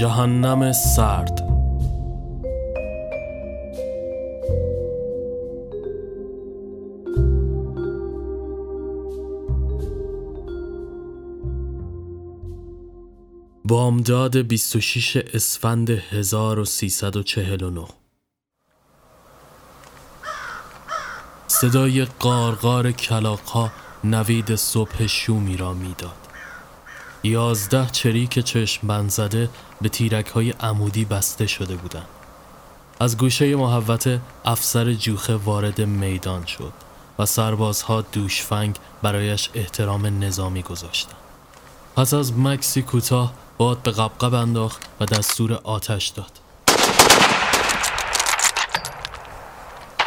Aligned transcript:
جهنم 0.00 0.72
سرد 0.72 1.40
بامداد 13.64 14.36
26 14.36 15.16
اسفند 15.16 15.90
1349 15.90 17.84
صدای 21.46 22.04
قارقار 22.04 22.92
کلاقها 22.92 23.72
نوید 24.04 24.54
صبح 24.54 25.06
شومی 25.06 25.56
را 25.56 25.72
می‌داد. 25.72 26.29
یازده 27.22 27.86
چریک 27.92 28.38
چشم 28.38 28.88
بند 28.88 29.10
زده 29.10 29.50
به 29.80 29.88
تیرک 29.88 30.26
های 30.26 30.50
عمودی 30.50 31.04
بسته 31.04 31.46
شده 31.46 31.76
بودند. 31.76 32.08
از 33.00 33.16
گوشه 33.16 33.56
محوته 33.56 34.20
افسر 34.44 34.92
جوخه 34.92 35.36
وارد 35.36 35.80
میدان 35.80 36.46
شد 36.46 36.72
و 37.18 37.26
سربازها 37.26 38.00
دوشفنگ 38.00 38.76
برایش 39.02 39.50
احترام 39.54 40.24
نظامی 40.24 40.62
گذاشتند. 40.62 41.14
پس 41.96 42.14
از 42.14 42.38
مکسی 42.38 42.82
کوتاه 42.82 43.32
باد 43.58 43.82
به 43.82 43.90
قبقب 43.90 44.34
انداخت 44.34 44.82
و 45.00 45.04
دستور 45.04 45.52
آتش 45.52 46.08
داد. 46.08 46.30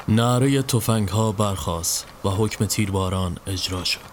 نعره 0.08 0.62
تفنگ 0.62 1.10
ها 1.10 1.32
برخاست 1.32 2.06
و 2.26 2.30
حکم 2.30 2.66
تیرباران 2.66 3.38
اجرا 3.48 3.84
شد. 3.84 4.13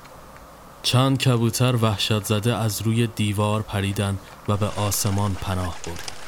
چند 0.82 1.18
کبوتر 1.18 1.76
وحشت 1.76 2.24
زده 2.24 2.54
از 2.54 2.82
روی 2.82 3.06
دیوار 3.06 3.62
پریدن 3.62 4.18
و 4.48 4.56
به 4.56 4.66
آسمان 4.66 5.34
پناه 5.34 5.76
برد. 5.86 6.19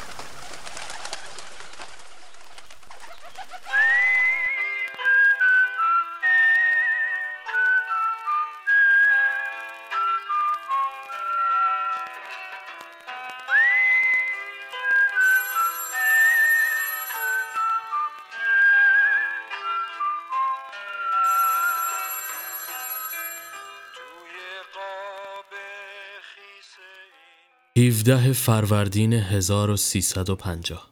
17 27.82 28.32
فروردین 28.32 29.12
1350 29.12 30.90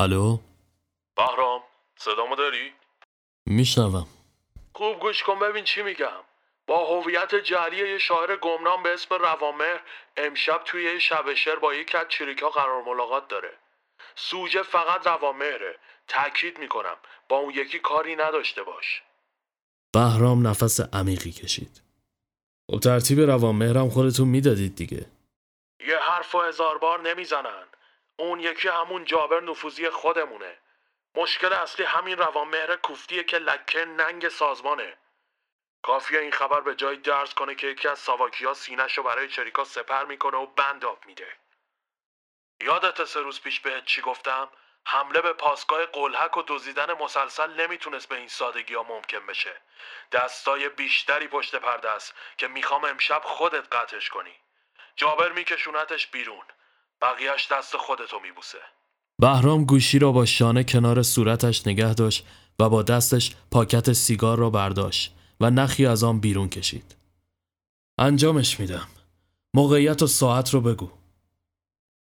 الو؟ 0.00 0.38
بهرام 1.16 1.62
صدامو 1.98 2.36
داری؟ 2.36 2.72
میشنوم. 3.46 4.06
خوب 4.74 5.00
گوش 5.00 5.22
کن 5.22 5.38
ببین 5.38 5.64
چی 5.64 5.82
میگم. 5.82 6.22
با 6.66 6.86
هویت 6.86 7.34
جعلی 7.34 7.76
یه 7.76 7.98
شاعر 7.98 8.36
گمنام 8.36 8.82
به 8.82 8.94
اسم 8.94 9.14
روامهر 9.14 9.80
امشب 10.16 10.62
توی 10.64 10.84
یه 10.84 10.98
شب 10.98 11.34
شعر 11.34 11.56
با 11.56 11.74
یکی 11.74 11.98
از 11.98 12.06
چریکا 12.08 12.50
قرار 12.50 12.82
ملاقات 12.84 13.28
داره. 13.28 13.52
سوژه 14.14 14.62
فقط 14.62 15.06
روامهره 15.06 15.78
تأکید 16.08 16.58
می‌کنم. 16.58 16.96
با 17.28 17.36
اون 17.36 17.54
یکی 17.54 17.78
کاری 17.78 18.16
نداشته 18.16 18.62
باش. 18.62 19.02
بهرام 19.92 20.46
نفس 20.46 20.80
عمیقی 20.80 21.32
کشید. 21.32 21.89
خب 22.70 22.80
ترتیب 22.80 23.20
روانمهرم 23.20 23.90
خودتون 23.90 24.28
می‌دادید 24.28 24.76
دیگه. 24.76 25.06
یه 25.86 25.98
حرف 25.98 26.34
و 26.34 26.40
هزار 26.40 26.78
بار 26.78 27.00
نمی‌زنن. 27.00 27.66
اون 28.16 28.40
یکی 28.40 28.68
همون 28.68 29.04
جابر 29.04 29.40
نفوذی 29.40 29.90
خودمونه. 29.90 30.56
مشکل 31.14 31.52
اصلی 31.52 31.84
همین 31.84 32.18
روانمهر 32.18 32.76
کوفتیه 32.76 33.24
که 33.24 33.38
لکه 33.38 33.84
ننگ 33.84 34.28
سازمانه. 34.28 34.96
کافیه 35.82 36.20
این 36.20 36.32
خبر 36.32 36.60
به 36.60 36.74
جای 36.74 36.96
درس 36.96 37.34
کنه 37.34 37.54
که 37.54 37.66
یکی 37.66 37.88
از 37.88 37.98
ساواکیا 37.98 38.54
سینش 38.54 38.98
رو 38.98 39.04
برای 39.04 39.28
چریکا 39.28 39.64
سپر 39.64 40.04
می‌کنه 40.04 40.36
و 40.36 40.46
بند 40.46 40.84
آب 40.84 41.06
میده. 41.06 41.28
یادت 42.62 43.04
سه 43.04 43.20
روز 43.20 43.40
پیش 43.40 43.60
بهت 43.60 43.84
چی 43.84 44.00
گفتم؟ 44.02 44.48
حمله 44.84 45.20
به 45.20 45.32
پاسگاه 45.32 45.86
قلحک 45.86 46.36
و 46.36 46.42
دزدیدن 46.48 46.86
مسلسل 47.00 47.60
نمی‌تونست 47.60 48.08
به 48.08 48.16
این 48.16 48.28
سادگی 48.28 48.74
ها 48.74 48.82
ممکن 48.82 49.26
بشه 49.28 49.52
دستای 50.12 50.68
بیشتری 50.68 51.28
پشت 51.28 51.56
پرده 51.56 51.90
است 51.90 52.14
که 52.38 52.48
می‌خوام 52.48 52.84
امشب 52.84 53.22
خودت 53.24 53.74
قطعش 53.74 54.08
کنی 54.08 54.34
جابر 54.96 55.32
میکشونتش 55.32 56.06
بیرون 56.06 56.44
بقیهش 57.02 57.52
دست 57.52 57.76
خودتو 57.76 58.20
میبوسه 58.20 58.58
بهرام 59.18 59.64
گوشی 59.64 59.98
را 59.98 60.12
با 60.12 60.24
شانه 60.24 60.64
کنار 60.64 61.02
صورتش 61.02 61.66
نگه 61.66 61.94
داشت 61.94 62.26
و 62.58 62.68
با 62.68 62.82
دستش 62.82 63.32
پاکت 63.50 63.92
سیگار 63.92 64.38
را 64.38 64.50
برداشت 64.50 65.14
و 65.40 65.50
نخی 65.50 65.86
از 65.86 66.04
آن 66.04 66.20
بیرون 66.20 66.48
کشید. 66.48 66.96
انجامش 67.98 68.60
میدم. 68.60 68.88
موقعیت 69.54 70.02
و 70.02 70.06
ساعت 70.06 70.54
رو 70.54 70.60
بگو. 70.60 70.90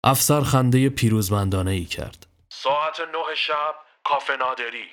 افسر 0.04 0.40
خنده 0.40 0.88
پیروزمندانه 0.88 1.70
ای 1.70 1.84
کرد. 1.84 2.26
ساعت 2.52 3.00
نه 3.00 3.34
شب 3.36 3.74
کافه 4.04 4.36
نادری 4.36 4.84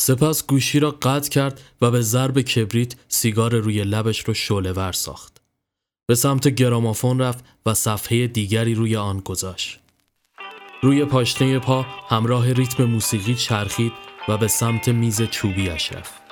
سپس 0.00 0.46
گوشی 0.46 0.80
را 0.80 0.90
قطع 0.90 1.30
کرد 1.30 1.60
و 1.80 1.90
به 1.90 2.00
ضرب 2.00 2.40
کبریت 2.40 2.94
سیگار 3.08 3.54
روی 3.54 3.84
لبش 3.84 4.20
رو 4.20 4.34
شعله 4.34 4.72
ور 4.72 4.92
ساخت. 4.92 5.40
به 6.06 6.14
سمت 6.14 6.48
گرامافون 6.48 7.20
رفت 7.20 7.44
و 7.66 7.74
صفحه 7.74 8.26
دیگری 8.26 8.74
روی 8.74 8.96
آن 8.96 9.20
گذاشت. 9.20 9.80
روی 10.82 11.04
پاشنه 11.04 11.58
پا 11.58 11.82
همراه 11.82 12.52
ریتم 12.52 12.84
موسیقی 12.84 13.34
چرخید 13.34 13.92
و 14.28 14.36
به 14.36 14.48
سمت 14.48 14.88
میز 14.88 15.22
چوبیش 15.22 15.92
رفت. 15.92 16.22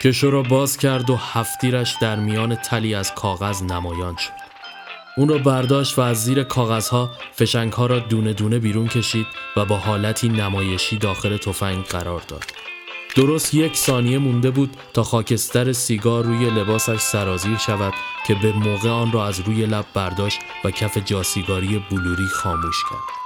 کشو 0.00 0.30
را 0.30 0.42
باز 0.42 0.76
کرد 0.76 1.10
و 1.10 1.16
هفتیرش 1.16 1.96
در 2.00 2.16
میان 2.16 2.54
تلی 2.54 2.94
از 2.94 3.14
کاغذ 3.14 3.62
نمایان 3.62 4.16
شد. 4.16 4.49
اون 5.20 5.28
را 5.28 5.38
برداشت 5.38 5.98
و 5.98 6.00
از 6.00 6.24
زیر 6.24 6.42
کاغذها 6.42 7.10
فشنگها 7.32 7.86
را 7.86 7.98
دونه 7.98 8.32
دونه 8.32 8.58
بیرون 8.58 8.88
کشید 8.88 9.26
و 9.56 9.64
با 9.64 9.76
حالتی 9.76 10.28
نمایشی 10.28 10.98
داخل 10.98 11.36
تفنگ 11.36 11.84
قرار 11.84 12.22
داد. 12.28 12.44
درست 13.16 13.54
یک 13.54 13.76
ثانیه 13.76 14.18
مونده 14.18 14.50
بود 14.50 14.76
تا 14.94 15.02
خاکستر 15.02 15.72
سیگار 15.72 16.24
روی 16.24 16.50
لباسش 16.50 17.00
سرازیر 17.00 17.58
شود 17.58 17.94
که 18.26 18.34
به 18.34 18.52
موقع 18.52 18.88
آن 18.90 19.12
را 19.12 19.26
از 19.26 19.40
روی 19.40 19.66
لب 19.66 19.84
برداشت 19.94 20.38
و 20.64 20.70
کف 20.70 20.98
جاسیگاری 20.98 21.84
بلوری 21.90 22.26
خاموش 22.26 22.82
کرد. 22.90 23.20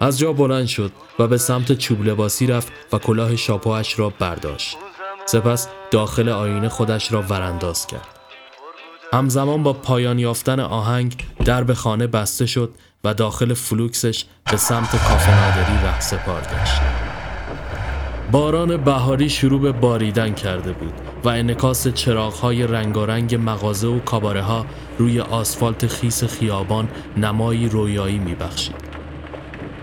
از 0.00 0.18
جا 0.18 0.32
بلند 0.32 0.66
شد 0.66 0.92
و 1.18 1.26
به 1.26 1.38
سمت 1.38 1.72
چوب 1.72 2.04
لباسی 2.04 2.46
رفت 2.46 2.72
و 2.92 2.98
کلاه 2.98 3.36
شاپوش 3.36 3.98
را 3.98 4.08
برداشت. 4.08 4.76
سپس 5.26 5.68
داخل 5.90 6.28
آینه 6.28 6.68
خودش 6.68 7.12
را 7.12 7.22
ورانداز 7.22 7.86
کرد. 7.86 8.08
همزمان 9.12 9.62
با 9.62 9.72
پایان 9.72 10.18
یافتن 10.18 10.60
آهنگ 10.60 11.26
درب 11.44 11.72
خانه 11.72 12.06
بسته 12.06 12.46
شد 12.46 12.74
و 13.04 13.14
داخل 13.14 13.54
فلوکسش 13.54 14.24
به 14.50 14.56
سمت 14.56 14.90
کافه 14.90 15.30
نادری 15.40 15.86
ره 15.86 16.00
سپار 16.00 16.40
گشت. 16.40 16.80
باران 18.32 18.76
بهاری 18.76 19.30
شروع 19.30 19.60
به 19.60 19.72
باریدن 19.72 20.34
کرده 20.34 20.72
بود 20.72 20.92
و 21.24 21.28
انعکاس 21.28 21.88
چراغهای 21.88 22.66
رنگارنگ 22.66 23.34
مغازه 23.34 23.86
و 23.86 23.98
کاباره 23.98 24.42
ها 24.42 24.66
روی 24.98 25.20
آسفالت 25.20 25.86
خیس 25.86 26.24
خیابان 26.24 26.88
نمایی 27.16 27.68
رویایی 27.68 28.18
میبخشید. 28.18 28.93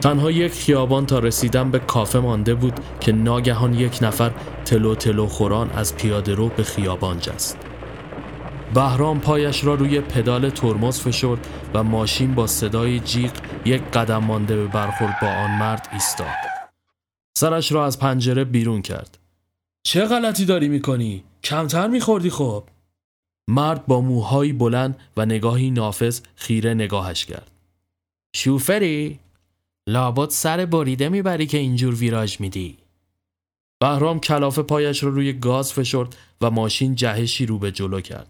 تنها 0.02 0.32
یک 0.32 0.54
خیابان 0.54 1.06
تا 1.06 1.20
رسیدن 1.20 1.72
به 1.72 1.80
کافه 1.80 2.20
مانده 2.20 2.56
بود 2.56 2.80
که 3.00 3.12
ناگهان 3.12 3.74
یک 3.74 4.00
نفر 4.02 4.32
تلو 4.66 4.96
تلو 4.96 5.28
خوران 5.28 5.70
از 5.70 5.96
پیاده 5.96 6.36
رو 6.36 6.50
به 6.50 6.64
خیابان 6.64 7.20
جست. 7.20 7.58
بهرام 8.74 9.20
پایش 9.20 9.64
را 9.64 9.74
روی 9.74 10.02
پدال 10.02 10.50
ترمز 10.50 11.00
فشرد 11.00 11.48
و 11.74 11.84
ماشین 11.84 12.36
با 12.36 12.48
صدای 12.48 13.00
جیغ 13.00 13.32
یک 13.66 13.82
قدم 13.82 14.18
مانده 14.18 14.56
به 14.56 14.68
برخورد 14.68 15.20
با 15.22 15.28
آن 15.28 15.52
مرد 15.52 15.88
ایستاد. 15.94 16.28
سرش 17.38 17.72
را 17.72 17.86
از 17.86 18.00
پنجره 18.00 18.44
بیرون 18.44 18.82
کرد. 18.82 19.18
چه 19.84 20.06
غلطی 20.06 20.46
داری 20.46 20.68
می‌کنی؟ 20.68 21.24
کمتر 21.44 21.88
میخوردی 21.88 22.30
خب؟ 22.30 22.64
مرد 23.48 23.86
با 23.86 24.02
موهایی 24.02 24.54
بلند 24.54 25.00
و 25.18 25.26
نگاهی 25.26 25.72
نافذ 25.72 26.22
خیره 26.36 26.74
نگاهش 26.74 27.26
کرد. 27.26 27.52
شوفری؟ 28.36 29.20
لابد 29.92 30.30
سر 30.30 30.66
بریده 30.66 31.10
می‌بری 31.10 31.48
که 31.48 31.58
اینجور 31.58 31.96
ویراژ 31.96 32.42
میدی. 32.42 32.78
بهرام 33.82 34.20
کلافه 34.20 34.62
پایش 34.62 35.04
را 35.04 35.10
روی 35.10 35.34
گاز 35.34 35.74
فشرد 35.74 36.16
و 36.42 36.52
ماشین 36.52 36.96
جهشی 36.96 37.46
رو 37.46 37.60
به 37.60 37.72
جلو 37.72 38.02
کرد. 38.02 38.28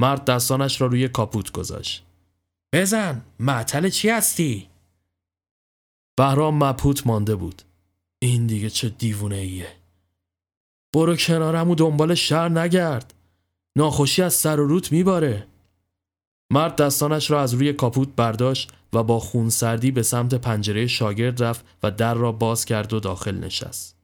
مرد 0.00 0.24
دستانش 0.24 0.80
را 0.80 0.86
روی 0.86 1.08
کاپوت 1.08 1.52
گذاشت. 1.52 2.04
بزن 2.74 3.22
معطل 3.40 3.88
چی 3.88 4.08
هستی؟ 4.08 4.68
بهرام 6.16 6.64
مبهوت 6.64 7.06
مانده 7.06 7.36
بود. 7.36 7.62
این 8.22 8.46
دیگه 8.46 8.70
چه 8.70 8.88
دیوونه 8.88 9.36
ایه. 9.36 9.76
برو 10.94 11.16
کنارم 11.16 11.70
و 11.70 11.74
دنبال 11.74 12.14
شهر 12.14 12.48
نگرد 12.48 13.14
ناخوشی 13.76 14.22
از 14.22 14.34
سر 14.34 14.60
و 14.60 14.66
روت 14.66 14.92
میباره 14.92 15.46
مرد 16.52 16.76
دستانش 16.76 17.30
را 17.30 17.42
از 17.42 17.54
روی 17.54 17.72
کاپوت 17.72 18.08
برداشت 18.16 18.72
و 18.92 19.02
با 19.02 19.18
خون 19.20 19.50
سردی 19.50 19.90
به 19.90 20.02
سمت 20.02 20.34
پنجره 20.34 20.86
شاگرد 20.86 21.42
رفت 21.42 21.64
و 21.82 21.90
در 21.90 22.14
را 22.14 22.32
باز 22.32 22.64
کرد 22.64 22.92
و 22.92 23.00
داخل 23.00 23.38
نشست. 23.38 23.96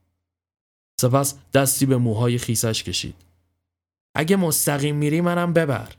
سپس 1.01 1.35
دستی 1.53 1.85
به 1.85 1.97
موهای 1.97 2.37
خیسش 2.37 2.83
کشید. 2.83 3.15
اگه 4.15 4.35
مستقیم 4.35 4.95
میری 4.95 5.21
منم 5.21 5.53
ببر. 5.53 5.95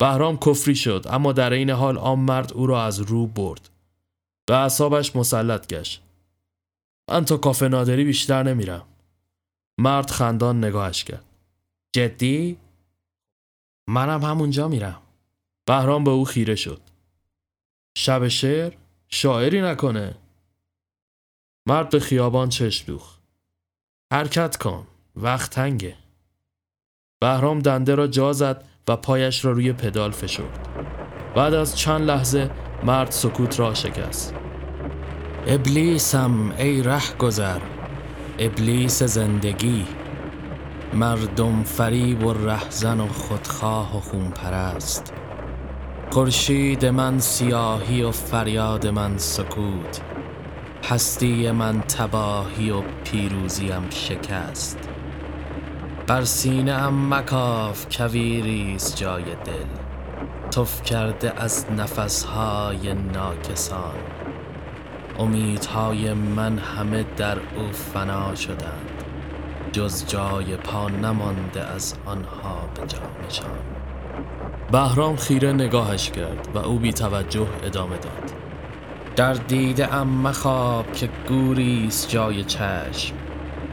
بهرام 0.00 0.38
کفری 0.38 0.74
شد 0.74 1.06
اما 1.10 1.32
در 1.32 1.52
این 1.52 1.70
حال 1.70 1.98
آن 1.98 2.18
مرد 2.18 2.52
او 2.52 2.66
را 2.66 2.84
از 2.84 3.00
رو 3.00 3.26
برد. 3.26 3.68
به 4.46 4.56
اعصابش 4.56 5.16
مسلط 5.16 5.66
گشت. 5.66 6.02
من 7.10 7.24
تا 7.24 7.36
کافه 7.36 7.68
نادری 7.68 8.04
بیشتر 8.04 8.42
نمیرم. 8.42 8.86
مرد 9.78 10.10
خندان 10.10 10.64
نگاهش 10.64 11.04
کرد. 11.04 11.24
جدی؟ 11.92 12.58
منم 13.88 14.24
همونجا 14.24 14.68
میرم. 14.68 15.02
بهرام 15.66 16.04
به 16.04 16.10
او 16.10 16.24
خیره 16.24 16.54
شد. 16.54 16.80
شب 17.94 18.28
شعر؟ 18.28 18.72
شاعری 19.08 19.60
نکنه. 19.60 20.14
مرد 21.68 21.90
به 21.90 22.00
خیابان 22.00 22.48
چشم 22.48 22.86
دوخ. 22.86 23.16
حرکت 24.12 24.56
کن. 24.56 24.86
وقت 25.16 25.50
تنگه. 25.50 25.96
بهرام 27.20 27.58
دنده 27.58 27.94
را 27.94 28.06
جا 28.06 28.32
زد 28.32 28.68
و 28.88 28.96
پایش 28.96 29.44
را 29.44 29.52
روی 29.52 29.72
پدال 29.72 30.10
فشرد. 30.10 30.68
بعد 31.36 31.54
از 31.54 31.78
چند 31.78 32.00
لحظه 32.00 32.50
مرد 32.82 33.10
سکوت 33.10 33.60
را 33.60 33.74
شکست. 33.74 34.34
ابلیسم 35.46 36.52
ای 36.58 36.82
ره 36.82 37.16
گذر 37.18 37.60
ابلیس 38.38 39.02
زندگی 39.02 39.86
مردم 40.94 41.62
فریب 41.62 42.24
و 42.24 42.32
رهزن 42.32 43.00
و 43.00 43.08
خودخواه 43.08 43.96
و 43.96 44.00
خون 44.00 44.30
پرست 44.30 45.21
خورشید 46.12 46.86
من 46.86 47.18
سیاهی 47.18 48.02
و 48.02 48.10
فریاد 48.10 48.86
من 48.86 49.18
سکوت. 49.18 50.00
هستی 50.84 51.50
من 51.50 51.80
تباهی 51.80 52.70
و 52.70 52.82
پیروزیم 53.04 53.90
شکست. 53.90 54.78
بر 56.06 56.24
سینه 56.24 56.72
ام 56.72 57.14
مکاف 57.14 57.86
کویریست 57.96 58.96
جای 58.96 59.24
دل. 59.24 59.66
تف 60.50 60.82
کرده 60.82 61.42
از 61.42 61.66
نفسهای 61.70 62.94
ناکسان. 62.94 63.98
امیدهای 65.18 66.12
من 66.12 66.58
همه 66.58 67.04
در 67.16 67.38
او 67.38 67.72
فنا 67.72 68.34
شدند. 68.34 69.02
جز 69.72 70.06
جای 70.06 70.56
پا 70.56 70.88
نمانده 70.88 71.64
از 71.64 71.94
آنها 72.06 72.68
به 72.74 72.86
جامشان 72.86 73.81
بهرام 74.72 75.16
خیره 75.16 75.52
نگاهش 75.52 76.10
کرد 76.10 76.48
و 76.54 76.58
او 76.58 76.78
بی 76.78 76.92
توجه 76.92 77.48
ادامه 77.62 77.98
داد. 77.98 78.32
در 79.16 79.34
دیده 79.34 79.94
ام 79.94 80.08
مخواب 80.08 80.92
که 80.92 81.10
گوریست 81.28 82.08
جای 82.08 82.44
چشم. 82.44 83.14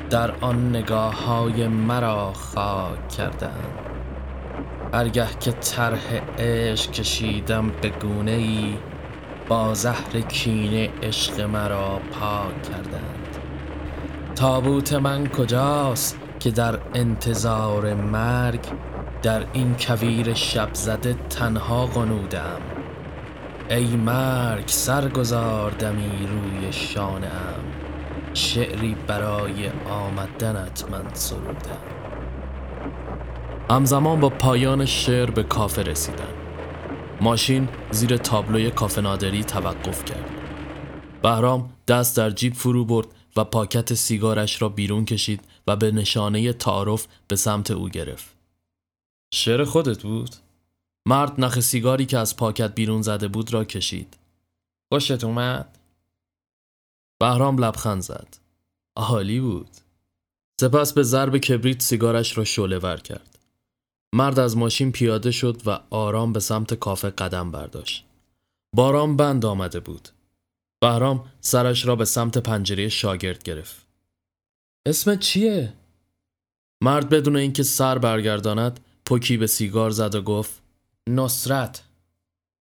در 0.09 0.31
آن 0.41 0.69
نگاه 0.69 1.25
های 1.25 1.68
مرا 1.68 2.33
خاک 2.33 3.07
کردند 3.07 3.80
هرگه 4.94 5.27
که 5.39 5.51
طرح 5.51 6.21
عشق 6.38 6.92
کشیدم 6.92 7.71
به 7.81 7.89
گونه 7.89 8.31
ای 8.31 8.77
با 9.47 9.74
زهر 9.74 10.21
کینه 10.21 10.89
عشق 11.03 11.42
مرا 11.42 12.01
پاک 12.12 12.62
کردند 12.62 13.38
تابوت 14.35 14.94
من 14.94 15.27
کجاست 15.27 16.18
که 16.39 16.51
در 16.51 16.80
انتظار 16.94 17.94
مرگ 17.94 18.62
در 19.21 19.45
این 19.54 19.75
کویر 19.80 20.33
شب 20.33 20.69
زده 20.74 21.13
تنها 21.30 21.86
قنودم 21.86 22.62
ای 23.69 23.86
مرگ 23.86 24.68
سرگذاردمی 24.68 26.27
روی 26.27 26.74
شانم 26.74 27.63
شعری 28.33 28.95
برای 29.07 29.69
آمدنت 29.89 30.86
من 30.92 31.13
سرودم. 31.13 31.83
همزمان 33.69 34.19
با 34.19 34.30
پایان 34.30 34.86
شعر 34.86 35.31
به 35.31 35.44
کافه 35.44 35.81
رسیدن 35.81 36.33
ماشین 37.21 37.69
زیر 37.92 38.18
تابلوی 38.18 38.71
کافه 38.71 39.01
نادری 39.01 39.44
توقف 39.44 40.06
کرد. 40.06 40.30
بهرام 41.21 41.69
دست 41.88 42.18
در 42.18 42.30
جیب 42.30 42.54
فرو 42.54 42.86
برد 42.86 43.07
و 43.36 43.44
پاکت 43.44 43.94
سیگارش 43.94 44.62
را 44.62 44.69
بیرون 44.69 45.06
کشید 45.06 45.42
و 45.68 45.75
به 45.75 45.92
نشانه 45.92 46.54
تعارف 46.54 47.07
به 47.27 47.36
سمت 47.36 47.71
او 47.71 47.89
گرفت. 47.89 48.38
شعر 49.33 49.63
خودت 49.63 50.03
بود؟ 50.03 50.35
مرد 51.07 51.41
نخ 51.41 51.59
سیگاری 51.59 52.05
که 52.05 52.17
از 52.17 52.37
پاکت 52.37 52.75
بیرون 52.75 53.01
زده 53.01 53.27
بود 53.27 53.53
را 53.53 53.65
کشید. 53.65 54.17
خوشت 54.93 55.23
اومد؟ 55.23 55.77
بهرام 57.19 57.57
لبخند 57.63 58.01
زد. 58.01 58.37
عالی 58.97 59.39
بود. 59.39 59.69
سپس 60.61 60.93
به 60.93 61.03
ضرب 61.03 61.37
کبریت 61.37 61.81
سیگارش 61.81 62.37
را 62.37 62.43
شعله 62.43 62.79
ور 62.79 62.97
کرد. 62.97 63.39
مرد 64.15 64.39
از 64.39 64.57
ماشین 64.57 64.91
پیاده 64.91 65.31
شد 65.31 65.61
و 65.67 65.79
آرام 65.89 66.33
به 66.33 66.39
سمت 66.39 66.73
کافه 66.73 67.09
قدم 67.09 67.51
برداشت. 67.51 68.05
باران 68.75 69.17
بند 69.17 69.45
آمده 69.45 69.79
بود. 69.79 70.09
بهرام 70.81 71.31
سرش 71.41 71.85
را 71.85 71.95
به 71.95 72.05
سمت 72.05 72.37
پنجره 72.37 72.89
شاگرد 72.89 73.43
گرفت. 73.43 73.87
اسمت 74.87 75.19
چیه؟ 75.19 75.73
مرد 76.83 77.09
بدون 77.09 77.35
اینکه 77.35 77.63
سر 77.63 77.97
برگرداند 77.97 78.79
پوکی 79.09 79.38
به 79.38 79.47
سیگار 79.47 79.89
زد 79.89 80.15
و 80.15 80.21
گفت 80.21 80.61
نصرت. 81.09 81.83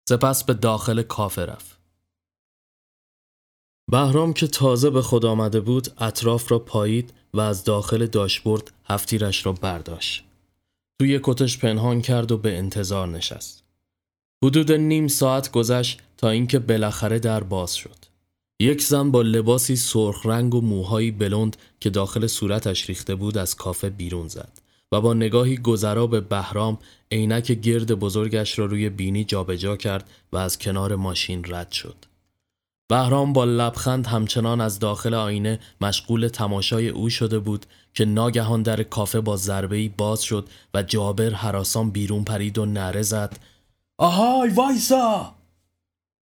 سپس 0.10 0.44
به 0.44 0.54
داخل 0.54 1.02
کافه 1.02 1.46
رفت. 1.46 1.80
بهرام 3.92 4.34
که 4.34 4.48
تازه 4.48 4.90
به 4.90 5.02
خود 5.02 5.26
آمده 5.26 5.60
بود 5.60 6.02
اطراف 6.02 6.52
را 6.52 6.60
پایید 6.60 7.14
و 7.34 7.40
از 7.40 7.64
داخل 7.64 8.06
داشبورد 8.06 8.72
هفتیرش 8.86 9.46
را 9.46 9.54
برداشت. 9.54 10.26
توی 11.00 11.20
کتش 11.24 11.58
پنهان 11.58 12.02
کرد 12.02 12.32
و 12.32 12.38
به 12.38 12.58
انتظار 12.58 13.08
نشست. 13.08 13.64
حدود 14.44 14.72
نیم 14.72 15.08
ساعت 15.08 15.52
گذشت 15.52 16.02
تا 16.18 16.30
اینکه 16.30 16.60
بالاخره 16.60 17.20
در 17.20 17.44
باز 17.44 17.76
شد. 17.76 18.06
یک 18.60 18.82
زن 18.82 19.12
با 19.12 19.22
لباسی 19.22 19.76
سرخ 19.76 20.26
رنگ 20.26 20.56
و 20.56 20.62
موهایی 20.62 21.12
بلند 21.12 21.58
که 21.80 21.90
داخل 21.90 22.28
صورتش 22.28 22.90
ریخته 22.90 23.16
بود 23.16 23.38
از 23.38 23.56
کافه 23.56 23.90
بیرون 23.90 24.28
زد. 24.28 24.69
و 24.92 25.02
با 25.02 25.14
نگاهی 25.14 25.58
گذرا 25.58 26.08
به 26.08 26.22
بهرام 26.22 26.78
عینک 27.12 27.52
گرد 27.52 27.94
بزرگش 27.94 28.60
را 28.60 28.66
روی 28.66 28.90
بینی 28.90 29.24
جابجا 29.24 29.78
کرد 29.78 30.10
و 30.32 30.38
از 30.38 30.58
کنار 30.58 30.96
ماشین 30.96 31.46
رد 31.48 31.72
شد. 31.72 31.96
بهرام 32.90 33.34
با 33.34 33.46
لبخند 33.46 34.08
همچنان 34.08 34.62
از 34.62 34.80
داخل 34.80 35.14
آینه 35.14 35.60
مشغول 35.82 36.28
تماشای 36.28 36.90
او 36.90 37.10
شده 37.10 37.40
بود 37.40 37.66
که 37.94 38.06
ناگهان 38.06 38.62
در 38.62 38.84
کافه 38.84 39.22
با 39.22 39.36
ضربه‌ای 39.36 39.90
باز 39.90 40.22
شد 40.22 40.48
و 40.74 40.84
جابر 40.84 41.30
حراسان 41.30 41.90
بیرون 41.90 42.24
پرید 42.24 42.58
و 42.58 42.66
نره 42.66 43.02
زد. 43.02 43.40
آهای 43.98 44.50
وایسا! 44.50 45.36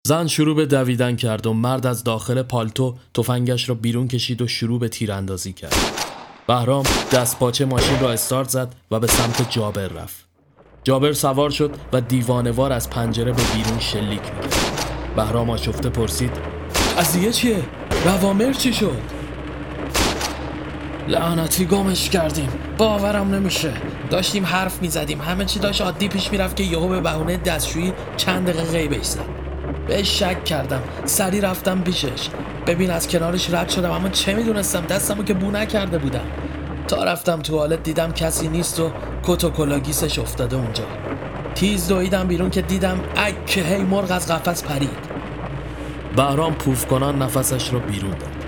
زن 0.07 0.27
شروع 0.27 0.57
به 0.57 0.67
دویدن 0.67 1.17
کرد 1.17 1.47
و 1.47 1.53
مرد 1.53 1.87
از 1.87 2.05
داخل 2.05 2.43
پالتو 2.43 2.97
تفنگش 3.15 3.69
را 3.69 3.75
بیرون 3.75 4.09
کشید 4.09 4.43
و 4.43 4.49
شروع 4.49 4.81
به 4.81 4.89
تیراندازی 4.89 5.53
کرد. 5.53 6.06
بهرام 6.47 6.85
دست 7.13 7.39
پاچه 7.39 7.65
ماشین 7.65 8.01
را 8.01 8.13
استارت 8.13 8.49
زد 8.49 8.75
و 8.91 9.01
به 9.01 9.07
سمت 9.07 9.51
جابر 9.51 9.89
رفت. 9.89 10.27
جابر 10.85 11.13
سوار 11.13 11.51
شد 11.51 11.71
و 11.93 12.01
دیوانوار 12.01 12.73
از 12.73 12.91
پنجره 12.91 13.33
به 13.33 13.43
بیرون 13.55 13.81
شلیک 13.81 14.21
می‌کرد. 14.21 14.55
بهرام 15.17 15.51
آشفته 15.51 15.89
پرسید 15.89 16.31
قضیه 16.99 17.33
چیه؟ 17.33 17.57
روامر 18.05 18.53
چی 18.53 18.73
شد؟ 18.73 19.01
لعنتی 21.09 21.65
گمش 21.65 22.11
کردیم. 22.11 22.49
باورم 22.79 23.35
نمیشه. 23.35 23.73
داشتیم 24.11 24.47
حرف 24.47 24.83
می‌زدیم. 24.83 25.21
همه 25.21 25.45
چی 25.45 25.59
داشت 25.59 25.81
عادی 25.81 26.09
پیش 26.09 26.33
می‌رفت 26.33 26.57
که 26.57 26.65
یهو 26.65 26.89
به 26.89 27.01
بهونه 27.01 27.37
دستشویی 27.37 27.93
چند 28.17 28.47
دقیقه 28.47 28.73
غیبش 28.73 29.07
زد. 29.07 29.46
بهش 29.87 30.19
شک 30.19 30.45
کردم. 30.45 30.83
سری 31.05 31.41
رفتم 31.41 31.81
پیشش. 31.81 32.29
ببین 32.67 32.91
از 32.91 33.09
کنارش 33.09 33.51
رد 33.51 33.69
شدم 33.69 33.91
اما 33.91 34.09
چه 34.09 34.35
می‌دونستم؟ 34.35 34.81
دستمو 34.81 35.23
که 35.23 35.35
بو 35.35 35.51
نکرده 35.51 35.99
بودم. 35.99 36.25
تا 36.89 37.05
رفتم 37.05 37.43
توالت 37.43 37.83
دیدم 37.83 38.13
کسی 38.13 38.49
نیست 38.49 38.81
و 38.81 38.91
کت 39.23 39.45
و 39.45 39.51
کلاگیسش 39.51 40.19
افتاده 40.19 40.57
اونجا. 40.57 40.85
تیز 41.55 41.89
دویدم 41.89 42.29
بیرون 42.29 42.51
که 42.51 42.63
دیدم 42.63 43.01
اک 43.17 43.59
هی 43.59 43.83
مرغ 43.83 44.11
از 44.11 44.33
قفس 44.33 44.65
پرید. 44.65 45.17
بهرام 46.17 46.55
پوف 46.55 46.87
کنان 46.87 47.23
نفسش 47.23 47.69
رو 47.69 47.81
بیرون 47.81 48.11
داد. 48.11 48.45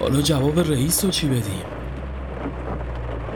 حالا 0.00 0.22
جواب 0.22 0.60
رئیس 0.60 1.04
رو 1.04 1.10
چی 1.10 1.28
بدیم؟ 1.28 1.62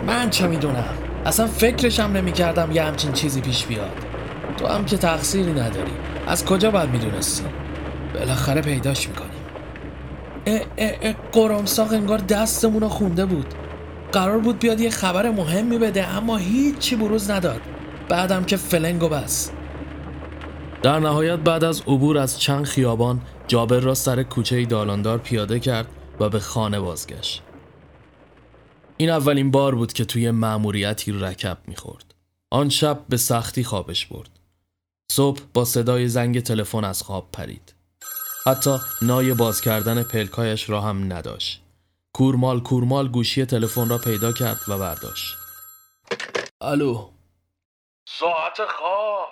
من 0.07 0.31
چه 0.31 0.47
می‌دونم؟ 0.47 0.85
اصلا 1.27 1.47
فکرشم 1.47 2.03
نمی‌کردم 2.03 2.73
یه 2.73 2.83
همچین 2.83 3.13
چیزی 3.13 3.41
پیش 3.41 3.67
بیاد. 3.67 3.93
تو 4.57 4.67
هم 4.67 4.85
که 4.85 4.97
تقصیری 4.97 5.53
نداری. 5.53 5.93
از 6.27 6.45
کجا 6.45 6.71
باید 6.71 6.91
می‌دونستی 6.91 7.45
بالاخره 8.15 8.63
پیداش 8.63 9.09
می‌کنیم. 9.09 9.31
اه 10.47 10.61
اه 10.79 10.93
اه 11.03 11.15
قرمساق 11.33 11.93
انگار 11.93 12.19
دستمون 12.19 12.81
رو 12.81 12.89
خونده 12.89 13.27
بود. 13.27 13.55
قرار 14.13 14.39
بود 14.39 14.59
بیاد 14.59 14.81
یه 14.81 14.91
خبر 14.91 15.31
مهمی 15.31 15.79
بده 15.79 16.09
اما 16.09 16.37
هیچی 16.37 16.97
بروز 16.97 17.31
نداد. 17.31 17.61
بعدم 18.09 18.45
که 18.45 18.57
فلنگو 18.57 19.09
بس. 19.09 19.51
در 20.83 20.99
نهایت 20.99 21.39
بعد 21.39 21.65
از 21.65 21.81
عبور 21.81 22.19
از 22.19 22.41
چند 22.41 22.65
خیابان 22.65 23.21
جابر 23.47 23.79
را 23.81 23.95
سر 23.95 24.23
کوچه 24.23 24.65
دالاندار 24.65 25.19
پیاده 25.19 25.61
کرد 25.61 25.89
و 26.21 26.29
به 26.29 26.41
خانه 26.41 26.81
بازگشت. 26.81 27.43
این 28.97 29.11
اولین 29.11 29.51
بار 29.51 29.75
بود 29.75 29.93
که 29.93 30.05
توی 30.05 30.31
مأموریتی 30.31 31.13
رکب 31.13 31.59
می‌خورد. 31.67 32.15
آن 32.51 32.69
شب 32.69 33.05
به 33.09 33.17
سختی 33.17 33.65
خوابش 33.65 34.07
برد. 34.07 34.36
صبح 35.13 35.41
با 35.55 35.65
صدای 35.65 36.09
زنگ 36.09 36.41
تلفن 36.41 36.85
از 36.85 37.03
خواب 37.03 37.33
پرید. 37.33 37.75
حتی 38.47 38.79
نای 39.03 39.35
باز 39.35 39.61
کردن 39.61 40.03
پلکایش 40.03 40.71
را 40.71 40.81
هم 40.81 41.13
نداشت. 41.13 41.63
کورمال 42.13 42.61
کورمال 42.61 43.09
گوشی 43.09 43.47
تلفن 43.47 43.89
را 43.89 43.99
پیدا 43.99 44.33
کرد 44.33 44.61
و 44.69 44.79
برداشت. 44.79 45.37
الو. 46.61 47.11
ساعت 48.09 48.65
خواب. 48.67 49.29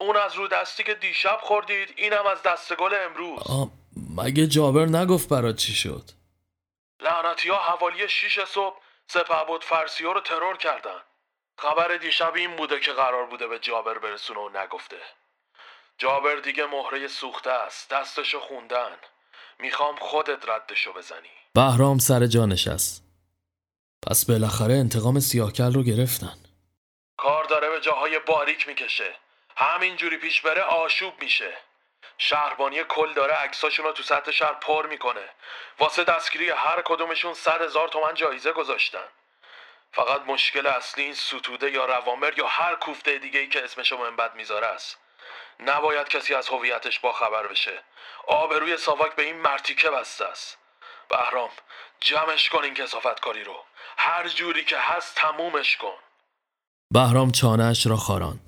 اون 0.00 0.16
از 0.16 0.34
رو 0.34 0.48
دستی 0.48 0.84
که 0.84 0.94
دیشب 0.94 1.38
خوردید 1.42 1.88
اینم 1.96 2.26
از 2.32 2.38
دستگل 2.42 2.94
امروز. 3.06 3.38
آه، 3.38 3.70
مگه 4.16 4.46
جابر 4.46 4.86
نگفت 4.86 5.28
برات 5.28 5.56
چی 5.56 5.72
شد؟ 5.72 6.10
لعنتی 7.00 7.48
ها 7.48 7.56
حوالی 7.56 8.08
شیش 8.08 8.38
صبح 8.54 8.76
سپه 9.08 9.44
بود 9.48 9.64
فرسی 9.64 10.04
ها 10.04 10.12
رو 10.12 10.20
ترور 10.20 10.56
کردن. 10.56 11.00
خبر 11.60 11.96
دیشب 11.96 12.34
این 12.34 12.56
بوده 12.56 12.80
که 12.80 12.92
قرار 12.92 13.26
بوده 13.26 13.46
به 13.46 13.58
جابر 13.58 13.98
برسونه 13.98 14.40
و 14.40 14.48
نگفته. 14.48 14.96
جابر 15.98 16.34
دیگه 16.34 16.66
مهره 16.66 17.08
سوخته 17.08 17.50
است 17.50 17.90
دستشو 17.90 18.40
خوندن. 18.40 18.96
می‌خوام 19.58 19.96
خودت 19.96 20.48
ردشو 20.48 20.92
بزنی. 20.92 21.30
بهرام 21.54 21.98
سر 21.98 22.26
جا 22.26 22.46
نشست. 22.46 23.04
پس 24.06 24.24
بالاخره 24.30 24.74
انتقام 24.74 25.20
سیاهکل 25.20 25.72
رو 25.72 25.82
گرفتن. 25.82 26.36
کار 27.16 27.44
داره 27.44 27.70
به 27.70 27.80
جاهای 27.80 28.18
باریک 28.18 28.68
می‌کشه. 28.68 29.14
همینجوری 29.56 30.16
پیش 30.16 30.40
بره 30.40 30.62
آشوب 30.62 31.22
میشه. 31.22 31.52
شهربانی 32.18 32.84
کل 32.84 33.14
داره 33.14 33.34
عکساشون 33.34 33.86
رو 33.86 33.92
تو 33.92 34.02
سطح 34.02 34.30
شهر 34.30 34.54
پر 34.54 34.86
می‌کنه. 34.86 35.28
واسه 35.78 36.04
دستگیری 36.04 36.50
هر 36.50 36.82
کدومشون 36.84 37.34
صد 37.34 37.62
هزار 37.62 37.88
تومن 37.88 38.14
جایزه 38.14 38.52
گذاشتن. 38.52 39.08
فقط 39.92 40.20
مشکل 40.26 40.66
اصلی 40.66 41.04
این 41.04 41.14
ستوده 41.14 41.70
یا 41.70 41.84
روامر 41.84 42.32
یا 42.38 42.46
هر 42.46 42.74
کوفته 42.74 43.18
دیگه 43.18 43.40
ای 43.40 43.48
که 43.48 43.64
اسمشو 43.64 43.96
منبد 43.96 44.34
می‌ذاره 44.34 44.66
است. 44.66 44.96
نباید 45.60 46.08
کسی 46.08 46.34
از 46.34 46.48
هویتش 46.48 47.00
با 47.00 47.12
خبر 47.12 47.46
بشه. 47.46 47.82
آبروی 48.28 48.76
ساواک 48.76 49.16
به 49.16 49.22
این 49.22 49.36
مرتیکه 49.36 49.90
بسته 49.90 50.24
است. 50.24 50.58
بهرام 51.10 51.50
جمعش 52.00 52.48
کن 52.48 52.64
این 52.64 52.74
کسافت 52.74 53.20
کاری 53.20 53.44
رو. 53.44 53.56
هر 53.96 54.28
جوری 54.28 54.64
که 54.64 54.76
هست 54.78 55.14
تمومش 55.14 55.76
کن. 55.76 55.98
بهرام 56.94 57.30
چانهش 57.32 57.86
را 57.86 57.96
خاران 57.96 58.40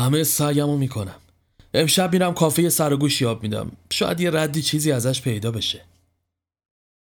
همه 0.00 0.24
سعیمو 0.24 0.76
می‌کنم. 0.76 1.20
امشب 1.74 2.12
میرم 2.12 2.34
کافه 2.34 2.68
سر 2.68 2.92
و 2.92 2.96
گوش 2.96 3.20
یاب 3.22 3.42
میدم. 3.42 3.72
شاید 3.92 4.20
یه 4.20 4.30
ردی 4.30 4.62
چیزی 4.62 4.92
ازش 4.92 5.22
پیدا 5.22 5.50
بشه. 5.50 5.84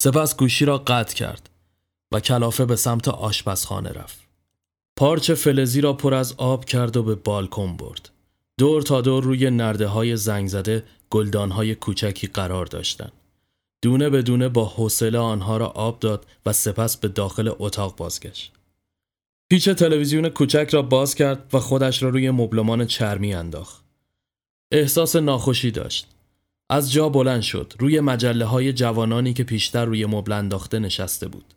سپس 0.04 0.38
گوشی 0.38 0.66
را 0.66 0.78
قطع 0.78 1.16
کرد. 1.16 1.50
و 2.14 2.20
کلافه 2.20 2.66
به 2.66 2.76
سمت 2.76 3.08
آشپزخانه 3.08 3.90
رفت 3.90 4.20
پارچ 4.96 5.32
فلزی 5.32 5.82
را 5.82 5.94
پر 5.94 6.14
از 6.14 6.34
آب 6.38 6.66
کرد 6.66 6.98
و 6.98 7.04
به 7.04 7.16
بالکن 7.16 7.78
برد 7.78 8.10
دور 8.58 8.82
تا 8.82 9.02
دور 9.02 9.24
روی 9.24 9.50
نرده 9.50 9.88
های 9.88 10.18
زنگ 10.18 10.48
زده 10.48 10.84
گلدان 11.10 11.52
های 11.52 11.76
کوچکی 11.76 12.28
قرار 12.28 12.66
داشتند 12.66 13.12
دونه 13.82 14.10
به 14.10 14.22
دونه 14.22 14.50
با 14.50 14.66
حوصله 14.66 15.20
آنها 15.20 15.58
را 15.58 15.68
آب 15.68 16.00
داد 16.00 16.26
و 16.46 16.54
سپس 16.54 16.98
به 16.98 17.08
داخل 17.08 17.52
اتاق 17.60 17.96
بازگشت 17.96 18.52
پیچ 19.54 19.70
تلویزیون 19.70 20.30
کوچک 20.30 20.70
را 20.72 20.82
باز 20.82 21.16
کرد 21.16 21.50
و 21.54 21.60
خودش 21.60 22.04
را 22.04 22.10
روی 22.10 22.32
مبلمان 22.32 22.86
چرمی 22.86 23.34
انداخت. 23.34 23.84
احساس 24.72 25.16
ناخوشی 25.16 25.72
داشت. 25.72 26.08
از 26.70 26.92
جا 26.92 27.10
بلند 27.10 27.42
شد 27.42 27.74
روی 27.80 28.00
مجله 28.00 28.46
های 28.46 28.74
جوانانی 28.74 29.34
که 29.34 29.44
پیشتر 29.44 29.86
روی 29.86 30.06
مبل 30.06 30.32
انداخته 30.32 30.80
نشسته 30.80 31.28
بود. 31.28 31.53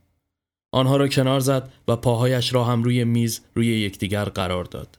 آنها 0.77 0.97
را 0.97 1.09
کنار 1.09 1.41
زد 1.41 1.73
و 1.89 1.97
پاهایش 1.97 2.55
را 2.55 2.65
هم 2.65 2.83
روی 2.83 3.05
میز 3.05 3.41
روی 3.55 3.67
یکدیگر 3.67 4.25
قرار 4.25 4.65
داد. 4.65 4.99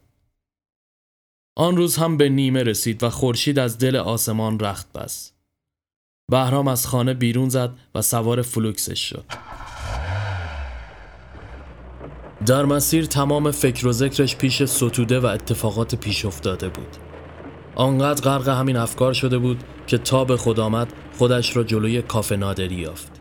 آن 1.57 1.77
روز 1.77 1.95
هم 1.95 2.17
به 2.17 2.29
نیمه 2.29 2.63
رسید 2.63 3.03
و 3.03 3.09
خورشید 3.09 3.59
از 3.59 3.77
دل 3.77 3.95
آسمان 3.95 4.59
رخت 4.59 4.93
بست. 4.93 5.35
بهرام 6.31 6.67
از 6.67 6.87
خانه 6.87 7.13
بیرون 7.13 7.49
زد 7.49 7.69
و 7.95 8.01
سوار 8.01 8.41
فلوکسش 8.41 9.09
شد. 9.09 9.25
در 12.45 12.65
مسیر 12.65 13.05
تمام 13.05 13.51
فکر 13.51 13.87
و 13.87 13.91
ذکرش 13.91 14.35
پیش 14.35 14.63
ستوده 14.63 15.19
و 15.19 15.25
اتفاقات 15.25 15.95
پیش 15.95 16.25
افتاده 16.25 16.69
بود. 16.69 16.97
آنقدر 17.75 18.21
غرق 18.21 18.47
همین 18.47 18.77
افکار 18.77 19.13
شده 19.13 19.37
بود 19.37 19.63
که 19.87 19.97
تا 19.97 20.25
به 20.25 20.37
خود 20.37 20.59
آمد 20.59 20.93
خودش 21.17 21.57
را 21.57 21.63
جلوی 21.63 22.01
کافه 22.01 22.35
نادری 22.35 22.75
یافت. 22.75 23.16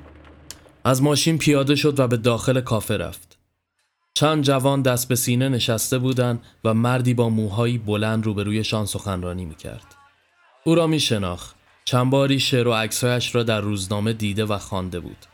از 0.87 1.02
ماشین 1.02 1.38
پیاده 1.38 1.76
شد 1.76 2.00
و 2.00 2.09
به 2.09 2.16
داخل 2.16 2.61
کافه 2.61 2.97
رفت. 2.97 3.38
چند 4.14 4.45
جوان 4.45 4.83
دست 4.83 5.09
به 5.09 5.16
سینه 5.16 5.49
نشسته 5.49 5.99
بودند 5.99 6.43
و 6.64 6.75
مردی 6.75 7.14
با 7.14 7.28
موهایی 7.28 7.78
بلند 7.78 8.26
روبرویشان 8.26 8.87
سخنرانی 8.87 9.45
می‌کرد. 9.45 9.95
او 10.64 10.75
را 10.75 10.87
می 10.87 11.00
شناخت. 11.00 11.57
چند 11.85 12.11
باری 12.11 12.40
شعر 12.40 12.69
و 12.69 12.73
عکسهایش 12.73 13.35
را 13.35 13.43
در 13.43 13.61
روزنامه 13.61 14.12
دیده 14.12 14.45
و 14.45 14.59
خوانده 14.59 15.00
بود. 15.00 15.26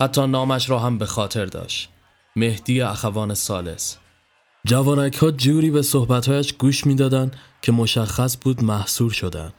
حتی 0.00 0.26
نامش 0.26 0.70
را 0.70 0.78
هم 0.78 0.98
به 0.98 1.06
خاطر 1.06 1.46
داشت. 1.46 1.88
مهدی 2.36 2.80
اخوان 2.80 3.34
سالس 3.34 3.96
جوانک 4.64 5.14
ها 5.16 5.30
جوری 5.30 5.70
به 5.70 5.82
صحبتهایش 5.82 6.52
گوش 6.52 6.86
می‌دادند 6.86 7.36
که 7.62 7.72
مشخص 7.72 8.36
بود 8.40 8.64
محصور 8.64 9.10
شدند. 9.10 9.52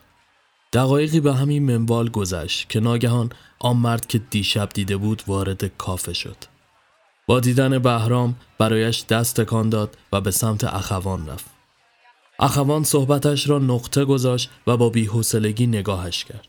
دقایقی 0.74 1.20
به 1.20 1.34
همین 1.34 1.78
منوال 1.78 2.10
گذشت 2.10 2.70
که 2.70 2.80
ناگهان 2.80 3.30
آن 3.60 3.78
مرد 3.78 4.06
که 4.06 4.18
دیشب 4.18 4.70
دیده 4.70 4.98
بود 4.98 5.24
وارد 5.28 5.78
کافه 5.78 6.14
شد. 6.14 6.38
با 7.28 7.40
دیدن 7.40 7.80
بهرام 7.80 8.36
برایش 8.58 9.06
دست 9.06 9.42
تکان 9.42 9.70
داد 9.70 9.98
و 10.12 10.22
به 10.22 10.32
سمت 10.32 10.64
اخوان 10.64 11.28
رفت. 11.28 11.46
اخوان 12.40 12.84
صحبتش 12.84 13.50
را 13.50 13.60
نقطه 13.60 14.06
گذاشت 14.06 14.50
و 14.68 14.78
با 14.78 14.90
بیحوصلگی 14.90 15.68
نگاهش 15.68 16.24
کرد. 16.24 16.48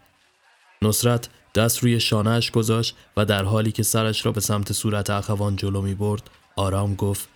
نصرت 0.82 1.28
دست 1.54 1.78
روی 1.78 2.00
شانهش 2.00 2.50
گذاشت 2.50 2.96
و 3.16 3.24
در 3.24 3.44
حالی 3.44 3.72
که 3.72 3.82
سرش 3.82 4.26
را 4.26 4.32
به 4.32 4.40
سمت 4.40 4.72
صورت 4.72 5.10
اخوان 5.10 5.56
جلو 5.56 5.82
می 5.82 5.94
برد 5.94 6.30
آرام 6.56 6.94
گفت 6.94 7.28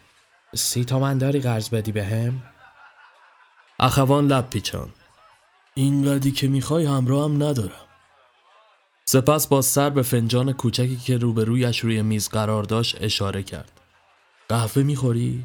سی 0.55 0.85
تومن 0.85 1.19
داری 1.19 1.40
قرض 1.40 1.69
بدی 1.69 1.93
به 1.93 2.05
هم؟ 2.05 2.43
اخوان 3.81 4.26
لب 4.26 4.50
پیچان 4.50 4.88
اینقدی 5.78 6.33
که 6.33 6.49
می‌خوای 6.49 6.85
همراه 6.85 7.25
هم 7.25 7.42
ندارم 7.42 7.87
سپس 9.04 9.47
با 9.47 9.62
سر 9.62 9.90
به 9.90 10.02
فنجان 10.02 10.52
کوچکی 10.52 10.97
که 10.97 11.16
روبرویش 11.16 11.80
روی 11.80 12.02
میز 12.02 12.28
قرار 12.28 12.62
داشت 12.62 12.97
اشاره 13.00 13.42
کرد 13.42 13.80
قهوه 14.49 14.83
می‌خوری؟ 14.83 15.45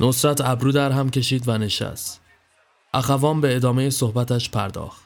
نصرت 0.00 0.40
ابرو 0.40 0.72
در 0.72 0.92
هم 0.92 1.10
کشید 1.10 1.48
و 1.48 1.58
نشست 1.58 2.20
اخوان 2.94 3.40
به 3.40 3.56
ادامه 3.56 3.90
صحبتش 3.90 4.50
پرداخت 4.50 5.02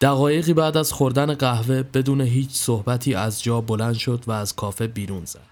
دقایقی 0.00 0.54
بعد 0.54 0.76
از 0.76 0.92
خوردن 0.92 1.34
قهوه 1.34 1.82
بدون 1.82 2.20
هیچ 2.20 2.50
صحبتی 2.50 3.14
از 3.14 3.42
جا 3.42 3.60
بلند 3.60 3.94
شد 3.94 4.24
و 4.26 4.32
از 4.32 4.56
کافه 4.56 4.86
بیرون 4.86 5.24
زد. 5.24 5.46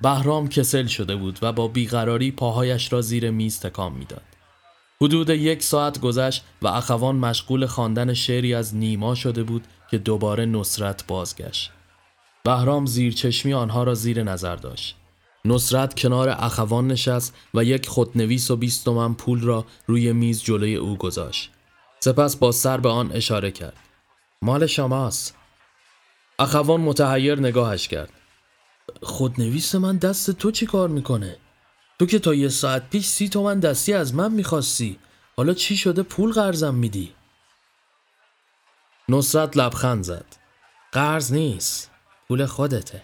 بهرام 0.00 0.48
کسل 0.48 0.86
شده 0.86 1.16
بود 1.16 1.38
و 1.42 1.52
با 1.52 1.68
بیقراری 1.68 2.30
پاهایش 2.30 2.92
را 2.92 3.00
زیر 3.00 3.30
میز 3.30 3.60
تکان 3.60 3.92
می‌داد. 3.92 4.22
حدود 5.02 5.30
یک 5.30 5.62
ساعت 5.62 6.00
گذشت 6.00 6.44
و 6.62 6.68
اخوان 6.68 7.16
مشغول 7.16 7.66
خواندن 7.66 8.14
شعری 8.14 8.54
از 8.54 8.76
نیما 8.76 9.14
شده 9.14 9.42
بود 9.42 9.64
که 9.90 9.98
دوباره 9.98 10.46
نصرت 10.46 11.06
بازگشت. 11.06 11.70
بهرام 12.44 12.86
زیر 12.86 13.12
چشمی 13.12 13.54
آنها 13.54 13.82
را 13.82 13.94
زیر 13.94 14.22
نظر 14.22 14.56
داشت. 14.56 14.96
نصرت 15.44 16.00
کنار 16.00 16.28
اخوان 16.28 16.88
نشست 16.88 17.34
و 17.54 17.64
یک 17.64 17.88
خودنویس 17.88 18.50
و 18.50 18.56
بیست 18.56 18.84
تومن 18.84 19.14
پول 19.14 19.40
را 19.40 19.64
روی 19.86 20.12
میز 20.12 20.42
جلوی 20.42 20.76
او 20.76 20.96
گذاشت. 20.96 21.50
سپس 22.00 22.36
با 22.36 22.52
سر 22.52 22.76
به 22.76 22.88
آن 22.88 23.12
اشاره 23.12 23.50
کرد 23.50 23.76
مال 24.42 24.66
شماست 24.66 25.36
اخوان 26.38 26.80
متحیر 26.80 27.38
نگاهش 27.38 27.88
کرد 27.88 28.10
خودنویس 29.02 29.74
من 29.74 29.96
دست 29.96 30.30
تو 30.30 30.50
چی 30.50 30.66
کار 30.66 30.88
می‌کنه؟ 30.88 31.36
تو 32.02 32.06
که 32.06 32.18
تا 32.18 32.34
یه 32.34 32.48
ساعت 32.48 32.90
پیش 32.90 33.06
سی 33.06 33.28
تومن 33.28 33.60
دستی 33.60 33.92
از 33.92 34.14
من 34.14 34.32
می‌خواستی 34.32 34.98
حالا 35.36 35.54
چی 35.54 35.76
شده 35.76 36.02
پول 36.02 36.32
قرضم 36.32 36.74
میدی؟ 36.74 37.14
نصرت 39.08 39.56
لبخند 39.56 40.04
زد. 40.04 40.24
قرض 40.92 41.32
نیست 41.32 41.90
پول 42.28 42.46
خودته. 42.46 43.02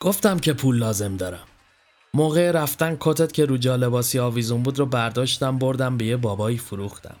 گفتم 0.00 0.38
که 0.38 0.52
پول 0.52 0.78
لازم 0.78 1.16
دارم. 1.16 1.46
موقع 2.14 2.50
رفتن 2.50 2.96
کتت 3.00 3.32
که 3.32 3.44
رو 3.44 3.56
لباسی 3.56 4.18
آویزون 4.18 4.62
بود 4.62 4.78
رو 4.78 4.86
برداشتم 4.86 5.58
بردم 5.58 5.96
به 5.96 6.04
یه 6.04 6.16
بابایی 6.16 6.58
فروختم. 6.58 7.16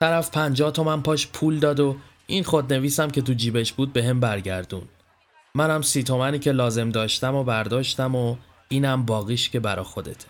طرف 0.00 0.30
پنجاه 0.30 0.70
تومن 0.70 1.02
پاش 1.02 1.26
پول 1.26 1.58
داد 1.58 1.80
و 1.80 1.96
این 2.26 2.44
خودنویسم 2.44 3.10
که 3.10 3.22
تو 3.22 3.32
جیبش 3.32 3.72
بود 3.72 3.92
به 3.92 4.04
هم 4.04 4.20
برگردون. 4.20 4.88
منم 5.54 5.82
سی 5.82 6.02
تومنی 6.02 6.38
که 6.38 6.52
لازم 6.52 6.90
داشتم 6.90 7.34
و 7.34 7.44
برداشتم 7.44 8.14
و 8.14 8.36
اینم 8.68 9.04
باقیش 9.04 9.50
که 9.50 9.60
برا 9.60 9.84
خودته. 9.84 10.28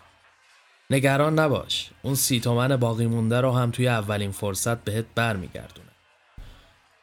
نگران 0.90 1.38
نباش 1.38 1.90
اون 2.02 2.14
سی 2.14 2.40
تومن 2.40 2.76
باقی 2.76 3.06
مونده 3.06 3.40
رو 3.40 3.52
هم 3.52 3.70
توی 3.70 3.88
اولین 3.88 4.30
فرصت 4.30 4.84
بهت 4.84 5.04
برمیگردونه 5.14 5.88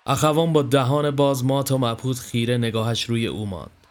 اخوان 0.05 0.53
با 0.53 0.61
دهان 0.61 1.11
باز 1.11 1.45
مات 1.45 1.71
و 1.71 1.77
مبهوت 1.77 2.19
خیره 2.19 2.57
نگاهش 2.57 3.03
روی 3.03 3.27
او 3.27 3.45
ماند. 3.45 3.87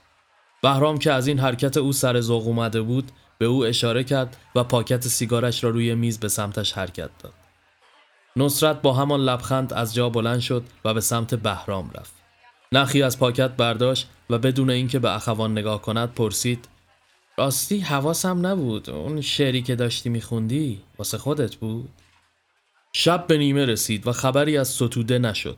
بهرام 0.63 0.99
که 0.99 1.13
از 1.13 1.27
این 1.27 1.39
حرکت 1.39 1.77
او 1.77 1.93
سر 1.93 2.21
ذوق 2.21 2.47
اومده 2.47 2.83
بود 2.83 3.13
به 3.39 3.47
او 3.47 3.65
اشاره 3.65 4.05
کرد 4.05 4.37
و 4.55 4.65
پاکت 4.65 5.09
سیگارش 5.09 5.65
را 5.65 5.71
روی 5.71 5.95
میز 5.95 6.21
به 6.21 6.29
سمتش 6.29 6.73
حرکت 6.73 7.11
داد. 7.19 7.33
نصرت 8.37 8.83
با 8.83 8.93
همان 8.93 9.21
لبخند 9.21 9.73
از 9.73 9.95
جا 9.95 10.09
بلند 10.09 10.41
شد 10.41 10.65
و 10.85 10.95
به 10.95 11.01
سمت 11.01 11.35
بهرام 11.35 11.91
رفت. 11.95 12.13
نخی 12.73 13.03
از 13.03 13.19
پاکت 13.19 13.51
برداشت 13.51 14.09
و 14.31 14.39
بدون 14.39 14.71
اینکه 14.71 14.99
به 14.99 15.15
اخوان 15.15 15.53
نگاه 15.53 15.83
کند 15.83 16.15
پرسید 16.15 16.69
راستی 17.41 17.79
حواسم 17.79 18.47
نبود. 18.47 18.91
اون 18.91 19.21
شعری 19.21 19.63
که 19.63 19.77
داشتی 19.77 20.09
میخوندی 20.09 20.81
واسه 20.99 21.19
خودت 21.19 21.57
بود؟ 21.57 21.89
شب 22.93 23.27
به 23.27 23.39
نیمه 23.39 23.65
رسید 23.65 24.07
و 24.07 24.13
خبری 24.13 24.59
از 24.59 24.69
ستوده 24.69 25.19
نشد. 25.19 25.57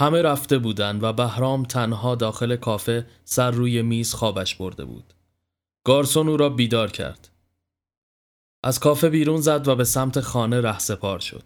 همه 0.00 0.22
رفته 0.22 0.58
بودند 0.58 1.02
و 1.02 1.12
بهرام 1.12 1.62
تنها 1.62 2.14
داخل 2.14 2.56
کافه 2.56 3.06
سر 3.24 3.50
روی 3.50 3.82
میز 3.82 4.14
خوابش 4.14 4.54
برده 4.54 4.84
بود. 4.84 5.14
گارسون 5.84 6.28
او 6.28 6.36
را 6.36 6.48
بیدار 6.48 6.90
کرد. 6.90 7.28
از 8.62 8.80
کافه 8.80 9.08
بیرون 9.08 9.40
زد 9.40 9.68
و 9.68 9.76
به 9.76 9.84
سمت 9.84 10.20
خانه 10.20 10.60
رهسپار 10.60 11.18
شد. 11.18 11.44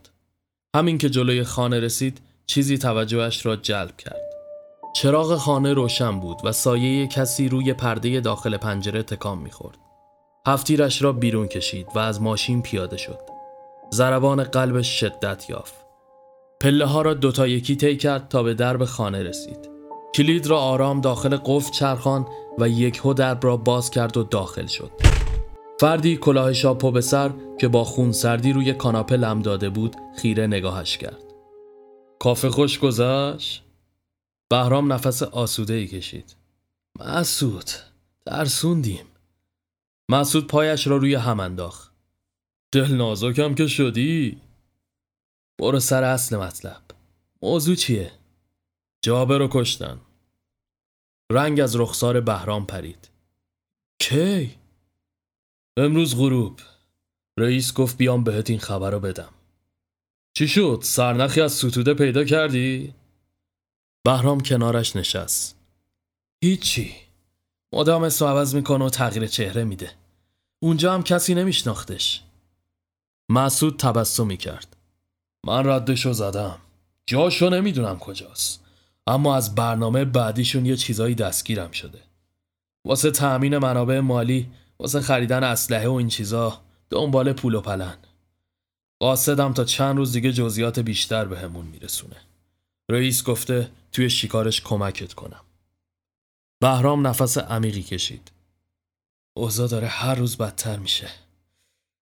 همین 0.76 0.99
که 0.99 1.11
جلوی 1.11 1.44
خانه 1.44 1.80
رسید 1.80 2.20
چیزی 2.46 2.78
توجهش 2.78 3.46
را 3.46 3.56
جلب 3.56 3.96
کرد. 3.96 4.34
چراغ 4.94 5.36
خانه 5.36 5.72
روشن 5.72 6.20
بود 6.20 6.40
و 6.44 6.52
سایه 6.52 7.06
کسی 7.06 7.48
روی 7.48 7.72
پرده 7.72 8.20
داخل 8.20 8.56
پنجره 8.56 9.02
تکان 9.02 9.38
می‌خورد. 9.38 9.78
هفتیرش 10.46 11.02
را 11.02 11.12
بیرون 11.12 11.48
کشید 11.48 11.86
و 11.94 11.98
از 11.98 12.22
ماشین 12.22 12.62
پیاده 12.62 12.96
شد. 12.96 13.18
زربان 13.90 14.44
قلبش 14.44 15.00
شدت 15.00 15.50
یافت. 15.50 15.74
پله 16.60 16.84
ها 16.84 17.02
را 17.02 17.14
دوتا 17.14 17.46
یکی 17.46 17.76
طی 17.76 17.96
کرد 17.96 18.28
تا 18.28 18.42
به 18.42 18.54
درب 18.54 18.84
خانه 18.84 19.22
رسید. 19.22 19.70
کلید 20.14 20.46
را 20.46 20.58
آرام 20.58 21.00
داخل 21.00 21.36
قفل 21.44 21.72
چرخان 21.72 22.26
و 22.58 22.68
یک 22.68 22.96
هو 22.98 23.12
درب 23.12 23.44
را 23.44 23.56
باز 23.56 23.90
کرد 23.90 24.16
و 24.16 24.22
داخل 24.22 24.66
شد. 24.66 24.90
فردی 25.80 26.16
کلاه 26.16 26.52
شاپو 26.52 26.90
به 26.90 27.00
سر 27.00 27.30
که 27.58 27.68
با 27.68 27.84
خون 27.84 28.12
سردی 28.12 28.52
روی 28.52 28.72
کاناپه 28.72 29.16
لم 29.16 29.42
داده 29.42 29.68
بود 29.68 29.96
خیره 30.16 30.46
نگاهش 30.46 30.98
کرد. 30.98 31.24
کافه 32.18 32.50
خوش 32.50 32.78
گذشت؟ 32.78 33.63
بهرام 34.50 34.92
نفس 34.92 35.22
آسوده 35.22 35.74
ای 35.74 35.86
کشید. 35.86 36.36
مسعود 37.00 37.70
ترسوندیم. 38.26 39.06
مسعود 40.10 40.46
پایش 40.46 40.86
را 40.86 40.96
روی 40.96 41.14
هم 41.14 41.40
انداخت. 41.40 41.94
دل 42.72 42.94
نازکم 42.94 43.54
که 43.54 43.66
شدی. 43.66 44.40
برو 45.58 45.80
سر 45.80 46.04
اصل 46.04 46.36
مطلب. 46.36 46.82
موضوع 47.42 47.74
چیه؟ 47.74 48.12
جابه 49.04 49.38
رو 49.38 49.48
کشتن. 49.52 50.00
رنگ 51.32 51.60
از 51.60 51.76
رخسار 51.76 52.20
بهرام 52.20 52.66
پرید. 52.66 53.08
کی؟ 53.98 54.54
امروز 55.76 56.16
غروب. 56.16 56.60
رئیس 57.38 57.74
گفت 57.74 57.96
بیام 57.96 58.24
بهت 58.24 58.50
این 58.50 58.58
خبر 58.58 58.90
رو 58.90 59.00
بدم. 59.00 59.34
چی 60.36 60.48
شد؟ 60.48 60.80
سرنخی 60.82 61.40
از 61.40 61.52
ستوده 61.52 61.94
پیدا 61.94 62.24
کردی؟ 62.24 62.94
بهرام 64.04 64.40
کنارش 64.40 64.96
نشست. 64.96 65.57
هیچی. 66.44 66.94
مدام 67.72 68.02
اسم 68.02 68.24
عوض 68.24 68.55
می‌کنه 68.55 68.85
و 68.85 68.88
تغییر 68.88 69.26
چهره 69.26 69.64
میده. 69.64 69.90
اونجا 70.62 70.94
هم 70.94 71.02
کسی 71.02 71.35
نمیشناختش. 71.35 72.22
مسعود 73.29 73.76
تبسمی 73.76 74.37
کرد 74.37 74.76
من 75.46 75.66
ردشو 75.66 76.12
زدم. 76.12 76.59
جاشو 77.07 77.48
نمی‌دونم 77.48 77.98
کجاست. 77.98 78.64
اما 79.07 79.37
از 79.37 79.55
برنامه 79.55 80.05
بعدیشون 80.05 80.66
یه 80.66 80.76
چیزایی 80.76 81.14
دستگیرم 81.14 81.70
شده. 81.70 82.00
واسه 82.85 83.11
تأمین 83.11 83.59
منابع 83.59 84.00
مالی 84.00 84.50
واسه 84.79 85.00
خریدن 85.00 85.44
اسلحه 85.44 85.88
و 85.88 85.92
این 85.92 86.09
چیزا 86.09 86.61
دنبال 86.90 87.33
پول 87.33 87.55
و 87.55 87.61
پلن. 87.61 87.96
قاصدم 89.00 89.52
تا 89.52 89.64
چند 89.64 89.96
روز 89.96 90.12
دیگه 90.12 90.33
جزئیات 90.33 90.79
بیشتر 90.79 91.24
بهمون 91.24 91.66
میرسونه. 91.66 92.16
رئیس 92.90 93.25
گفته 93.25 93.70
توی 93.92 94.11
شکارش 94.11 94.61
کمکت 94.61 95.14
کنم. 95.14 95.40
بهرام 96.61 97.07
نفس 97.07 97.38
عمیقی 97.38 97.83
کشید. 97.83 98.33
اوضاع 99.37 99.68
داره 99.68 99.87
هر 99.87 100.14
روز 100.14 100.37
بدتر 100.37 100.79
میشه. 100.79 101.11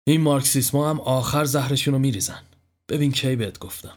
این 0.07 0.21
مارکسیسما 0.21 0.91
هم 0.91 1.01
آخر 1.01 1.45
زهرشونو 1.45 1.99
میریزن. 1.99 2.43
ببین 2.89 3.13
کی 3.13 3.37
بهت 3.37 3.59
گفتم. 3.59 3.97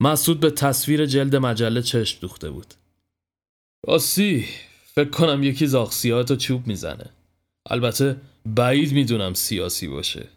مسعود 0.00 0.40
به 0.40 0.50
تصویر 0.50 1.06
جلد 1.06 1.36
مجله 1.36 1.82
چشم 1.82 2.18
دوخته 2.20 2.50
بود. 2.50 2.74
راستی 3.86 4.48
فکر 4.84 5.10
کنم 5.10 5.42
یکی 5.42 5.66
زاخسیات 5.66 6.32
چوب 6.32 6.66
می‌زنه. 6.66 7.10
البته 7.70 8.20
بعید 8.46 8.92
می‌دونم 8.92 9.34
سیاسی 9.34 9.88
باشه. 9.88 10.28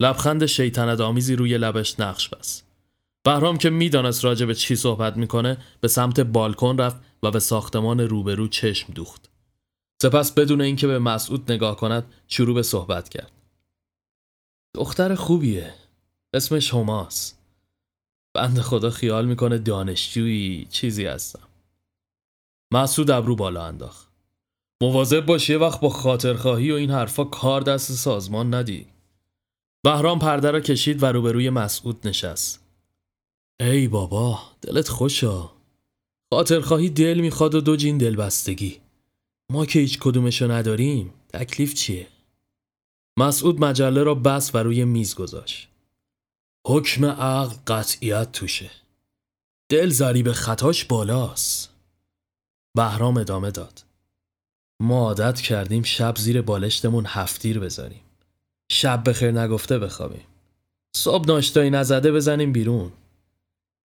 لبخند 0.00 0.46
شیطنت 0.46 1.00
آمیزی 1.00 1.36
روی 1.36 1.58
لبش 1.58 2.00
نقش 2.00 2.28
بست. 2.28 2.65
بهرام 3.26 3.58
که 3.58 3.70
می‌دانست 3.70 4.24
راجع 4.24 4.46
به 4.46 4.54
چی 4.54 4.76
صحبت 4.76 5.16
می‌کنه 5.16 5.58
به 5.80 5.88
سمت 5.88 6.20
بالکن 6.20 6.76
رفت 6.78 6.96
و 7.22 7.30
به 7.30 7.40
ساختمان 7.40 8.00
روبرو 8.00 8.48
چشم 8.48 8.92
دوخت. 8.92 9.30
سپس 10.02 10.32
بدون 10.32 10.60
اینکه 10.60 10.86
به 10.86 10.98
مسعود 10.98 11.52
نگاه 11.52 11.76
کند 11.76 12.12
شروع 12.28 12.54
به 12.54 12.62
صحبت 12.62 13.08
کرد. 13.08 13.32
دختر 14.74 15.14
خوبیه. 15.14 15.74
اسمش 16.34 16.74
هماس. 16.74 17.34
بند 18.34 18.60
خدا 18.60 18.90
خیال 18.90 19.26
می‌کنه 19.26 19.58
دانشجویی 19.58 20.66
چیزی 20.70 21.06
هستم. 21.06 21.48
مسعود 22.72 23.10
ابرو 23.10 23.36
بالا 23.36 23.64
انداخت. 23.64 24.08
مواظب 24.82 25.26
باش 25.26 25.50
یه 25.50 25.58
وقت 25.58 25.80
با 25.80 25.88
خاطرخواهی 25.88 26.72
و 26.72 26.74
این 26.74 26.90
حرفا 26.90 27.24
کار 27.24 27.60
دست 27.60 27.92
سازمان 27.92 28.54
ندی. 28.54 28.86
بهرام 29.84 30.18
پرده 30.18 30.50
را 30.50 30.60
کشید 30.60 31.02
و 31.02 31.06
روبروی 31.06 31.50
مسعود 31.50 32.08
نشست. 32.08 32.65
ای 33.60 33.88
بابا 33.88 34.38
دلت 34.62 34.88
خوشا. 34.88 35.50
خاطرخواهی 36.34 36.90
دل 36.90 37.20
می‌خواد 37.20 37.54
و 37.54 37.60
دو 37.60 37.76
جین 37.76 37.98
دلبستگی. 37.98 38.80
ما 39.52 39.66
که 39.66 39.78
هیچ 39.78 39.98
کدومشو 39.98 40.50
نداریم 40.50 41.14
تکلیف 41.32 41.74
چیه؟ 41.74 42.06
مسعود 43.18 43.60
مجله 43.60 44.02
را 44.02 44.14
بس 44.14 44.54
و 44.54 44.58
روی 44.58 44.84
میز 44.84 45.14
گذاشت. 45.14 45.68
حکم 46.66 47.04
عقل 47.04 47.54
قطعیت 47.66 48.32
توشه. 48.32 48.70
دل 49.70 49.90
ضریب 49.90 50.32
خطاش 50.32 50.84
بالاست. 50.84 51.72
بهرام 52.76 53.16
ادامه 53.16 53.50
داد. 53.50 53.84
ما 54.82 55.00
عادت 55.00 55.40
کردیم 55.40 55.82
شب 55.82 56.14
زیر 56.16 56.42
بالشتمون 56.42 57.04
هفتیر 57.06 57.58
بذاریم 57.58 58.02
شب 58.70 59.08
بخیر 59.08 59.30
نگفته 59.30 59.78
بخوابیم. 59.78 60.24
صبح 60.96 61.26
ناشتایی 61.26 61.70
نزده 61.70 62.12
بزنیم 62.12 62.52
بیرون. 62.52 62.92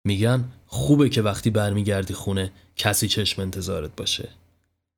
میگن 0.06 0.52
خوبه 0.66 1.08
که 1.08 1.22
وقتی 1.22 1.50
برمیگردی 1.50 2.14
خونه 2.14 2.52
کسی 2.76 3.08
چشم 3.08 3.42
انتظارت 3.42 3.96
باشه. 3.96 4.28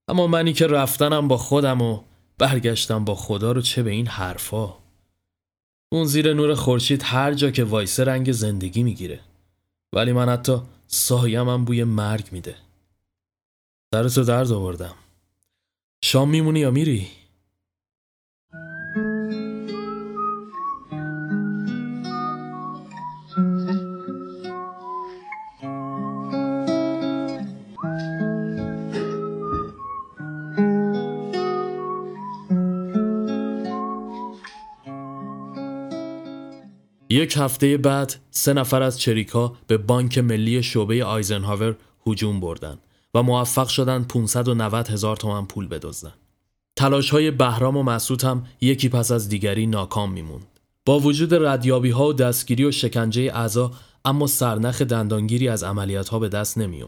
اما 0.08 0.26
منی 0.26 0.52
که 0.52 0.66
رفتنم 0.66 1.28
با 1.28 1.36
خودم 1.36 1.82
و 1.82 2.02
برگشتم 2.38 3.04
با 3.04 3.14
خدا 3.14 3.52
رو 3.52 3.60
چه 3.60 3.82
به 3.82 3.90
این 3.90 4.06
حرفا؟ 4.06 4.74
اون 5.92 6.04
زیر 6.04 6.34
نور 6.34 6.54
خورشید 6.54 7.02
هر 7.04 7.34
جا 7.34 7.50
که 7.50 7.64
وایسه 7.64 8.04
رنگ 8.04 8.32
زندگی 8.32 8.82
می‌گیره. 8.82 9.20
ولی 9.92 10.12
من 10.12 10.28
حتی 10.28 10.62
سایمم 10.86 11.64
بوی 11.64 11.84
مرگ 11.84 12.28
میده. 12.32 12.56
سرتو 13.94 14.24
درد 14.24 14.52
آوردم. 14.52 14.94
شام 16.04 16.30
میمونی 16.30 16.60
یا 16.60 16.70
میری؟ 16.70 17.08
یک 37.10 37.34
هفته 37.36 37.76
بعد 37.76 38.14
سه 38.30 38.52
نفر 38.52 38.82
از 38.82 39.00
چریکا 39.00 39.56
به 39.66 39.78
بانک 39.78 40.18
ملی 40.18 40.62
شعبه 40.62 41.04
آیزنهاور 41.04 41.76
هجوم 42.06 42.40
بردند 42.40 42.78
و 43.14 43.22
موفق 43.22 43.68
شدند 43.68 44.08
590 44.08 44.88
هزار 44.88 45.16
تومن 45.16 45.46
پول 45.46 45.68
بدزدند. 45.68 46.18
تلاش 46.76 47.10
های 47.10 47.30
بهرام 47.30 47.76
و 47.76 47.82
مسعود 47.82 48.24
هم 48.24 48.46
یکی 48.60 48.88
پس 48.88 49.10
از 49.10 49.28
دیگری 49.28 49.66
ناکام 49.66 50.12
میموند. 50.12 50.46
با 50.86 51.00
وجود 51.00 51.34
ردیابی 51.34 51.90
ها 51.90 52.08
و 52.08 52.12
دستگیری 52.12 52.64
و 52.64 52.70
شکنجه 52.70 53.22
اعضا 53.34 53.72
اما 54.04 54.26
سرنخ 54.26 54.82
دندانگیری 54.82 55.48
از 55.48 55.64
عملیات 55.64 56.08
ها 56.08 56.18
به 56.18 56.28
دست 56.28 56.58
نمی. 56.58 56.84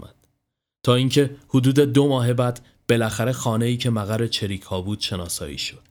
تا 0.83 0.94
اینکه 0.94 1.30
حدود 1.48 1.80
دو 1.80 2.09
ماه 2.09 2.33
بعد 2.33 2.61
بالاخره 2.88 3.33
خانه 3.33 3.66
ای 3.66 3.76
که 3.76 3.90
مقر 3.90 4.26
چریک 4.26 4.64
بود 4.68 5.00
شناسایی 5.00 5.59
شد. 5.59 5.89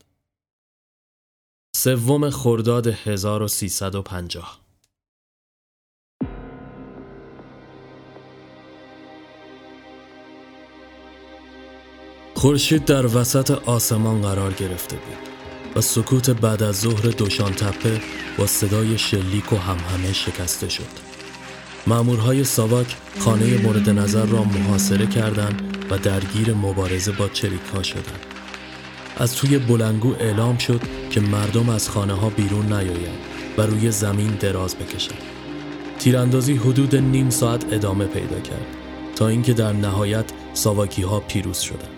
سوم 1.76 2.30
خرداد 2.30 2.88
1350 2.88 4.60
خورشید 12.36 12.86
در 12.86 13.18
وسط 13.18 13.52
آسمان 13.52 14.22
قرار 14.22 14.54
گرفته 14.54 14.96
بود 14.96 15.30
و 15.76 15.82
سکوت 15.82 16.30
بعد 16.30 16.64
از 16.64 16.80
ظهر 16.80 17.02
دوشان 17.02 17.54
تپه 17.54 18.02
با 18.38 18.48
صدای 18.48 18.98
شلیک 18.98 19.54
و 19.54 19.56
همهمه 19.56 20.14
شکسته 20.14 20.70
شد. 20.70 21.10
مامورهای 21.88 22.44
ساواک 22.44 22.96
خانه 23.20 23.62
مورد 23.62 23.90
نظر 23.90 24.26
را 24.26 24.44
محاصره 24.44 25.08
کردند 25.08 25.86
و 25.90 25.98
درگیر 25.98 26.54
مبارزه 26.54 27.12
با 27.12 27.28
چریک 27.28 27.62
ها 27.74 27.84
شدند. 27.84 28.39
از 29.20 29.36
توی 29.36 29.58
بلنگو 29.58 30.16
اعلام 30.20 30.58
شد 30.58 30.82
که 31.10 31.20
مردم 31.20 31.70
از 31.70 31.90
خانه 31.90 32.14
ها 32.14 32.30
بیرون 32.30 32.66
نیایند 32.66 33.20
و 33.58 33.62
روی 33.62 33.92
زمین 33.92 34.32
دراز 34.40 34.76
بکشند. 34.76 35.22
تیراندازی 36.00 36.54
حدود 36.54 36.96
نیم 36.96 37.30
ساعت 37.30 37.74
ادامه 37.74 38.06
پیدا 38.06 38.40
کرد 38.40 38.66
تا 39.16 39.28
اینکه 39.28 39.54
در 39.54 39.74
نهایت 39.74 40.26
ساواکی 40.54 41.02
ها 41.02 41.20
پیروز 41.20 41.60
شدند. 41.60 41.90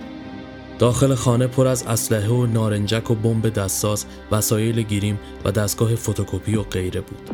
داخل 0.80 1.16
خانه 1.16 1.48
پر 1.48 1.68
از 1.68 1.84
اسلحه 1.84 2.30
و 2.30 2.46
نارنجک 2.46 3.12
و 3.12 3.16
بمب 3.16 3.50
دستساز، 3.50 4.06
وسایل 4.32 4.82
گیریم 4.82 5.20
و 5.46 5.52
دستگاه 5.52 5.96
فتوکپی 5.96 6.56
و 6.56 6.64
غیره 6.64 7.02
بود. 7.02 7.30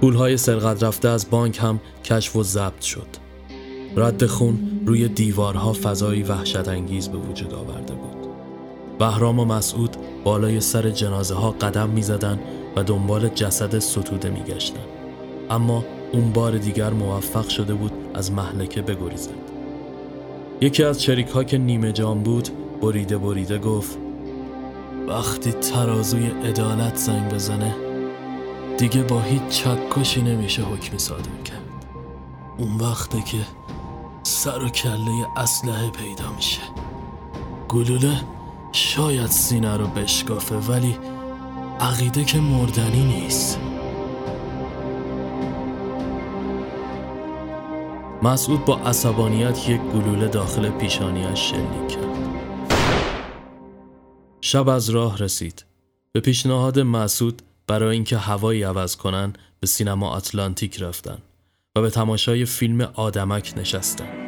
پولهای 0.00 0.36
سرقت 0.36 0.82
رفته 0.82 1.08
از 1.08 1.30
بانک 1.30 1.58
هم 1.58 1.80
کشف 2.04 2.36
و 2.36 2.42
ضبط 2.42 2.80
شد. 2.80 3.06
رد 3.96 4.26
خون 4.26 4.82
روی 4.86 5.08
دیوارها 5.08 5.72
فضایی 5.72 6.22
وحشت 6.22 6.68
انگیز 6.68 7.08
به 7.08 7.18
وجود 7.18 7.54
آورده 7.54 7.94
بود. 7.94 8.15
بهرام 8.98 9.38
و 9.38 9.44
مسعود 9.44 9.96
بالای 10.24 10.60
سر 10.60 10.90
جنازه 10.90 11.34
ها 11.34 11.50
قدم 11.50 11.88
می 11.88 12.02
زدن 12.02 12.38
و 12.76 12.82
دنبال 12.82 13.28
جسد 13.28 13.78
ستوده 13.78 14.30
می 14.30 14.40
گشتن. 14.40 14.80
اما 15.50 15.84
اون 16.12 16.32
بار 16.32 16.58
دیگر 16.58 16.90
موفق 16.90 17.48
شده 17.48 17.74
بود 17.74 17.92
از 18.14 18.32
محلکه 18.32 18.82
بگریزد. 18.82 19.30
یکی 20.60 20.84
از 20.84 21.02
چریک 21.02 21.28
ها 21.28 21.44
که 21.44 21.58
نیمه 21.58 21.92
جان 21.92 22.22
بود 22.22 22.48
بریده 22.82 23.18
بریده 23.18 23.58
گفت 23.58 23.98
وقتی 25.08 25.52
ترازوی 25.52 26.26
عدالت 26.26 26.96
زنگ 26.96 27.34
بزنه 27.34 27.76
دیگه 28.78 29.02
با 29.02 29.20
هیچ 29.20 29.42
چکشی 29.48 30.22
نمیشه 30.22 30.62
حکمی 30.62 30.98
صادر 30.98 31.42
کرد 31.44 31.62
اون 32.58 32.76
وقته 32.76 33.22
که 33.22 33.38
سر 34.22 34.64
و 34.64 34.68
کله 34.68 35.26
اسلحه 35.36 35.90
پیدا 35.90 36.32
میشه 36.36 36.62
گلوله 37.68 38.20
شاید 38.76 39.30
سینه 39.30 39.76
رو 39.76 39.86
بشکافه 39.86 40.54
ولی 40.54 40.98
عقیده 41.80 42.24
که 42.24 42.38
مردنی 42.38 43.04
نیست. 43.04 43.60
مسعود 48.22 48.64
با 48.64 48.78
عصبانیت 48.78 49.68
یک 49.68 49.80
گلوله 49.80 50.28
داخل 50.28 50.70
پیشانیش 50.70 51.40
شلیک 51.40 51.88
کرد. 51.88 52.06
شب 54.40 54.68
از 54.68 54.90
راه 54.90 55.18
رسید. 55.18 55.64
به 56.12 56.20
پیشنهاد 56.20 56.80
مسعود 56.80 57.42
برای 57.66 57.94
اینکه 57.94 58.16
هوایی 58.16 58.62
عوض 58.62 58.96
کنن 58.96 59.32
به 59.60 59.66
سینما 59.66 60.08
آتلانتیک 60.08 60.82
رفتن 60.82 61.18
و 61.76 61.80
به 61.80 61.90
تماشای 61.90 62.44
فیلم 62.44 62.80
آدمک 62.80 63.54
نشستن. 63.56 64.26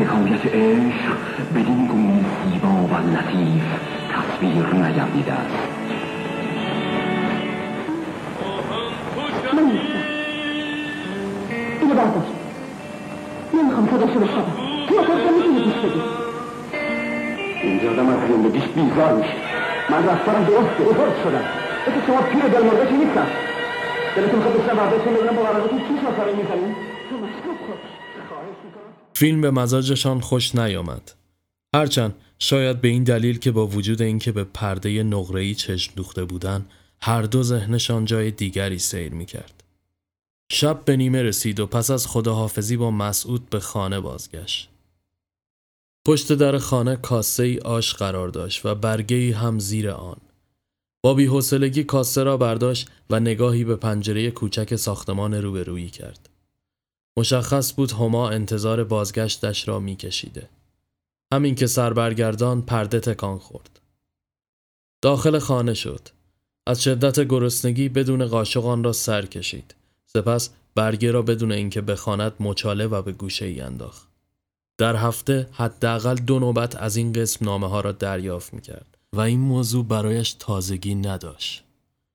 حکایت 0.00 0.46
عشق 0.46 1.16
بدین 1.54 1.86
گونه 1.86 2.24
زیبا 2.44 2.68
و 2.68 2.94
لطیف 2.94 3.64
تصویر 4.12 4.66
نگردیده 4.74 5.32
است 5.32 5.54
من 9.54 9.62
نیستم 9.62 10.04
اینو 11.80 11.94
برداشت 11.94 12.32
نمی‌خوام 13.54 13.86
صداشو 13.86 14.20
بشنوم 14.20 14.52
تو 14.88 14.94
اتاق 15.00 15.36
می‌تونی 15.36 15.60
گوش 15.64 15.74
بدی 15.74 16.02
اینجا 17.62 17.90
آدم 17.90 18.08
از 18.08 18.18
زندگیش 18.28 18.62
بیزار 18.62 19.12
میشه 19.16 19.34
من 19.90 20.06
رفتارم 20.08 20.44
درست 20.44 20.80
بزرگ 20.80 21.16
شدم 21.24 21.44
مثل 21.86 22.06
شما 22.06 22.20
پیر 22.22 22.42
دل 22.42 22.62
مرده 22.62 22.92
نیستم 22.92 23.26
دلتون 24.16 24.36
می‌خواد 24.36 24.54
بشنم 24.62 24.76
برداشتم 24.76 25.10
ببینم 25.14 25.36
با 25.36 25.42
قرارتون 25.42 25.78
چی 25.78 25.94
شاکاره 26.02 26.32
می‌زنیم 26.32 26.74
تو 27.10 27.16
مشکوب 27.16 27.56
خود 27.66 27.78
فیلم 29.14 29.40
به 29.40 29.50
مزاجشان 29.50 30.20
خوش 30.20 30.54
نیامد 30.54 31.12
هرچند 31.74 32.14
شاید 32.38 32.80
به 32.80 32.88
این 32.88 33.04
دلیل 33.04 33.38
که 33.38 33.50
با 33.50 33.66
وجود 33.66 34.02
اینکه 34.02 34.32
به 34.32 34.44
پرده 34.44 35.02
نقره‌ای 35.02 35.54
چشم 35.54 35.92
دوخته 35.96 36.24
بودند 36.24 36.70
هر 37.02 37.22
دو 37.22 37.42
ذهنشان 37.42 38.04
جای 38.04 38.30
دیگری 38.30 38.78
سیر 38.78 39.14
می 39.14 39.26
کرد. 39.26 39.64
شب 40.52 40.84
به 40.84 40.96
نیمه 40.96 41.22
رسید 41.22 41.60
و 41.60 41.66
پس 41.66 41.90
از 41.90 42.06
خداحافظی 42.06 42.76
با 42.76 42.90
مسعود 42.90 43.50
به 43.50 43.60
خانه 43.60 44.00
بازگشت. 44.00 44.68
پشت 46.06 46.32
در 46.32 46.58
خانه 46.58 46.96
کاسه 46.96 47.42
ای 47.42 47.58
آش 47.58 47.94
قرار 47.94 48.28
داشت 48.28 48.66
و 48.66 48.74
برگه 48.74 49.16
ای 49.16 49.30
هم 49.30 49.58
زیر 49.58 49.90
آن. 49.90 50.20
با 51.02 51.14
بی‌حوصلگی 51.14 51.84
کاسه 51.84 52.22
را 52.22 52.36
برداشت 52.36 52.88
و 53.10 53.20
نگاهی 53.20 53.64
به 53.64 53.76
پنجره 53.76 54.30
کوچک 54.30 54.76
ساختمان 54.76 55.34
روبرویی 55.34 55.90
کرد. 55.90 56.29
مشخص 57.16 57.74
بود 57.74 57.92
هما 57.92 58.30
انتظار 58.30 58.84
بازگشتش 58.84 59.68
را 59.68 59.78
میکشیده. 59.78 60.48
همین 61.32 61.54
که 61.54 61.66
سربرگردان 61.66 62.62
پرده 62.62 63.00
تکان 63.00 63.38
خورد. 63.38 63.80
داخل 65.02 65.38
خانه 65.38 65.74
شد. 65.74 66.08
از 66.66 66.82
شدت 66.82 67.20
گرسنگی 67.20 67.88
بدون 67.88 68.26
قاشق 68.26 68.66
آن 68.66 68.84
را 68.84 68.92
سر 68.92 69.26
کشید. 69.26 69.74
سپس 70.06 70.50
برگه 70.74 71.10
را 71.10 71.22
بدون 71.22 71.52
اینکه 71.52 71.80
بخواند 71.80 72.32
مچاله 72.40 72.86
و 72.86 73.02
به 73.02 73.12
گوشه 73.12 73.44
ای 73.44 73.60
انداخت. 73.60 74.08
در 74.78 74.96
هفته 74.96 75.48
حداقل 75.52 76.14
دو 76.14 76.38
نوبت 76.38 76.76
از 76.76 76.96
این 76.96 77.12
قسم 77.12 77.44
نامه 77.44 77.68
ها 77.68 77.80
را 77.80 77.92
دریافت 77.92 78.54
می 78.54 78.60
کرد 78.60 78.98
و 79.12 79.20
این 79.20 79.40
موضوع 79.40 79.84
برایش 79.84 80.32
تازگی 80.32 80.94
نداشت. 80.94 81.64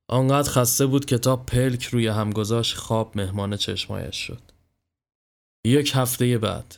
آنقدر 0.08 0.52
خسته 0.52 0.86
بود 0.86 1.06
که 1.06 1.18
تا 1.18 1.36
پلک 1.36 1.84
روی 1.84 2.08
هم 2.08 2.32
گذاشت 2.32 2.76
خواب 2.76 3.12
مهمان 3.16 3.58
چشمایش 3.58 4.16
شد. 4.16 4.45
یک 5.66 5.92
هفته 5.96 6.38
بعد 6.38 6.76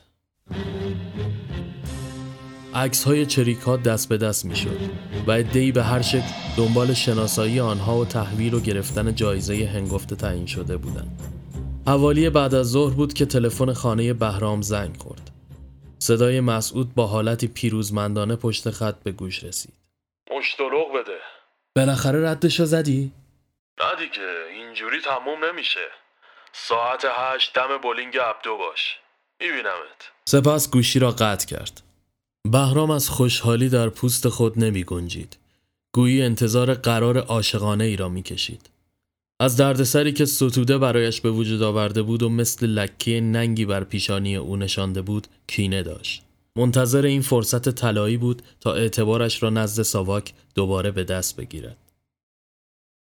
عکس 2.75 3.03
های 3.03 3.25
چریک 3.25 3.59
ها 3.59 3.77
دست 3.77 4.09
به 4.09 4.17
دست 4.17 4.45
می 4.45 4.55
شد 4.55 4.79
و 5.27 5.31
ادهی 5.31 5.71
به 5.71 5.83
هر 5.83 6.01
شکل 6.01 6.27
دنبال 6.57 6.93
شناسایی 6.93 7.59
آنها 7.59 7.97
و 7.97 8.05
تحویل 8.05 8.53
و 8.53 8.59
گرفتن 8.59 9.15
جایزه 9.15 9.65
هنگفت 9.65 10.13
تعیین 10.13 10.45
شده 10.45 10.77
بودند. 10.77 11.21
حوالی 11.87 12.29
بعد 12.29 12.55
از 12.55 12.71
ظهر 12.71 12.93
بود 12.93 13.13
که 13.13 13.25
تلفن 13.25 13.73
خانه 13.73 14.13
بهرام 14.13 14.61
زنگ 14.61 14.97
خورد. 14.97 15.31
صدای 15.99 16.39
مسعود 16.39 16.95
با 16.95 17.07
حالتی 17.07 17.47
پیروزمندانه 17.47 18.35
پشت 18.35 18.69
خط 18.69 18.95
به 19.03 19.11
گوش 19.11 19.43
رسید. 19.43 19.73
مشتلق 20.37 20.91
بده 20.95 21.17
بالاخره 21.75 22.29
ردشو 22.29 22.65
زدی؟ 22.65 23.11
نه 23.79 24.05
دیگه 24.05 24.27
اینجوری 24.53 25.01
تموم 25.01 25.45
نمیشه 25.45 25.87
ساعت 26.53 27.05
هشت 27.05 27.53
دم 27.53 27.77
بولینگ 27.83 28.17
عبدو 28.17 28.57
باش 28.57 28.97
میبینمت 29.41 30.11
سپس 30.29 30.71
گوشی 30.71 30.99
را 30.99 31.11
قطع 31.11 31.45
کرد. 31.45 31.81
بهرام 32.51 32.91
از 32.91 33.09
خوشحالی 33.09 33.69
در 33.69 33.89
پوست 33.89 34.29
خود 34.29 34.59
نمی 34.59 34.83
گنجید. 34.83 35.37
گویی 35.93 36.21
انتظار 36.21 36.73
قرار 36.73 37.17
عاشقانه 37.17 37.83
ای 37.83 37.95
را 37.95 38.09
می 38.09 38.23
کشید. 38.23 38.69
از 39.39 39.57
دردسری 39.57 40.13
که 40.13 40.25
ستوده 40.25 40.77
برایش 40.77 41.21
به 41.21 41.31
وجود 41.31 41.61
آورده 41.61 42.01
بود 42.01 42.23
و 42.23 42.29
مثل 42.29 42.65
لکه 42.65 43.21
ننگی 43.21 43.65
بر 43.65 43.83
پیشانی 43.83 44.35
او 44.35 44.55
نشانده 44.55 45.01
بود 45.01 45.27
کینه 45.47 45.83
داشت. 45.83 46.23
منتظر 46.55 47.05
این 47.05 47.21
فرصت 47.21 47.69
طلایی 47.69 48.17
بود 48.17 48.41
تا 48.61 48.73
اعتبارش 48.73 49.43
را 49.43 49.49
نزد 49.49 49.83
ساواک 49.83 50.33
دوباره 50.55 50.91
به 50.91 51.03
دست 51.03 51.35
بگیرد. 51.35 51.77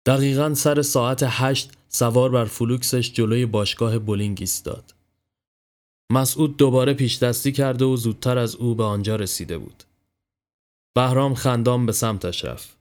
دقیقا 0.06 0.54
سر 0.54 0.82
ساعت 0.82 1.24
هشت 1.28 1.72
سوار 1.90 2.30
بر 2.30 2.46
فلوکسش 2.46 3.14
جلوی 3.14 3.46
باشگاه 3.46 4.00
بولینگ 4.00 4.38
ایستاد. 4.40 4.94
مسعود 6.12 6.58
دوباره 6.58 6.94
پیش 6.94 7.24
دستی 7.24 7.52
کرده 7.52 7.86
و 7.86 7.96
زودتر 7.96 8.38
از 8.38 8.56
او 8.56 8.76
به 8.76 8.84
آنجا 8.84 9.16
رسیده 9.16 9.58
بود. 9.58 9.84
بهرام 10.96 11.34
خندام 11.34 11.86
به 11.86 11.92
سمتش 11.92 12.46
رفت. 12.46 12.78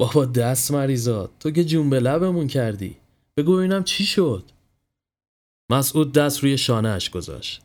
بابا 0.00 0.24
دست 0.24 0.70
مریضات 0.70 1.30
تو 1.40 1.50
که 1.50 1.64
جون 1.64 1.90
به 1.90 2.00
لبمون 2.00 2.46
کردی. 2.46 2.96
بگو 3.36 3.56
ببینم 3.56 3.84
چی 3.84 4.04
شد؟ 4.06 4.44
مسعود 5.70 6.12
دست 6.12 6.42
روی 6.42 6.58
شانه 6.58 6.88
اش 6.88 7.10
گذاشت. 7.10 7.62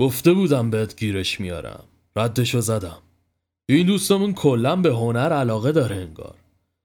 گفته 0.00 0.32
بودم 0.32 0.70
بهت 0.70 0.96
گیرش 0.96 1.40
میارم. 1.40 1.84
ردشو 2.16 2.60
زدم. 2.60 3.02
این 3.68 3.86
دوستمون 3.86 4.34
کلا 4.34 4.76
به 4.76 4.90
هنر 4.90 5.32
علاقه 5.32 5.72
داره 5.72 5.96
انگار. 5.96 6.41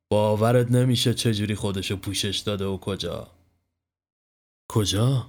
باورت 0.09 0.71
نمیشه 0.71 1.13
چجوری 1.13 1.55
خودشو 1.55 1.95
پوشش 1.95 2.37
داده 2.37 2.65
و 2.65 2.77
کجا. 2.77 3.31
کجا؟ 4.69 5.27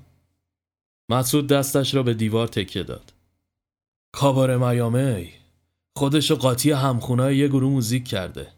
مسعود 1.10 1.46
دستش 1.46 1.94
را 1.94 2.02
به 2.02 2.14
دیوار 2.14 2.48
تکیه 2.48 2.82
داد. 2.82 3.12
کابار 4.12 4.56
میامی 4.56 5.32
خودشو 5.96 6.36
قاطی 6.36 6.70
همخونای 6.70 7.36
یه 7.36 7.48
گروه 7.48 7.72
موزیک 7.72 8.08
کرده. 8.08 8.52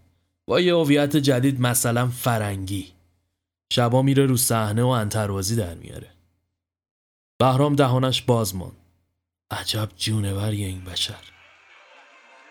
با 0.49 0.61
یه 0.61 0.75
هویت 0.75 1.17
جدید 1.17 1.61
مثلا 1.61 2.09
فرنگی. 2.09 2.93
شبا 3.73 4.03
میره 4.03 4.27
رو 4.27 4.37
صحنه 4.37 4.83
و 4.83 4.87
انتروازی 4.87 5.57
در 5.57 5.75
میاره. 5.75 6.11
بهرام 7.41 7.77
دهانش 7.77 8.23
باز 8.23 8.55
ماند. 8.55 8.77
عجب 9.51 9.89
جونوری 9.97 10.65
این 10.65 10.85
بشر. 10.85 11.40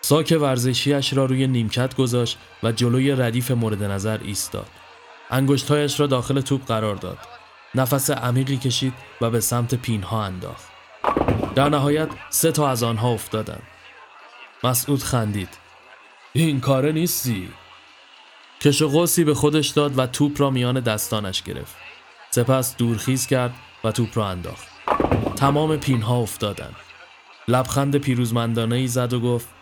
ساک 0.10 0.38
ورزشیش 0.42 1.14
را 1.14 1.26
روی 1.26 1.48
نیمکت 1.48 1.96
گذاشت 1.96 2.38
و 2.64 2.72
جلوی 2.72 3.12
ردیف 3.12 3.52
مورد 3.52 3.84
نظر 3.84 4.20
ایستاد. 4.24 4.68
انگشتهایش 5.30 6.00
را 6.00 6.08
داخل 6.08 6.42
توپ 6.42 6.66
قرار 6.66 6.96
داد. 6.96 7.18
نفس 7.76 8.10
عمیقی 8.10 8.58
کشید 8.58 8.94
و 9.22 9.30
به 9.30 9.40
سمت 9.40 9.76
پینها 9.76 10.24
انداخت. 10.24 10.68
در 11.56 11.70
نهایت 11.70 12.10
سه 12.30 12.52
تا 12.52 12.70
از 12.70 12.84
آنها 12.84 13.10
افتادند. 13.10 13.62
مسعود 14.64 15.04
خندید. 15.04 15.58
این 16.34 16.60
کاره 16.60 16.92
نیستی. 16.92 17.50
کش 18.62 18.82
به 19.20 19.34
خودش 19.34 19.68
داد 19.68 20.00
و 20.00 20.08
توپ 20.08 20.42
را 20.42 20.50
میان 20.50 20.80
دستانش 20.80 21.44
گرفت. 21.44 21.76
سپس 22.32 22.78
دورخیز 22.78 23.28
کرد 23.28 23.54
و 23.84 23.92
توپ 23.92 24.18
را 24.18 24.28
انداخت. 24.28 24.68
تمام 25.36 25.78
پینها 25.78 26.18
افتادند. 26.18 26.76
لبخند 27.48 27.96
پیروزمندانه 27.96 28.76
ای 28.76 28.88
زد 28.88 29.14
و 29.14 29.20
گفت 29.20 29.59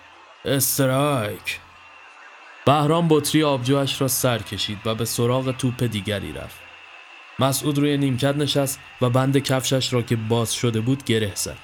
استرایک. 0.47 1.59
بهرام 2.65 3.07
بطری 3.07 3.43
آبجوش 3.43 4.01
را 4.01 4.07
سر 4.07 4.37
کشید 4.37 4.77
و 4.85 4.95
به 4.95 5.05
سراغ 5.05 5.57
توپ 5.57 5.83
دیگری 5.83 6.33
رفت. 6.33 6.59
مسعود 7.39 7.77
روی 7.77 7.97
نیمکت 7.97 8.35
نشست 8.35 8.79
و 9.01 9.09
بند 9.09 9.37
کفشش 9.37 9.93
را 9.93 10.01
که 10.01 10.15
باز 10.15 10.53
شده 10.53 10.81
بود 10.81 11.03
گره 11.03 11.31
زد. 11.35 11.57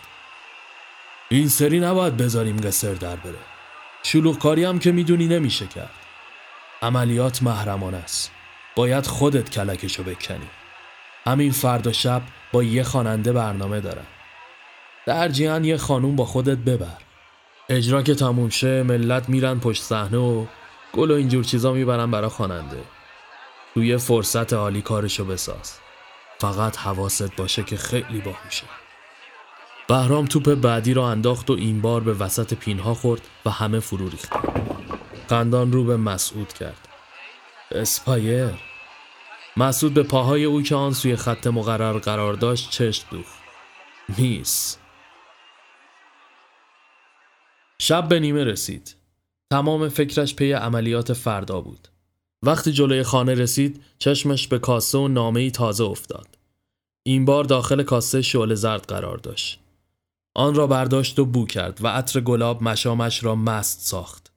این 1.30 1.48
سری 1.50 1.80
نباید 1.80 2.18
بذاریم 2.18 2.58
قصر 2.58 2.94
در 2.94 3.16
بره. 3.16 3.40
شلوغ 4.04 4.40
کاری 4.40 4.64
هم 4.64 4.80
که 4.80 4.92
می‌دونی 4.92 5.28
نمیشه 5.28 5.68
کرد. 5.68 5.94
عملیات 6.82 7.44
محرمان 7.44 7.94
است. 7.94 8.32
باید 8.76 9.06
خودت 9.06 9.50
کلکشو 9.50 10.04
بکنی. 10.04 10.50
همین 11.26 11.52
فردا 11.52 11.92
شب 11.92 12.22
با 12.52 12.64
یه 12.64 12.84
خواننده 12.84 13.34
برنامه 13.34 13.82
دارم. 13.82 14.08
در 15.06 15.30
جیان 15.30 15.66
یه 15.66 15.78
خانوم 15.78 16.16
با 16.16 16.26
خودت 16.26 16.58
ببر. 16.58 17.13
اجرا 17.70 18.02
که 18.02 18.16
تموم 18.16 18.50
شه 18.50 18.84
ملت 18.84 19.30
میرن 19.30 19.60
پشت 19.60 19.84
صحنه 19.84 20.18
و 20.18 20.46
گل 20.94 21.12
و 21.12 21.14
اینجور 21.14 21.44
چیزا 21.44 21.74
می‌برن 21.74 22.12
برا 22.12 22.30
خواننده. 22.30 22.84
توی 23.74 23.98
فرصت 23.98 24.54
عالی 24.54 24.82
کارشو 24.82 25.26
بساز. 25.26 25.74
فقط 26.40 26.78
حواست 26.78 27.36
باشه 27.36 27.64
که 27.64 27.78
خیلی 27.78 28.22
باهوشه. 28.22 28.64
بهرام 29.88 30.26
توپ 30.26 30.54
بعدی 30.54 30.94
را 30.94 31.10
انداخت 31.10 31.50
و 31.50 31.54
این 31.54 31.82
بار 31.82 32.02
به 32.02 32.14
وسط 32.14 32.54
پینها 32.54 32.94
خورد 32.94 33.22
و 33.46 33.50
همه 33.50 33.80
فرو 33.80 34.10
ریختن 34.10 34.40
قندان 35.30 35.72
رو 35.72 35.84
به 35.84 35.98
مسعود 35.98 36.54
کرد. 36.54 36.88
اسپایر. 37.72 38.54
مسعود 39.58 39.94
به 39.94 40.04
پاهای 40.04 40.44
او 40.44 40.62
که 40.62 40.76
آن 40.76 40.94
سوی 40.94 41.16
خط 41.16 41.48
مقرر 41.48 41.98
قرار 41.98 42.34
داشت 42.34 42.70
چشم 42.70 43.08
دوخت. 43.12 43.38
میس 44.18 44.78
شب 47.80 48.08
به 48.08 48.20
نیمه 48.20 48.44
رسید. 48.44 48.96
تمام 49.52 49.90
فکرش 49.90 50.36
پی 50.36 50.52
عملیات 50.52 51.14
فردا 51.14 51.62
بود. 51.62 51.88
وقتی 52.44 52.72
جلوی 52.72 53.04
خانه 53.04 53.34
رسید 53.34 53.84
چشمش 54.00 54.48
به 54.48 54.60
کاسه 54.60 54.98
و 54.98 55.08
نامه 55.08 55.50
تازه 55.50 55.84
افتاد. 55.84 56.28
این 57.04 57.26
بار 57.26 57.44
داخل 57.44 57.84
کاسه 57.84 58.22
شعله 58.22 58.56
زرد 58.56 58.86
قرار 58.86 59.18
داشت. 59.18 59.60
آن 60.36 60.56
را 60.56 60.68
برداشت 60.68 61.20
و 61.20 61.26
بو 61.26 61.46
کرد 61.46 61.80
و 61.82 61.88
عطر 61.88 62.20
گلاب 62.20 62.64
مشامش 62.64 63.24
را 63.24 63.36
مست 63.36 63.82
ساخت. 63.82 64.32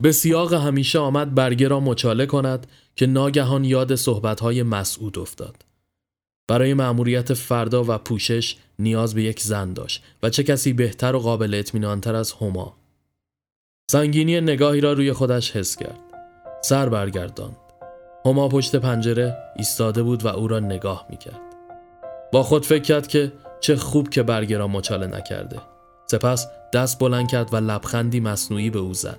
به 0.00 0.12
سیاق 0.12 0.52
همیشه 0.52 0.98
آمد 0.98 1.34
برگه 1.34 1.68
را 1.68 1.80
مچاله 1.80 2.26
کند 2.26 2.66
که 2.96 3.06
ناگهان 3.06 3.64
یاد 3.64 3.94
صحبتهای 3.94 4.62
مسعود 4.62 5.18
افتاد. 5.18 5.65
برای 6.48 6.74
مأموریت 6.74 7.34
فردا 7.34 7.84
و 7.88 7.98
پوشش 7.98 8.56
نیاز 8.78 9.14
به 9.14 9.22
یک 9.22 9.40
زن 9.40 9.72
داشت 9.72 10.04
و 10.22 10.30
چه 10.30 10.42
کسی 10.42 10.72
بهتر 10.72 11.16
و 11.16 11.18
قابل 11.18 11.54
اطمینانتر 11.54 12.14
از 12.14 12.32
هما. 12.32 12.76
سنگینی 13.90 14.40
نگاهی 14.40 14.80
را 14.80 14.92
روی 14.92 15.12
خودش 15.12 15.56
حس 15.56 15.76
کرد. 15.76 15.98
سر 16.62 16.88
برگرداند. 16.88 17.56
هما 18.24 18.48
پشت 18.48 18.76
پنجره 18.76 19.36
ایستاده 19.56 20.02
بود 20.02 20.24
و 20.24 20.28
او 20.28 20.48
را 20.48 20.60
نگاه 20.60 21.06
می‌کرد. 21.10 21.40
با 22.32 22.42
خود 22.42 22.66
فکر 22.66 22.82
کرد 22.82 23.06
که 23.06 23.32
چه 23.60 23.76
خوب 23.76 24.08
که 24.08 24.22
برگه 24.22 24.58
را 24.58 24.68
مچاله 24.68 25.06
نکرده. 25.06 25.60
سپس 26.06 26.46
دست 26.72 26.98
بلند 26.98 27.30
کرد 27.30 27.54
و 27.54 27.56
لبخندی 27.56 28.20
مصنوعی 28.20 28.70
به 28.70 28.78
او 28.78 28.94
زد. 28.94 29.18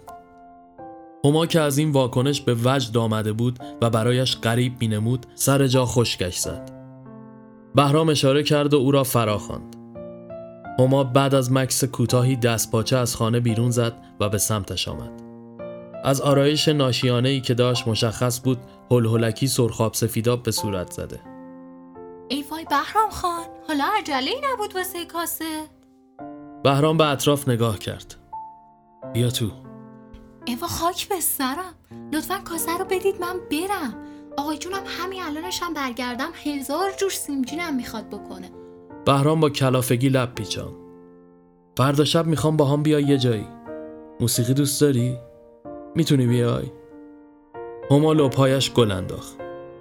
هما 1.25 1.45
که 1.45 1.59
از 1.59 1.77
این 1.77 1.91
واکنش 1.91 2.41
به 2.41 2.55
وجد 2.63 2.97
آمده 2.97 3.33
بود 3.33 3.59
و 3.81 3.89
برایش 3.89 4.37
غریب 4.37 4.73
مینمود 4.79 5.25
سر 5.35 5.67
جا 5.67 5.85
خشکش 5.85 6.37
زد. 6.37 6.76
بهرام 7.77 8.09
اشاره 8.09 8.43
کرد 8.43 8.73
و 8.73 8.77
او 8.77 8.91
را 8.91 9.03
فرا 9.03 9.37
خواند. 9.37 9.75
هما 10.79 11.03
بعد 11.03 11.35
از 11.35 11.51
مکس 11.51 11.83
کوتاهی 11.83 12.35
دست 12.35 12.71
پاچه 12.71 12.97
از 12.97 13.15
خانه 13.15 13.39
بیرون 13.39 13.71
زد 13.71 13.93
و 14.19 14.29
به 14.29 14.37
سمتش 14.37 14.87
آمد. 14.87 15.21
از 16.03 16.21
آرایش 16.21 16.67
ناشیانه 16.67 17.29
ای 17.29 17.41
که 17.41 17.53
داشت 17.53 17.87
مشخص 17.87 18.41
بود 18.43 18.57
هلهلکی 18.91 19.47
سرخاب 19.47 19.93
سفیداب 19.93 20.43
به 20.43 20.51
صورت 20.51 20.91
زده. 20.91 21.19
ای 22.29 22.45
وای 22.51 22.65
بهرام 22.65 23.09
خان 23.09 23.45
حالا 23.67 23.85
عجله 23.99 24.31
ای 24.31 24.41
نبود 24.53 24.75
واسه 24.75 25.05
کاسه 25.05 25.63
بهرام 26.63 26.97
به 26.97 27.07
اطراف 27.07 27.49
نگاه 27.49 27.79
کرد. 27.79 28.15
بیا 29.13 29.29
تو. 29.29 29.51
ایوا 30.45 30.67
خاک 30.67 31.09
به 31.09 31.19
سرم 31.19 31.73
لطفا 32.13 32.37
کاسه 32.37 32.77
رو 32.77 32.85
بدید 32.85 33.21
من 33.21 33.35
برم 33.51 34.06
آقای 34.37 34.57
جونم 34.57 34.83
همین 34.87 35.23
الانش 35.23 35.63
هم 35.63 35.73
برگردم 35.73 36.29
هزار 36.43 36.91
جور 36.97 37.09
سیمجینم 37.09 37.75
می‌خواد 37.75 38.09
بکنه 38.09 38.51
بهرام 39.05 39.39
با 39.39 39.49
کلافگی 39.49 40.09
لب 40.09 40.35
پیچان. 40.35 40.73
فردا 41.77 42.05
شب 42.05 42.25
می‌خوام 42.25 42.57
با 42.57 42.65
هم 42.65 42.83
بیای 42.83 43.03
یه 43.03 43.17
جایی. 43.17 43.47
موسیقی 44.19 44.53
دوست 44.53 44.81
داری؟ 44.81 45.17
می‌تونی 45.95 46.27
بیای؟ 46.27 46.71
هما 47.91 48.13
لپایش 48.13 48.73
گل 48.73 48.91
انداخت. 48.91 49.37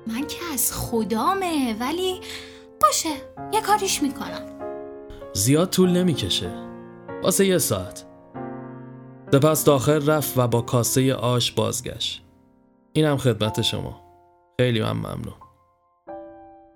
من 0.06 0.26
که 0.26 0.38
از 0.54 0.72
خدامه 0.72 1.76
ولی 1.80 2.20
باشه 2.82 3.08
یه 3.52 3.60
کاریش 3.60 4.02
می‌کنم 4.02 4.46
زیاد 5.32 5.70
طول 5.70 5.90
نمی‌کشه 5.90 6.50
واسه 7.22 7.46
یه 7.46 7.58
ساعت 7.58 8.04
سپس 9.32 9.64
داخل 9.64 10.06
رفت 10.06 10.38
و 10.38 10.48
با 10.48 10.60
کاسه 10.60 11.14
آش 11.14 11.52
بازگشت 11.52 12.24
اینم 12.92 13.16
خدمت 13.16 13.62
شما 13.62 14.05
خیلی 14.60 14.82
من 14.82 14.92
ممنون. 14.92 15.34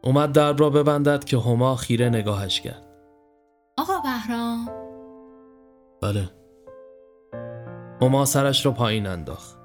اومد 0.04 0.32
در 0.32 0.52
را 0.52 0.70
ببندد 0.70 1.24
که 1.24 1.36
هما 1.36 1.76
خیره 1.76 2.08
نگاهش 2.08 2.60
کرد. 2.60 2.86
آقا 3.78 3.92
بهرام. 4.00 4.68
بله. 6.02 6.30
هما 8.02 8.24
سرش 8.24 8.66
رو 8.66 8.72
پایین 8.72 9.06
انداخت. 9.06 9.58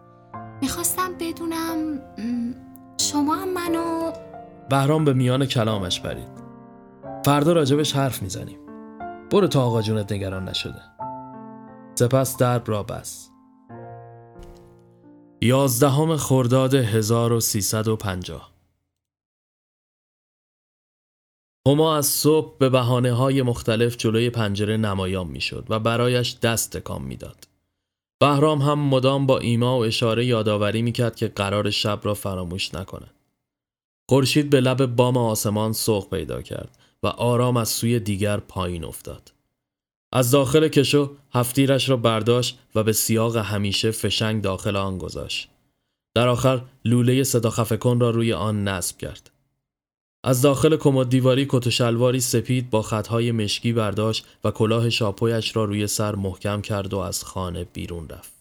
می‌خواستم 0.61 1.17
بدونم 1.19 2.01
شما 2.97 3.35
هم 3.35 3.53
منو 3.53 4.11
بهرام 4.69 5.05
به 5.05 5.13
میان 5.13 5.45
کلامش 5.45 5.99
برید 5.99 6.43
فردا 7.25 7.53
راجبش 7.53 7.95
حرف 7.95 8.21
می‌زنیم. 8.21 8.59
برو 9.31 9.47
تا 9.47 9.63
آقا 9.63 9.81
جونت 9.81 10.11
نگران 10.11 10.49
نشده. 10.49 10.81
سپس 11.95 12.37
درب 12.37 12.63
را 12.65 12.83
بست. 12.83 13.34
یازدهم 15.45 16.17
خرداد 16.17 16.75
1350 16.75 18.51
هما 21.67 21.97
از 21.97 22.05
صبح 22.05 22.57
به 22.57 22.69
بحانه 22.69 23.13
های 23.13 23.41
مختلف 23.41 23.97
جلوی 23.97 24.29
پنجره 24.29 24.77
نمایان 24.77 25.27
می‌شد 25.27 25.65
و 25.69 25.79
برایش 25.79 26.39
دست 26.39 26.77
تکان 26.77 27.01
می‌داد. 27.01 27.47
بهرام 28.19 28.61
هم 28.61 28.79
مدام 28.79 29.25
با 29.25 29.39
ایما 29.39 29.79
و 29.79 29.83
اشاره 29.83 30.25
یادآوری 30.25 30.81
می‌کرد 30.81 31.15
که 31.15 31.27
قرار 31.27 31.69
شب 31.69 31.99
را 32.03 32.13
فراموش 32.13 32.75
نکند. 32.75 33.13
خورشید 34.09 34.49
به 34.49 34.61
لب 34.61 34.85
بام 34.85 35.17
آسمان 35.17 35.73
سوق 35.73 36.09
پیدا 36.09 36.41
کرد 36.41 36.77
و 37.03 37.07
آرام 37.07 37.57
از 37.57 37.69
سوی 37.69 37.99
دیگر 37.99 38.37
پایین 38.37 38.85
افتاد. 38.85 39.34
از 40.15 40.31
داخل 40.31 40.67
کشو 40.67 41.15
هفتیرش 41.33 41.89
را 41.89 41.97
برداشت 41.97 42.59
و 42.75 42.83
به 42.83 42.93
سیاق 42.93 43.37
همیشه 43.37 43.91
فشنگ 43.91 44.41
داخل 44.41 44.75
آن 44.75 44.97
گذاشت. 44.97 45.49
در 46.15 46.27
آخر 46.27 46.61
لوله 46.85 47.23
صدا 47.23 47.49
خفه 47.49 47.77
کن 47.77 47.99
را 47.99 48.09
روی 48.09 48.33
آن 48.33 48.67
نصب 48.67 48.97
کرد. 48.97 49.31
از 50.23 50.41
داخل 50.41 50.77
کمد 50.77 51.09
دیواری 51.09 51.45
کت 51.49 51.67
و 51.67 51.69
شلواری 51.69 52.19
سپید 52.19 52.69
با 52.69 52.81
خطهای 52.81 53.31
مشکی 53.31 53.73
برداشت 53.73 54.25
و 54.43 54.51
کلاه 54.51 54.89
شاپویش 54.89 55.55
را 55.55 55.65
روی 55.65 55.87
سر 55.87 56.15
محکم 56.15 56.61
کرد 56.61 56.93
و 56.93 56.97
از 56.97 57.23
خانه 57.23 57.63
بیرون 57.63 58.09
رفت. 58.09 58.33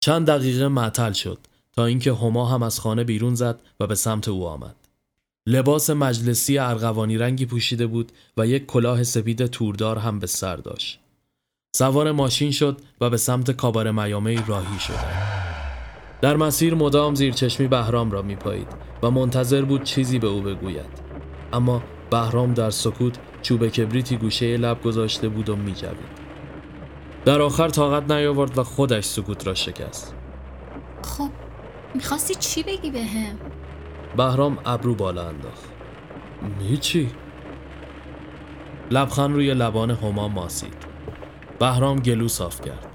چند 0.00 0.26
دقیقه 0.26 0.68
معطل 0.68 1.12
شد 1.12 1.38
تا 1.72 1.84
اینکه 1.84 2.12
هما 2.12 2.46
هم 2.46 2.62
از 2.62 2.80
خانه 2.80 3.04
بیرون 3.04 3.34
زد 3.34 3.60
و 3.80 3.86
به 3.86 3.94
سمت 3.94 4.28
او 4.28 4.46
آمد. 4.46 4.85
لباس 5.48 5.90
مجلسی 5.90 6.58
ارغوانی 6.58 7.18
رنگی 7.18 7.46
پوشیده 7.46 7.86
بود 7.86 8.12
و 8.36 8.46
یک 8.46 8.66
کلاه 8.66 9.02
سپید 9.02 9.46
توردار 9.46 9.98
هم 9.98 10.18
به 10.18 10.26
سر 10.26 10.56
داشت. 10.56 11.00
سوار 11.76 12.12
ماشین 12.12 12.50
شد 12.50 12.80
و 13.00 13.10
به 13.10 13.16
سمت 13.16 13.50
کابار 13.50 13.90
میامی 13.90 14.42
راهی 14.46 14.78
شد. 14.78 14.92
در 16.20 16.36
مسیر 16.36 16.74
مدام 16.74 17.14
زیر 17.14 17.32
چشمی 17.32 17.68
بهرام 17.68 18.10
را 18.10 18.22
میپایید 18.22 18.68
و 19.02 19.10
منتظر 19.10 19.62
بود 19.62 19.82
چیزی 19.82 20.18
به 20.18 20.26
او 20.26 20.42
بگوید. 20.42 21.06
اما 21.52 21.82
بهرام 22.10 22.54
در 22.54 22.70
سکوت 22.70 23.18
چوب 23.42 23.68
کبریتی 23.68 24.16
گوشه 24.16 24.56
لب 24.56 24.82
گذاشته 24.82 25.28
بود 25.28 25.48
و 25.48 25.56
میجوید. 25.56 26.26
در 27.24 27.40
آخر 27.40 27.68
طاقت 27.68 28.10
نیاورد 28.10 28.58
و 28.58 28.64
خودش 28.64 29.04
سکوت 29.04 29.46
را 29.46 29.54
شکست. 29.54 30.14
خب 31.02 31.30
می‌خواستی 31.94 32.34
چی 32.34 32.62
بگی 32.62 32.90
به 32.90 33.04
هم؟ 33.04 33.38
بهرام 34.16 34.58
ابرو 34.66 34.94
بالا 34.94 35.28
انداخت. 35.28 35.64
هیچی. 36.60 37.10
لبخند 38.90 39.34
روی 39.34 39.54
لبان 39.54 39.90
هما 39.90 40.28
ماسید. 40.28 40.74
بهرام 41.58 41.98
گلو 41.98 42.28
صاف 42.28 42.60
کرد. 42.60 42.86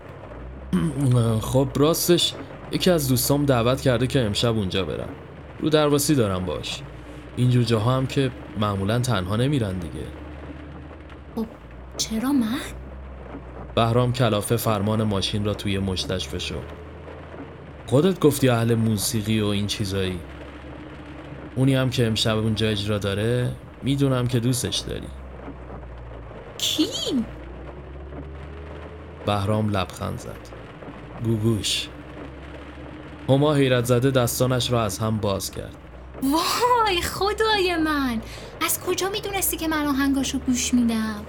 خب 1.52 1.68
راستش 1.76 2.34
یکی 2.72 2.92
از 2.92 3.08
دوستام 3.08 3.46
دعوت 3.46 3.82
کرده 3.82 4.08
که 4.08 4.22
امشب 4.22 4.58
اونجا 4.58 4.86
برم. 4.86 5.10
رو 5.60 5.70
درواسی 5.70 6.16
دارم 6.16 6.46
باش. 6.46 6.82
اینجور 7.36 7.64
جاها 7.64 7.98
هم 7.98 8.08
که 8.08 8.32
معمولا 8.58 9.00
تنها 9.00 9.36
نمیرن 9.36 9.80
دیگه. 9.80 10.06
خب 11.36 11.46
چرا 11.98 12.32
من؟ 12.32 12.58
بهرام 13.76 14.14
کلافه 14.14 14.56
فرمان 14.56 15.04
ماشین 15.04 15.46
را 15.46 15.54
توی 15.54 15.80
مشتش 15.80 16.28
فشرد. 16.28 16.74
خودت 17.88 18.20
گفتی 18.20 18.50
اهل 18.50 18.76
موسیقی 18.76 19.42
و 19.42 19.46
این 19.46 19.68
چیزایی. 19.68 20.20
اونی 21.56 21.76
هم 21.76 21.90
که 21.90 22.08
امشب 22.08 22.38
اونجا 22.38 22.68
اجرا 22.70 22.98
داره 22.98 23.52
می‌دونم 23.84 24.28
که 24.28 24.40
دوستش 24.40 24.78
داری. 24.78 25.08
کی؟ 26.58 26.86
بهرام 29.26 29.70
لبخند 29.70 30.20
زد. 30.20 30.50
گوگوش. 31.24 31.88
هما 33.30 33.54
حیرت 33.54 33.86
زده 33.86 34.12
دستانش 34.12 34.72
را 34.72 34.84
از 34.84 35.00
هم 35.00 35.18
باز 35.18 35.52
کرد. 35.52 35.76
وای 36.24 37.02
خدای 37.02 37.78
من 37.78 38.22
از 38.66 38.80
کجا 38.80 39.10
می‌دونستی 39.10 39.58
که 39.58 39.68
من 39.68 39.86
آهنگاشو 39.86 40.40
گوش 40.40 40.74
میدم؟ 40.74 41.26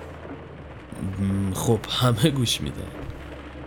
خب 1.54 1.78
همه 2.00 2.30
گوش 2.30 2.60
میده. 2.60 2.82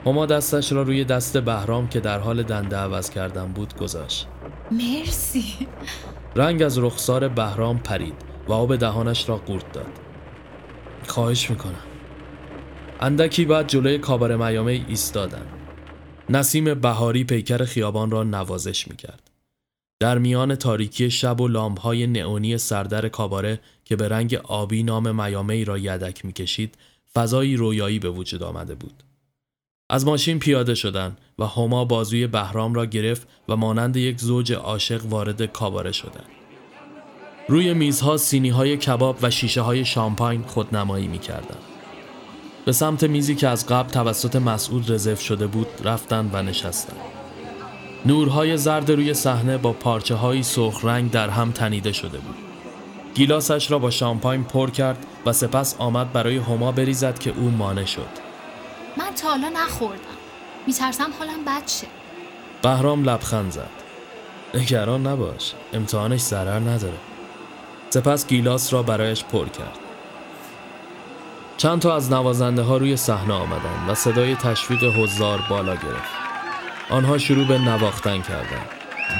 هما 0.05 0.25
دستش 0.25 0.71
را 0.71 0.81
روی 0.81 1.03
دست 1.03 1.37
بهرام 1.37 1.87
که 1.87 1.99
در 1.99 2.19
حال 2.19 2.43
دنده 2.43 2.77
عوض 2.77 3.09
کردن 3.09 3.47
بود 3.47 3.77
گذاشت. 3.77 4.27
مرسی 4.71 5.67
رنگ 6.37 6.63
از 6.63 6.77
رخسار 6.77 7.27
بهرام 7.27 7.79
پرید 7.79 8.15
و 8.47 8.53
آب 8.53 8.75
دهانش 8.75 9.29
را 9.29 9.37
قورت 9.37 9.71
داد. 9.71 9.99
خواهش 11.07 11.49
می‌کنم. 11.49 11.83
اندکی 12.99 13.45
بعد 13.45 13.67
جلوی 13.67 13.97
کابار 13.97 14.35
میامه 14.35 14.85
ایستادند. 14.87 15.47
نسیم 16.29 16.73
بهاری 16.73 17.23
پیکر 17.23 17.65
خیابان 17.65 18.11
را 18.11 18.23
نوازش 18.23 18.87
می‌کرد. 18.87 19.31
در 19.99 20.17
میان 20.17 20.55
تاریکی 20.55 21.11
شب 21.11 21.41
و 21.41 21.47
لامپهای 21.47 22.07
نئونی 22.07 22.57
سردر 22.57 23.09
کاباره 23.09 23.59
که 23.85 23.95
به 23.95 24.09
رنگ 24.09 24.33
آبی 24.43 24.83
نام 24.83 25.25
میامی 25.25 25.65
را 25.65 25.77
یدک 25.77 26.25
می‌کشید 26.25 26.77
فضایی 27.13 27.55
رویایی 27.55 27.99
به 27.99 28.09
وجود 28.09 28.43
آمده 28.43 28.75
بود. 28.75 29.03
از 29.89 30.05
ماشین 30.05 30.39
پیاده 30.39 30.75
شدند 30.75 31.17
و 31.39 31.45
هما 31.45 31.85
بازوی 31.85 32.27
بهرام 32.27 32.73
را 32.73 32.85
گرفت 32.85 33.27
و 33.49 33.55
مانند 33.55 33.97
یک 33.97 34.19
زوج 34.19 34.53
عاشق 34.53 35.05
وارد 35.05 35.45
کاباره 35.45 35.91
شدند. 35.91 36.29
روی 37.47 37.73
میزها 37.73 38.17
سینی 38.17 38.49
های 38.49 38.77
کباب 38.77 39.17
و 39.21 39.29
شیشه 39.29 39.61
های 39.61 39.85
شامپاین 39.85 40.41
خودنمایی 40.41 41.07
می 41.07 41.19
کردن. 41.19 41.57
به 42.65 42.71
سمت 42.71 43.03
میزی 43.03 43.35
که 43.35 43.47
از 43.47 43.67
قبل 43.67 43.89
توسط 43.89 44.35
مسعود 44.35 44.91
رزرو 44.91 45.15
شده 45.15 45.47
بود 45.47 45.67
رفتند 45.83 46.29
و 46.33 46.41
نشستند. 46.41 46.99
نورهای 48.05 48.57
زرد 48.57 48.91
روی 48.91 49.13
صحنه 49.13 49.57
با 49.57 49.73
پارچه 49.73 50.15
های 50.15 50.43
سرخ 50.43 50.85
رنگ 50.85 51.11
در 51.11 51.29
هم 51.29 51.51
تنیده 51.51 51.91
شده 51.91 52.17
بود. 52.17 52.35
گیلاسش 53.15 53.71
را 53.71 53.79
با 53.79 53.89
شامپاین 53.89 54.43
پر 54.43 54.69
کرد 54.69 55.05
و 55.25 55.33
سپس 55.33 55.75
آمد 55.79 56.13
برای 56.13 56.37
هما 56.37 56.71
بریزد 56.71 57.19
که 57.19 57.33
او 57.37 57.49
مانع 57.49 57.85
شد. 57.85 58.24
تا 59.15 59.29
حالا 59.29 59.49
نخوردم 59.49 60.17
میترسم 60.67 61.09
حالم 61.19 61.45
بد 61.45 61.67
شه 61.67 61.87
بهرام 62.61 63.09
لبخند 63.09 63.51
زد. 63.51 63.69
نگران 64.53 65.07
نباش. 65.07 65.53
امتحانش 65.73 66.21
ضرر 66.21 66.59
نداره. 66.59 66.97
سپس 67.89 68.27
گیلاس 68.27 68.73
را 68.73 68.83
برایش 68.83 69.23
پر 69.23 69.45
کرد. 69.45 69.79
چند 71.57 71.81
تا 71.81 71.95
از 71.95 72.11
نوازنده 72.11 72.61
ها 72.61 72.77
روی 72.77 72.97
صحنه 72.97 73.33
آمدند 73.33 73.89
و 73.89 73.95
صدای 73.95 74.35
تشویق 74.35 74.83
حضار 74.83 75.41
بالا 75.49 75.75
گرفت. 75.75 76.11
آنها 76.89 77.17
شروع 77.17 77.47
به 77.47 77.57
نواختن 77.57 78.21
کردند. 78.21 78.69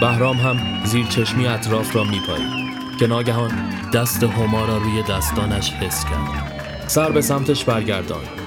بهرام 0.02 0.38
هم 0.38 0.86
زیر 0.86 1.08
چشمی 1.08 1.48
اطراف 1.48 1.96
را 1.96 2.04
میپایید 2.04 2.76
که 3.00 3.08
ناگهان 3.08 3.70
دست 3.94 4.24
هما 4.24 4.66
را 4.66 4.78
روی 4.78 5.04
دستانش 5.04 5.72
حس 5.72 6.06
کرد. 6.06 6.86
سر 6.88 7.12
به 7.12 7.22
سمتش 7.22 7.64
برگردان. 7.64 8.45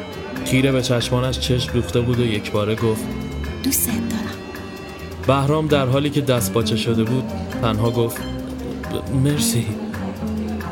خیره 0.50 0.72
به 0.72 0.82
چشمانش 0.82 1.38
چشم 1.38 1.72
دوخته 1.72 2.00
بود 2.00 2.20
و 2.20 2.24
یک 2.24 2.52
باره 2.52 2.74
گفت 2.74 3.04
دوست 3.64 3.86
دارم. 3.86 4.02
بهرام 5.26 5.66
در 5.66 5.86
حالی 5.86 6.10
که 6.10 6.20
دست 6.20 6.52
باچه 6.52 6.76
شده 6.76 7.04
بود 7.04 7.24
تنها 7.62 7.90
گفت 7.90 8.20
ب- 8.22 9.16
مرسی. 9.24 9.66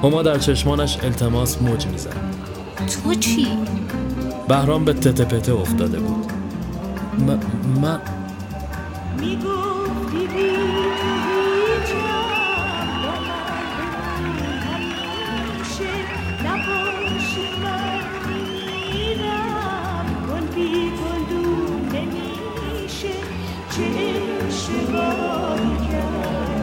هما 0.02 0.22
در 0.22 0.38
چشمانش 0.38 0.98
التماس 1.02 1.62
موج 1.62 1.86
می‌زد. 1.86 2.16
تو 3.04 3.14
چی؟ 3.14 3.46
بهرام 4.48 4.84
به 4.84 4.92
تته 4.92 5.24
پته 5.24 5.52
افتاده 5.54 5.98
بود. 5.98 6.26
م- 7.18 7.80
من 7.80 8.00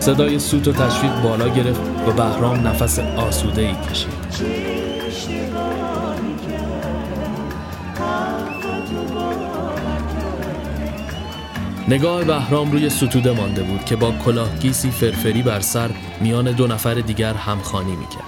صدای 0.04 0.40
سوت 0.40 0.68
و 0.68 0.72
تشویق 0.72 1.22
بالا 1.22 1.50
گرفت 1.50 1.82
و 2.08 2.12
بهرام 2.12 2.68
نفس 2.68 3.00
آسوده 3.00 3.62
ای 3.62 3.76
کشید 3.92 4.14
نگاه 11.88 12.24
بهرام 12.24 12.72
روی 12.72 12.90
ستوده 12.90 13.32
مانده 13.32 13.64
بود 13.64 13.86
که 13.86 13.96
با 13.96 14.12
کلاهگیسی 14.26 14.92
فرفری 14.92 15.42
بر 15.42 15.60
سر 15.60 15.90
میان 16.22 16.52
دو 16.52 16.68
نفر 16.68 16.94
دیگر 16.94 17.34
همخانی 17.34 17.96
می‌کرد. 17.96 18.24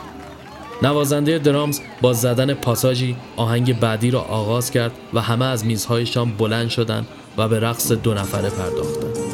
نوازنده 0.82 1.40
درامز 1.40 1.80
با 2.02 2.14
زدن 2.14 2.54
پاساژی 2.54 3.16
آهنگ 3.36 3.80
بعدی 3.80 4.12
را 4.12 4.22
آغاز 4.22 4.72
کرد 4.72 4.92
و 5.14 5.22
همه 5.22 5.46
از 5.46 5.66
میزهایشان 5.66 6.32
بلند 6.38 6.70
شدند 6.70 7.08
و 7.38 7.48
به 7.48 7.60
رقص 7.60 7.92
دو 7.92 8.14
نفره 8.14 8.50
پرداختند. 8.50 9.25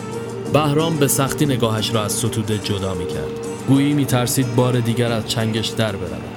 بهرام 0.54 0.98
به 0.98 1.08
سختی 1.08 1.46
نگاهش 1.46 1.94
را 1.94 2.04
از 2.04 2.12
ستوده 2.12 2.58
جدا 2.58 2.94
می‌کرد. 2.94 3.48
گویی 3.68 3.94
میترسید 3.94 4.56
بار 4.56 4.80
دیگر 4.80 5.12
از 5.12 5.28
چنگش 5.28 5.68
در 5.68 5.96
برود. 5.96 6.31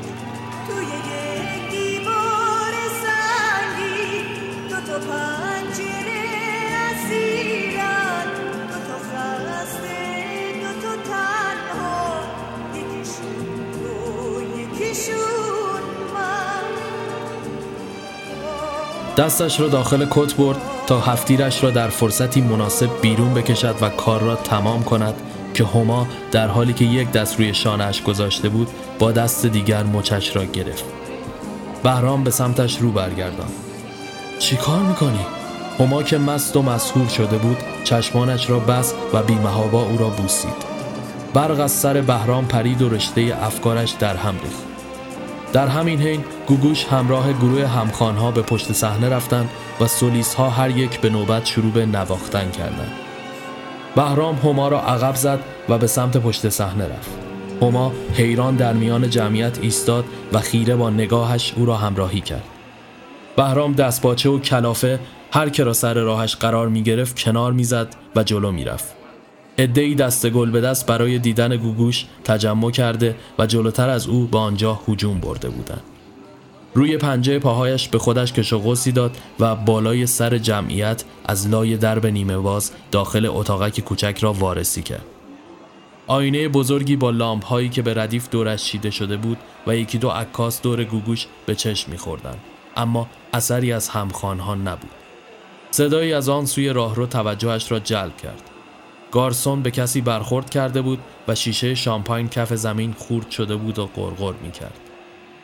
دستش 19.16 19.60
را 19.60 19.68
داخل 19.68 20.06
کت 20.10 20.34
برد 20.34 20.56
تا 20.86 21.00
هفتیرش 21.00 21.64
را 21.64 21.70
در 21.70 21.88
فرصتی 21.88 22.40
مناسب 22.40 22.90
بیرون 23.00 23.34
بکشد 23.34 23.74
و 23.80 23.88
کار 23.88 24.20
را 24.20 24.36
تمام 24.36 24.82
کند 24.82 25.14
که 25.54 25.64
هما 25.64 26.06
در 26.32 26.48
حالی 26.48 26.72
که 26.72 26.84
یک 26.84 27.12
دست 27.12 27.38
روی 27.38 27.54
شانهش 27.54 28.02
گذاشته 28.02 28.48
بود 28.48 28.68
با 28.98 29.12
دست 29.12 29.46
دیگر 29.46 29.82
مچش 29.82 30.36
را 30.36 30.44
گرفت. 30.44 30.84
بهرام 31.82 32.24
به 32.24 32.30
سمتش 32.30 32.78
رو 32.78 32.92
برگردان. 32.92 33.48
چی 34.38 34.56
کار 34.56 34.80
می‌کنی؟ 34.80 35.26
هما 35.78 36.02
که 36.02 36.18
مست 36.18 36.56
و 36.56 36.62
مسهور 36.62 37.08
شده 37.08 37.38
بود 37.38 37.56
چشمانش 37.84 38.50
را 38.50 38.58
بست 38.58 38.94
و 39.12 39.22
بیمهابا 39.22 39.82
او 39.82 39.98
را 39.98 40.08
بوسید. 40.08 40.74
برق 41.34 41.60
از 41.60 41.72
سر 41.72 42.00
بهرام 42.00 42.46
پرید 42.46 42.82
و 42.82 42.88
رشته 42.88 43.38
افکارش 43.42 43.90
در 43.90 44.16
هم 44.16 44.34
ریخت. 44.34 44.73
در 45.54 45.66
همین 45.66 46.00
حین 46.00 46.24
گوگوش 46.46 46.84
همراه 46.84 47.32
گروه 47.32 47.66
همخوانها 47.66 48.30
به 48.30 48.42
پشت 48.42 48.72
صحنه 48.72 49.08
رفتند 49.08 49.50
و 49.80 49.86
سولیس 49.86 50.34
ها 50.34 50.50
هر 50.50 50.70
یک 50.70 51.00
به 51.00 51.10
نوبت 51.10 51.46
شروع 51.46 51.72
به 51.72 51.86
نواختن 51.86 52.50
کردند. 52.50 52.92
بهرام 53.96 54.34
هما 54.34 54.68
را 54.68 54.80
عقب 54.80 55.14
زد 55.14 55.38
و 55.68 55.78
به 55.78 55.86
سمت 55.86 56.16
پشت 56.16 56.48
صحنه 56.48 56.84
رفت. 56.84 57.10
هما 57.62 57.92
حیران 58.14 58.56
در 58.56 58.72
میان 58.72 59.10
جمعیت 59.10 59.58
ایستاد 59.62 60.04
و 60.32 60.38
خیره 60.38 60.76
با 60.76 60.90
نگاهش 60.90 61.52
او 61.56 61.66
را 61.66 61.76
همراهی 61.76 62.20
کرد. 62.20 62.44
بهرام 63.36 63.72
دستپاچه 63.72 64.30
و 64.30 64.38
کلافه 64.38 65.00
هر 65.32 65.48
که 65.48 65.64
را 65.64 65.72
سر 65.72 65.94
راهش 65.94 66.36
قرار 66.36 66.68
می 66.68 66.82
گرفت 66.82 67.20
کنار 67.20 67.52
می‌زد 67.52 67.96
و 68.16 68.22
جلو 68.22 68.52
می 68.52 68.64
ادهی 69.58 69.94
دست 69.94 70.30
گل 70.30 70.50
به 70.50 70.60
دست 70.60 70.86
برای 70.86 71.18
دیدن 71.18 71.56
گوگوش 71.56 72.06
تجمع 72.24 72.70
کرده 72.70 73.16
و 73.38 73.46
جلوتر 73.46 73.88
از 73.88 74.06
او 74.06 74.26
به 74.26 74.38
آنجا 74.38 74.80
هجوم 74.88 75.18
برده 75.18 75.48
بودند. 75.48 75.82
روی 76.74 76.96
پنجه 76.96 77.38
پاهایش 77.38 77.88
به 77.88 77.98
خودش 77.98 78.32
کش 78.32 78.52
و 78.52 78.74
داد 78.94 79.16
و 79.40 79.54
بالای 79.54 80.06
سر 80.06 80.38
جمعیت 80.38 81.04
از 81.24 81.48
لای 81.48 81.76
درب 81.76 82.06
نیمه 82.06 82.38
باز 82.38 82.72
داخل 82.90 83.26
اتاقک 83.26 83.80
کوچک 83.80 84.18
را 84.20 84.32
وارسی 84.32 84.82
کرد. 84.82 85.04
آینه 86.06 86.48
بزرگی 86.48 86.96
با 86.96 87.10
لامپ 87.10 87.44
هایی 87.44 87.68
که 87.68 87.82
به 87.82 87.94
ردیف 87.94 88.30
دورش 88.30 88.64
چیده 88.64 88.90
شده 88.90 89.16
بود 89.16 89.38
و 89.66 89.76
یکی 89.76 89.98
دو 89.98 90.08
عکاس 90.08 90.62
دور 90.62 90.84
گوگوش 90.84 91.26
به 91.46 91.54
چشم 91.54 91.90
میخوردند 91.90 92.40
اما 92.76 93.08
اثری 93.32 93.72
از 93.72 93.88
همخوانها 93.88 94.54
نبود 94.54 94.90
صدایی 95.70 96.12
از 96.12 96.28
آن 96.28 96.46
سوی 96.46 96.68
راهرو 96.68 97.06
توجهش 97.06 97.72
را 97.72 97.78
جلب 97.78 98.16
کرد 98.16 98.50
گارسون 99.14 99.62
به 99.62 99.70
کسی 99.70 100.00
برخورد 100.00 100.50
کرده 100.50 100.82
بود 100.82 100.98
و 101.28 101.34
شیشه 101.34 101.74
شامپاین 101.74 102.28
کف 102.28 102.54
زمین 102.54 102.92
خورد 102.92 103.30
شده 103.30 103.56
بود 103.56 103.78
و 103.78 103.86
قرقر 103.86 104.32
می 104.42 104.50
کرد. 104.50 104.80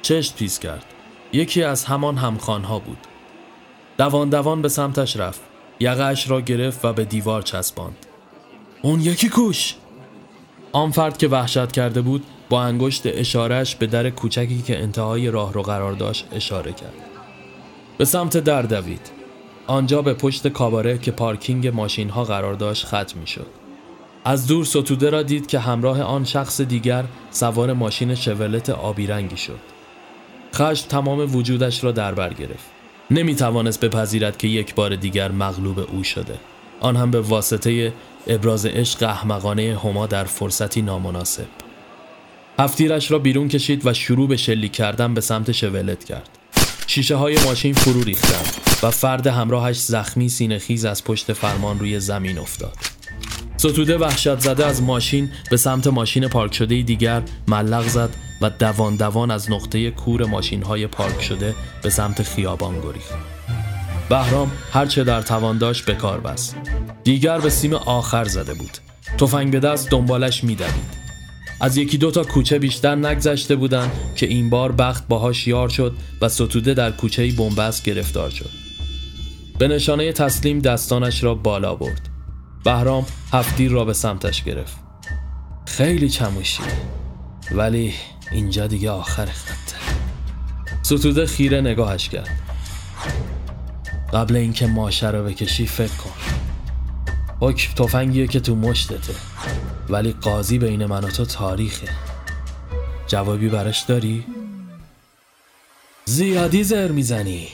چشت 0.03 0.37
پیس 0.37 0.59
کرد. 0.59 0.85
یکی 1.33 1.63
از 1.63 1.85
همان 1.85 2.17
همخانها 2.17 2.79
بود. 2.79 2.99
دوان 3.99 4.29
دوان 4.29 4.63
به 4.63 4.69
سمتش 4.69 5.17
رفت. 5.17 5.41
یقهش 5.81 6.31
را 6.31 6.41
گرفت 6.41 6.85
و 6.85 6.93
به 6.93 7.05
دیوار 7.05 7.43
چسباند. 7.43 8.07
اون 8.83 9.01
یکی 9.01 9.29
کوش! 9.29 9.75
آن 10.73 10.91
فرد 10.91 11.19
که 11.19 11.29
وحشت 11.29 11.73
کرده 11.73 12.01
بود 12.01 12.25
با 12.49 12.63
انگشت 12.63 13.03
اشارش 13.05 13.77
به 13.77 13.87
در 13.87 14.11
کوچکی 14.11 14.63
که 14.63 14.83
انتهای 14.83 15.31
راه 15.31 15.53
رو 15.53 15.63
قرار 15.63 15.93
داشت 15.93 16.29
اشاره 16.33 16.73
کرد. 16.73 16.95
به 17.99 18.05
سمت 18.05 18.37
در 18.37 18.63
دوید. 18.63 19.11
آنجا 19.67 20.03
به 20.03 20.15
پشت 20.15 20.49
کاباره 20.49 20.99
که 20.99 21.11
پارکینگ 21.11 21.69
ماشین 21.69 22.11
ها 22.11 22.25
قرار 22.25 22.55
داشت 22.55 22.87
ختم 22.87 23.19
می 23.21 23.27
شد. 23.27 23.60
از 24.25 24.47
دور 24.47 24.65
ستوده 24.65 25.11
را 25.11 25.23
دید 25.23 25.47
که 25.47 25.59
همراه 25.59 26.03
آن 26.03 26.25
شخص 26.25 26.61
دیگر 26.61 27.05
سوار 27.31 27.73
ماشین 27.73 28.15
شولت 28.15 28.71
آبی 28.71 29.07
رنگی 29.07 29.37
شد. 29.37 29.59
خشم 30.55 30.89
تمام 30.89 31.37
وجودش 31.37 31.85
را 31.85 31.93
در 31.93 32.15
بر 32.15 32.35
گرفت. 32.35 32.71
نمی 33.11 33.35
توانست 33.35 33.85
بپذیرد 33.85 34.37
که 34.37 34.49
یک 34.49 34.75
بار 34.75 34.97
دیگر 34.97 35.33
مغلوب 35.33 35.79
او 35.93 36.05
شده. 36.05 36.35
آن 36.81 36.97
هم 36.97 37.11
به 37.11 37.21
واسطه 37.21 37.93
ابراز 38.27 38.67
عشق 38.67 39.03
احمقانه 39.03 39.79
هما 39.85 40.07
در 40.07 40.25
فرصتی 40.25 40.83
نامناسب. 40.83 41.47
هفتیرش 42.59 43.11
را 43.11 43.19
بیرون 43.19 43.49
کشید 43.49 43.87
و 43.87 43.93
شروع 43.93 44.29
به 44.29 44.37
شلیک 44.37 44.73
کردن 44.73 45.15
به 45.15 45.21
سمت 45.21 45.53
شولت 45.53 46.05
کرد. 46.05 46.29
شیشه 46.87 47.17
های 47.17 47.39
ماشین 47.45 47.75
فرو 47.75 48.03
ریختند 48.03 48.55
و 48.83 48.91
فرد 48.91 49.27
همراهش 49.27 49.77
زخمی 49.81 50.29
سینه 50.29 50.59
خیز 50.59 50.85
از 50.85 51.05
پشت 51.05 51.33
فرمان 51.33 51.79
روی 51.79 52.01
زمین 52.01 52.39
افتاد. 52.39 53.00
ستوده 53.61 53.99
وحشت 53.99 54.39
زده 54.39 54.67
از 54.67 54.83
ماشین 54.83 55.31
به 55.51 55.57
سمت 55.57 55.87
ماشین 55.87 56.29
پارک 56.29 56.55
شده 56.55 56.83
دیگر 56.83 57.23
ملق 57.49 57.89
زد 57.89 58.11
و 58.41 58.51
دوان 58.51 58.97
دوان 58.97 59.31
از 59.31 59.51
نقطه 59.51 59.91
کور 59.91 60.25
ماشین 60.25 60.63
های 60.63 60.87
پارک 60.87 61.23
شده 61.23 61.55
به 61.83 61.91
سمت 61.91 62.23
خیابان 62.23 62.81
گریخت. 62.81 63.15
بهرام 64.09 64.51
هرچه 64.73 65.05
در 65.05 65.23
توان 65.23 65.59
داشت 65.59 65.85
به 65.85 65.95
کار 65.95 66.21
بست. 66.21 66.57
دیگر 67.05 67.39
به 67.39 67.51
سیم 67.51 67.75
آخر 67.75 68.25
زده 68.25 68.55
بود. 68.55 68.79
تفنگ 69.19 69.53
به 69.53 69.61
دست 69.61 69.91
دنبالش 69.91 70.45
میدوید. 70.45 71.01
از 71.61 71.77
یکی 71.77 71.99
دو 71.99 72.11
تا 72.11 72.25
کوچه 72.25 72.59
بیشتر 72.59 72.95
نگذشته 72.95 73.57
بودند 73.57 73.91
که 74.17 74.27
این 74.27 74.51
بار 74.51 74.73
بخت 74.73 75.09
باهاش 75.09 75.47
یار 75.47 75.69
شد 75.69 75.97
و 76.21 76.29
ستوده 76.29 76.75
در 76.75 76.91
کوچه 76.91 77.33
بنبست 77.33 77.85
گرفتار 77.85 78.31
شد. 78.31 78.51
به 79.59 79.69
نشانه 79.69 80.13
تسلیم 80.13 80.59
دستانش 80.59 81.25
را 81.25 81.35
بالا 81.35 81.75
برد. 81.75 82.10
بهرام 82.65 83.07
هفتیر 83.33 83.71
را 83.71 83.85
به 83.85 83.93
سمتش 83.93 84.43
گرفت. 84.43 84.77
خیلی 85.67 86.09
چموشی 86.09 86.63
ولی 87.53 87.95
اینجا 88.31 88.67
دیگه 88.67 88.91
آخر 88.91 89.27
خطه. 89.27 89.77
ستوده 90.83 91.27
خیره 91.27 91.61
نگاهش 91.61 92.09
کرد. 92.09 92.31
قبل 94.13 94.37
اینکه 94.37 94.67
ماشه 94.67 95.11
رو 95.11 95.25
بکشی 95.25 95.67
فکر 95.67 95.97
کن. 95.97 96.11
حکم 97.41 97.75
تفنگیه 97.75 98.27
که 98.27 98.41
تو 98.41 98.57
مشتته 98.57 99.15
ولی 99.89 100.13
قاضی 100.13 100.59
بین 100.59 100.87
من 100.87 101.05
و 101.05 101.09
تو 101.09 101.25
تاریخه 101.25 101.89
جوابی 103.07 103.49
براش 103.49 103.81
داری؟ 103.81 104.25
زیادی 106.05 106.65
زر 106.65 106.93
می‌زنی 106.93 107.49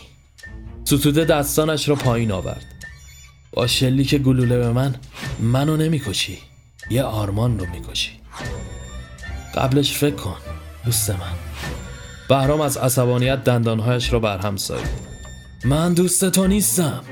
ستوده 0.85 1.25
دستانش 1.25 1.89
را 1.89 1.95
پایین 1.95 2.33
آورد 2.33 2.76
با 3.57 3.67
شلیک 3.67 4.15
گلوله 4.15 4.59
به 4.59 4.73
من 4.73 4.95
منو 5.41 5.77
نمی‌کشی. 5.77 6.39
یه 6.91 7.03
آرمان 7.03 7.59
رو 7.59 7.67
می‌کشی. 7.67 8.11
قبلش 9.55 9.93
فکر 9.93 10.15
کن 10.15 10.37
دوست 10.85 11.11
من. 11.11 11.37
بهرام 12.29 12.61
از 12.61 12.77
عصبانیت 12.77 13.45
دندانهایش 13.45 14.13
را 14.13 14.19
برهم 14.19 14.57
سایید 14.57 14.89
من 15.65 15.95
دوست 15.95 16.31
تو 16.31 16.47
نیستم. 16.47 17.05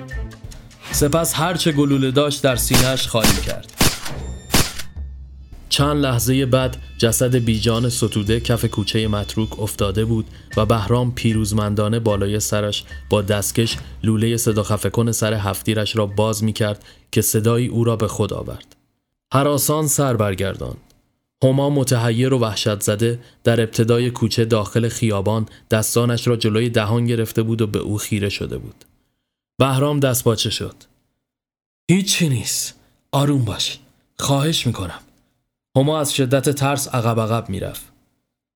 سپس 0.92 1.34
هرچه 1.34 1.72
گلوله 1.72 2.11
داشت 2.11 2.42
در 2.42 2.57
سینهش 2.57 3.09
خالی 3.09 3.40
کرد. 3.47 3.74
چند 5.75 6.03
لحظه 6.03 6.47
بعد 6.47 6.77
جسد 6.99 7.37
بیجان 7.37 7.89
ستوده 7.89 8.41
کف 8.41 8.64
کوچه 8.64 9.09
متروک 9.09 9.61
افتاده 9.61 10.05
بود 10.05 10.27
و 10.57 10.66
بهرام 10.66 11.14
پیروزمندانه 11.14 11.99
بالای 11.99 12.41
سرش 12.41 12.85
با 13.11 13.22
دستکش 13.22 13.77
لوله 14.03 14.37
صدا 14.37 14.62
خفه 14.62 15.12
سر 15.12 15.35
هفتیرش 15.35 15.97
را 15.97 16.07
باز 16.07 16.45
می 16.45 16.53
کرد 16.53 16.85
که 17.12 17.22
صدایی 17.22 17.66
او 17.66 17.85
را 17.85 17.97
به 17.97 18.09
خود 18.09 18.33
آورد. 18.33 18.77
هراسان 19.33 19.87
سر 19.87 20.16
برگردان. 20.16 20.77
هما 21.45 21.70
متحیر 21.70 22.35
و 22.35 22.39
وحشت 22.39 22.81
زده 22.81 23.20
در 23.45 23.61
ابتدای 23.61 24.11
کوچه 24.11 24.45
داخل 24.45 24.89
خیابان 24.89 25.47
دستانش 25.70 26.27
را 26.27 26.37
جلوی 26.37 26.68
دهان 26.68 27.07
گرفته 27.07 27.43
بود 27.43 27.62
و 27.62 27.66
به 27.66 27.79
او 27.79 27.99
خیره 27.99 28.29
شده 28.29 28.59
بود. 28.59 28.85
بهرام 29.59 30.01
دست 30.01 30.25
باچه 30.25 30.51
شد. 30.51 30.77
هیچی 31.91 32.29
نیست. 32.29 32.75
آروم 33.12 33.45
باش. 33.45 33.79
خواهش 34.18 34.66
می‌کنم. 34.66 35.03
هما 35.77 36.01
از 36.01 36.14
شدت 36.14 36.51
ترس 36.51 36.89
عقب 36.89 37.20
عقب 37.20 37.49
می‌رفت. 37.49 37.83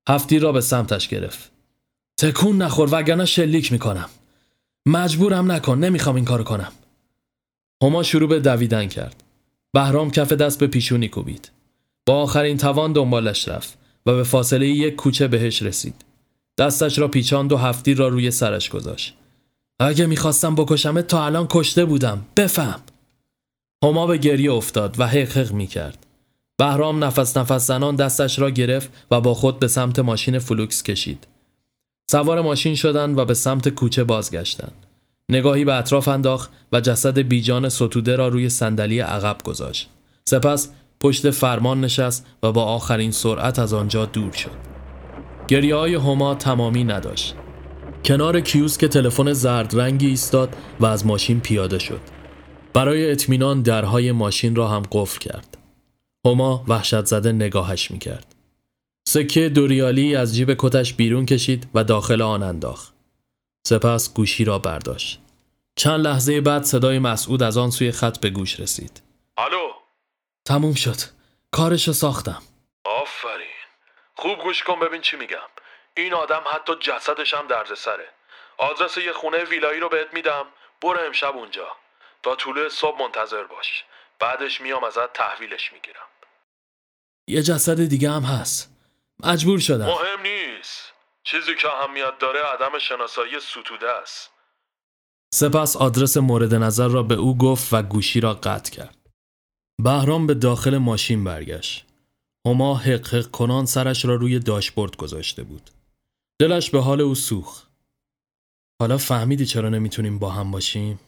هفتی 0.09 0.39
را 0.39 0.53
به 0.53 0.61
سمتش 0.61 1.09
گرفت. 1.09 1.51
تکون 2.21 2.62
نخور 2.62 2.89
وگرنه 2.93 3.25
شلیک 3.25 3.73
می‌کنم. 3.73 4.09
مجبورم 4.87 5.53
نکن 5.53 5.79
نمی‌خوام 5.79 6.16
این 6.16 6.25
کارو 6.25 6.45
کنم. 6.45 6.73
هما 7.83 8.03
شروع 8.03 8.29
به 8.29 8.41
دویدن 8.41 8.89
کرد. 8.89 9.23
بهرام 9.73 10.11
کف 10.11 10.33
دست 10.33 10.59
به 10.59 10.66
پیشونی 10.66 11.09
کوبید. 11.09 11.51
با 12.07 12.23
آخرین 12.23 12.57
توان 12.57 12.93
دنبالش 12.93 13.49
رفت 13.49 13.79
و 14.07 14.14
به 14.14 14.23
فاصله 14.23 14.69
یک 14.69 14.95
کوچه 14.95 15.29
بهش 15.29 15.62
رسید. 15.62 16.05
دستش 16.59 16.99
را 16.99 17.09
پیچاند 17.09 17.53
و 17.53 17.57
هفتی 17.57 17.95
را 17.95 18.09
روی 18.09 18.31
سرش 18.31 18.69
گذاشت. 18.69 19.14
اگه 19.81 20.07
می‌خواستم 20.07 20.55
بکشمت 20.55 21.07
تا 21.07 21.27
الان 21.27 21.47
کشته 21.51 21.85
بودم. 21.85 22.27
بفهم. 22.37 22.81
هما 23.85 24.07
به 24.07 24.19
گریه 24.19 24.53
افتاد 24.53 25.01
و 25.01 25.07
هق 25.07 25.30
هق 25.30 25.53
می‌کرد. 25.53 26.07
بهرام 26.59 27.05
نفس 27.05 27.37
نفس 27.37 27.67
زنان 27.67 27.97
دستش 27.97 28.39
را 28.39 28.51
گرفت 28.51 28.91
و 29.11 29.21
با 29.21 29.35
خود 29.35 29.59
به 29.59 29.69
سمت 29.69 29.99
ماشین 29.99 30.39
فلوکس 30.39 30.83
کشید. 30.83 31.27
سوار 32.11 32.41
ماشین 32.41 32.75
شدند 32.75 33.19
و 33.19 33.25
به 33.25 33.35
سمت 33.35 33.69
کوچه 33.69 34.05
بازگشتند. 34.05 34.87
نگاهی 35.29 35.65
به 35.65 35.75
اطراف 35.75 36.09
انداخت 36.09 36.51
و 36.73 36.81
جسد 36.81 37.19
بیجان 37.19 37.69
ستوده 37.69 38.17
را 38.17 38.29
روی 38.29 38.49
صندلی 38.49 39.01
عقب 39.01 39.37
گذاشت. 39.45 39.89
سپس 40.25 40.71
پشت 41.01 41.31
فرمان 41.31 41.81
نشست 41.81 42.27
و 42.43 42.53
با 42.53 42.65
آخرین 42.65 43.11
سرعت 43.11 43.59
از 43.59 43.73
آنجا 43.73 44.05
دور 44.05 44.33
شد. 44.33 44.51
گریه 45.49 45.75
های 45.75 45.95
هما 45.95 46.35
تمامی 46.35 46.85
نداشت. 46.85 47.35
کنار 48.05 48.41
کیوسک 48.41 48.89
تلفن 48.89 49.33
زرد 49.33 49.81
رنگی 49.81 50.07
ایستاد 50.07 50.57
و 50.81 50.87
از 50.87 51.07
ماشین 51.07 51.41
پیاده 51.41 51.79
شد. 51.79 52.01
برای 52.73 53.13
اطمینان 53.13 53.63
درهای 53.63 54.13
ماشین 54.13 54.57
را 54.57 54.69
هم 54.69 54.83
قفل 54.93 55.19
کرد. 55.19 55.58
هما 56.29 56.64
وحشت 56.68 57.05
زده 57.05 57.33
نگاهش 57.33 57.91
می‌کرد. 57.91 58.35
سکه 59.09 59.49
دوریالی 59.49 60.16
از 60.16 60.35
جیب 60.37 60.55
کتش 60.59 60.95
بیرون 60.95 61.26
کشید 61.26 61.70
و 61.74 61.85
داخل 61.85 62.22
آن 62.22 62.43
انداخت. 62.43 62.95
سپس 63.66 64.14
گوشی 64.14 64.45
را 64.45 64.59
برداشت. 64.59 65.20
چند 65.76 66.01
لحظه 66.01 66.41
بعد 66.41 66.62
صدای 66.62 66.99
مسعود 66.99 67.43
از 67.43 67.59
آن 67.59 67.70
سوی 67.70 67.93
خط 67.93 68.20
به 68.20 68.31
گوش 68.31 68.61
رسید. 68.61 69.03
الو 69.39 69.72
تموم 70.45 70.74
شد. 70.74 70.97
کارشو 71.53 71.93
ساختم. 71.93 72.43
آفرین 72.85 73.47
خوب 74.14 74.39
گوش 74.39 74.62
کن 74.62 74.81
ببین 74.81 75.01
چی 75.01 75.16
میگم 75.16 75.49
این 75.97 76.14
آدم 76.14 76.43
حتی 76.55 76.72
جسدش 76.81 77.35
هم 77.35 77.47
دردسره 77.47 78.09
آدرس 78.59 78.97
یه 78.97 79.12
خونه 79.12 79.45
ویلایی 79.45 79.81
رو 79.81 79.89
بهت 79.89 80.14
میدم 80.14 80.45
برو 80.83 81.01
امشب 81.07 81.37
اونجا 81.37 81.68
تا 82.22 82.37
طول 82.37 82.68
صبح 82.68 83.03
منتظر 83.03 83.45
باش 83.45 83.85
بعدش 84.20 84.61
میام 84.61 84.85
ازت 84.85 85.12
تحویلش 85.12 85.72
می‌گیرم 85.72 86.09
یه 87.29 87.43
جسد 87.43 87.85
دیگه 87.85 88.11
هم 88.11 88.22
هست 88.22 88.76
مجبور 89.24 89.59
شدم 89.59 89.87
مهم 89.87 90.22
نیست 90.22 90.83
چیزی 91.22 91.55
که 91.61 91.68
اهمیت 91.68 92.18
داره 92.20 92.41
عدم 92.41 92.79
شناسایی 92.79 93.41
ستوده 93.41 93.91
است 94.03 94.31
سپس 95.35 95.76
آدرس 95.76 96.16
مورد 96.16 96.55
نظر 96.55 96.89
را 96.89 97.03
به 97.03 97.14
او 97.14 97.39
گفت 97.39 97.68
و 97.72 97.83
گوشی 97.83 98.20
را 98.20 98.35
قطع 98.35 98.70
کرد. 98.70 98.97
بهرام 99.83 100.26
به 100.26 100.35
داخل 100.35 100.79
ماشین 100.79 101.24
برگشت. 101.24 101.85
هما 102.47 102.76
حق 102.76 103.14
حق 103.14 103.31
کنان 103.31 103.66
سرش 103.66 104.05
را 104.05 104.14
روی 104.14 104.39
داشبورد 104.39 104.97
گذاشته 104.97 105.43
بود. 105.43 105.70
دلش 106.41 106.70
به 106.70 106.81
حال 106.81 107.01
او 107.01 107.14
سوخ. 107.14 107.62
حالا 108.81 108.99
فهمیدی 108.99 109.47
چرا 109.47 109.68
نمی‌تونیم 109.68 110.18
با 110.18 110.31
هم 110.31 110.51
باشیم؟ 110.51 111.01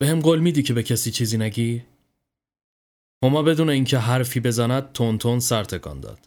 به 0.00 0.06
هم 0.06 0.20
قول 0.20 0.38
میدی 0.38 0.62
که 0.62 0.74
به 0.74 0.82
کسی 0.82 1.10
چیزی 1.10 1.38
نگی؟ 1.38 1.84
هما 3.24 3.42
بدون 3.42 3.70
اینکه 3.70 3.98
حرفی 3.98 4.40
بزند 4.40 4.92
تون 4.92 5.18
تون 5.18 5.40
سر 5.40 5.64
تکان 5.64 6.00
داد. 6.00 6.18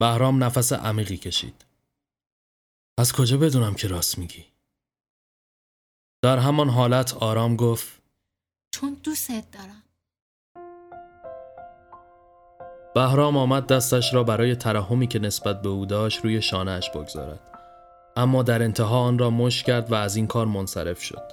بهرام 0.00 0.44
نفس 0.44 0.72
عمیقی 0.72 1.16
کشید. 1.16 1.64
از 2.98 3.12
کجا 3.12 3.36
بدونم 3.36 3.74
که 3.74 3.88
راست 3.88 4.18
میگی؟ 4.18 4.44
در 6.22 6.38
همان 6.38 6.68
حالت 6.68 7.14
آرام 7.14 7.56
گفت 7.56 8.02
چون 8.70 8.96
دوستت 9.02 9.44
دارم 9.52 9.82
بهرام 12.94 13.36
آمد 13.36 13.66
دستش 13.66 14.14
را 14.14 14.24
برای 14.24 14.56
ترحمی 14.56 15.06
که 15.06 15.18
نسبت 15.18 15.62
به 15.62 15.68
او 15.68 15.86
داشت 15.86 16.24
روی 16.24 16.42
شانهاش 16.42 16.90
بگذارد 16.90 17.40
اما 18.16 18.42
در 18.42 18.62
انتها 18.62 18.98
آن 18.98 19.18
را 19.18 19.30
مش 19.30 19.62
کرد 19.62 19.92
و 19.92 19.94
از 19.94 20.16
این 20.16 20.26
کار 20.26 20.46
منصرف 20.46 21.02
شد 21.02 21.32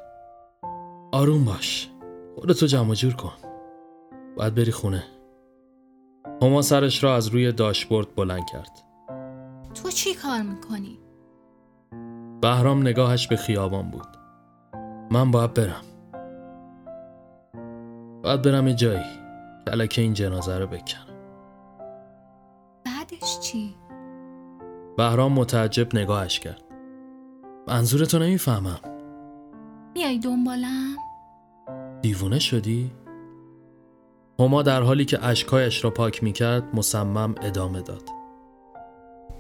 آروم 1.12 1.46
باش 1.46 1.90
خودتو 2.36 2.68
جمع 2.68 2.94
جور 2.94 3.14
کن 3.14 3.45
باید 4.38 4.56
بری 4.56 4.72
خونه 4.72 5.04
هما 6.42 6.62
سرش 6.62 7.04
را 7.04 7.16
از 7.16 7.28
روی 7.28 7.52
داشبورد 7.52 8.16
بلند 8.16 8.46
کرد 8.46 8.84
تو 9.74 9.90
چی 9.90 10.14
کار 10.14 10.42
می‌کنی؟ 10.42 11.00
بهرام 12.42 12.82
نگاهش 12.82 13.28
به 13.28 13.36
خیابان 13.36 13.92
بود 13.92 14.08
من 15.12 15.32
باید 15.32 15.54
برم 15.54 15.82
باید 18.24 18.42
برم 18.42 18.68
یه 18.68 18.74
جایی 18.74 19.04
کلکه 19.68 20.02
این 20.02 20.14
جنازه 20.14 20.58
رو 20.58 20.68
بکنم 20.68 21.16
بعدش 22.86 23.40
چی؟ 23.40 23.76
بهرام 24.98 25.34
متعجب 25.34 25.96
نگاهش 25.96 26.40
کرد 26.40 26.62
منظورتو 27.68 28.20
نمی‌فهمم 28.20 28.80
میای 29.94 30.20
دنبالم؟ 30.20 30.96
دیوونه 32.02 32.40
شدی؟ 32.40 32.92
هما 34.40 34.62
در 34.62 34.82
حالی 34.82 35.06
که 35.06 35.26
اشکایش 35.26 35.84
را 35.84 35.90
پاک 35.90 36.24
می‌کرد 36.24 36.76
مصمم 36.76 37.36
ادامه 37.42 37.82
داد. 37.82 38.10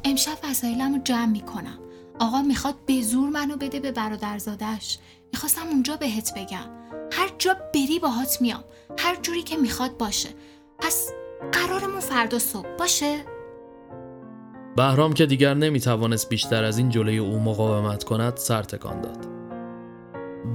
امشب 0.04 0.38
وسایلم 0.44 0.94
رو 0.94 1.02
جمع 1.04 1.32
می‌کنم. 1.32 1.80
آقا 2.20 2.42
می‌خواد 2.42 2.76
به 2.86 3.02
زور 3.02 3.30
منو 3.30 3.58
بده 3.58 3.80
به 3.80 3.92
برادرزادش 3.92 4.98
می‌خواستم 5.34 5.68
اونجا 5.68 5.96
بهت 5.96 6.34
بگم. 6.38 6.70
هر 7.12 7.30
جا 7.38 7.56
بری 7.74 8.00
باهات 8.00 8.42
میام. 8.42 8.64
هر 9.00 9.16
جوری 9.22 9.44
که 9.44 9.58
می‌خواد 9.58 9.98
باشه. 9.98 10.30
پس 10.80 11.12
قرارمون 11.52 12.00
فردا 12.00 12.40
صبح 12.40 12.68
باشه؟ 12.80 13.18
بهرام 14.78 15.14
که 15.14 15.26
دیگر 15.26 15.54
نمی‌توانست 15.54 16.30
بیشتر 16.30 16.64
از 16.64 16.78
این 16.78 16.90
جلوی 16.90 17.18
او 17.18 17.40
مقاومت 17.40 18.04
کند 18.04 18.38
سر 18.38 18.64
تکان 18.64 19.02
داد. 19.02 19.28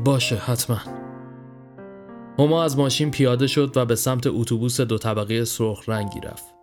باشه 0.05 0.36
حتما. 0.36 0.99
هما 2.41 2.64
از 2.64 2.78
ماشین 2.78 3.11
پیاده 3.11 3.47
شد 3.47 3.76
و 3.76 3.84
به 3.84 3.97
سمت 3.97 4.26
اتوبوس 4.26 4.80
دو 4.80 4.99
طبقه 4.99 5.45
سرخ 5.45 5.88
رنگی 5.88 6.20
رفت 6.20 6.55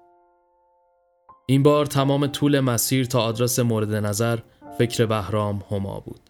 این 1.46 1.64
بار 1.64 1.86
تمام 1.86 2.28
طول 2.28 2.60
مسیر 2.60 3.06
تا 3.06 3.22
آدرس 3.22 3.60
مورد 3.60 3.94
نظر 3.94 4.40
فکر 4.78 5.06
بهرام 5.06 5.64
هما 5.72 6.00
بود 6.00 6.30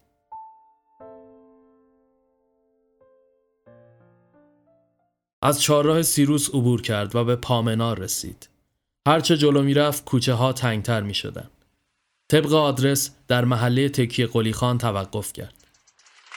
از 5.42 5.62
چهارراه 5.62 6.02
سیروس 6.02 6.50
عبور 6.50 6.82
کرد 6.82 7.16
و 7.16 7.24
به 7.24 7.36
پامنار 7.36 8.00
رسید. 8.00 8.50
هرچه 9.08 9.38
جلو 9.38 9.62
می‌رفت 9.62 10.06
کوچه 10.06 10.34
ها 10.34 10.54
تنگتر 10.54 11.02
می 11.02 11.14
شدن. 11.14 11.50
طبق 12.32 12.54
آدرس 12.54 13.16
در 13.28 13.46
محله 13.46 13.90
تکیه 13.90 14.28
قلی 14.28 14.54
خان 14.54 14.78
توقف 14.78 15.34
کرد. 15.34 15.57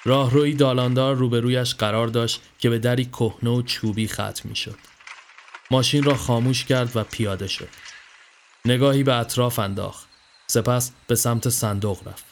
راهروی 0.05 0.55
دالاندار 0.55 1.17
روبرویش 1.17 1.75
قرار 1.75 2.09
داشت 2.09 2.43
که 2.59 2.71
به 2.71 2.79
دری 2.79 3.05
کهنه 3.05 3.51
و 3.51 3.63
چوبی 3.63 4.09
ختم 4.09 4.49
می 4.49 4.57
شد. 4.57 4.77
ماشین 5.71 6.03
را 6.03 6.15
خاموش 6.15 6.65
کرد 6.65 6.97
و 6.97 7.05
پیاده 7.05 7.47
شد. 7.47 7.69
نگاهی 8.65 9.03
به 9.03 9.15
اطراف 9.15 9.59
انداخت. 9.59 10.09
سپس 10.47 10.93
به 11.07 11.15
سمت 11.15 11.49
صندوق 11.49 12.09
رفت. 12.09 12.25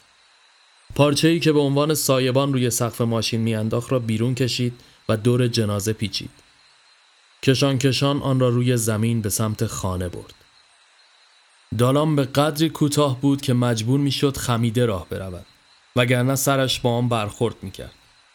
پارچه 0.95 1.27
ای 1.27 1.39
که 1.39 1.51
به 1.51 1.59
عنوان 1.59 1.93
سایبان 1.93 2.53
روی 2.53 2.69
سقف 2.69 3.01
ماشین 3.01 3.41
میانداخت 3.41 3.91
را 3.91 3.99
بیرون 3.99 4.35
کشید 4.35 4.81
و 5.09 5.17
دور 5.17 5.47
جنازه 5.47 5.93
پیچید. 5.93 6.31
کشان 7.43 7.77
کشان 7.77 8.21
آن 8.21 8.39
را 8.39 8.49
روی 8.49 8.77
زمین 8.77 9.21
به 9.21 9.29
سمت 9.29 9.65
خانه 9.65 10.09
برد. 10.09 10.33
دالان 11.77 12.15
به 12.15 12.23
قدری 12.23 12.69
کوتاه 12.69 13.21
بود 13.21 13.41
که 13.41 13.53
مجبور 13.53 13.99
می‌شد 13.99 14.37
خمیده 14.37 14.85
راه 14.85 15.09
برود 15.09 15.45
وگرنه 15.99 16.35
سرش 16.35 16.79
با 16.79 16.91
آن 16.91 17.09
برخورد 17.09 17.55
می‌کرد. 17.61 17.91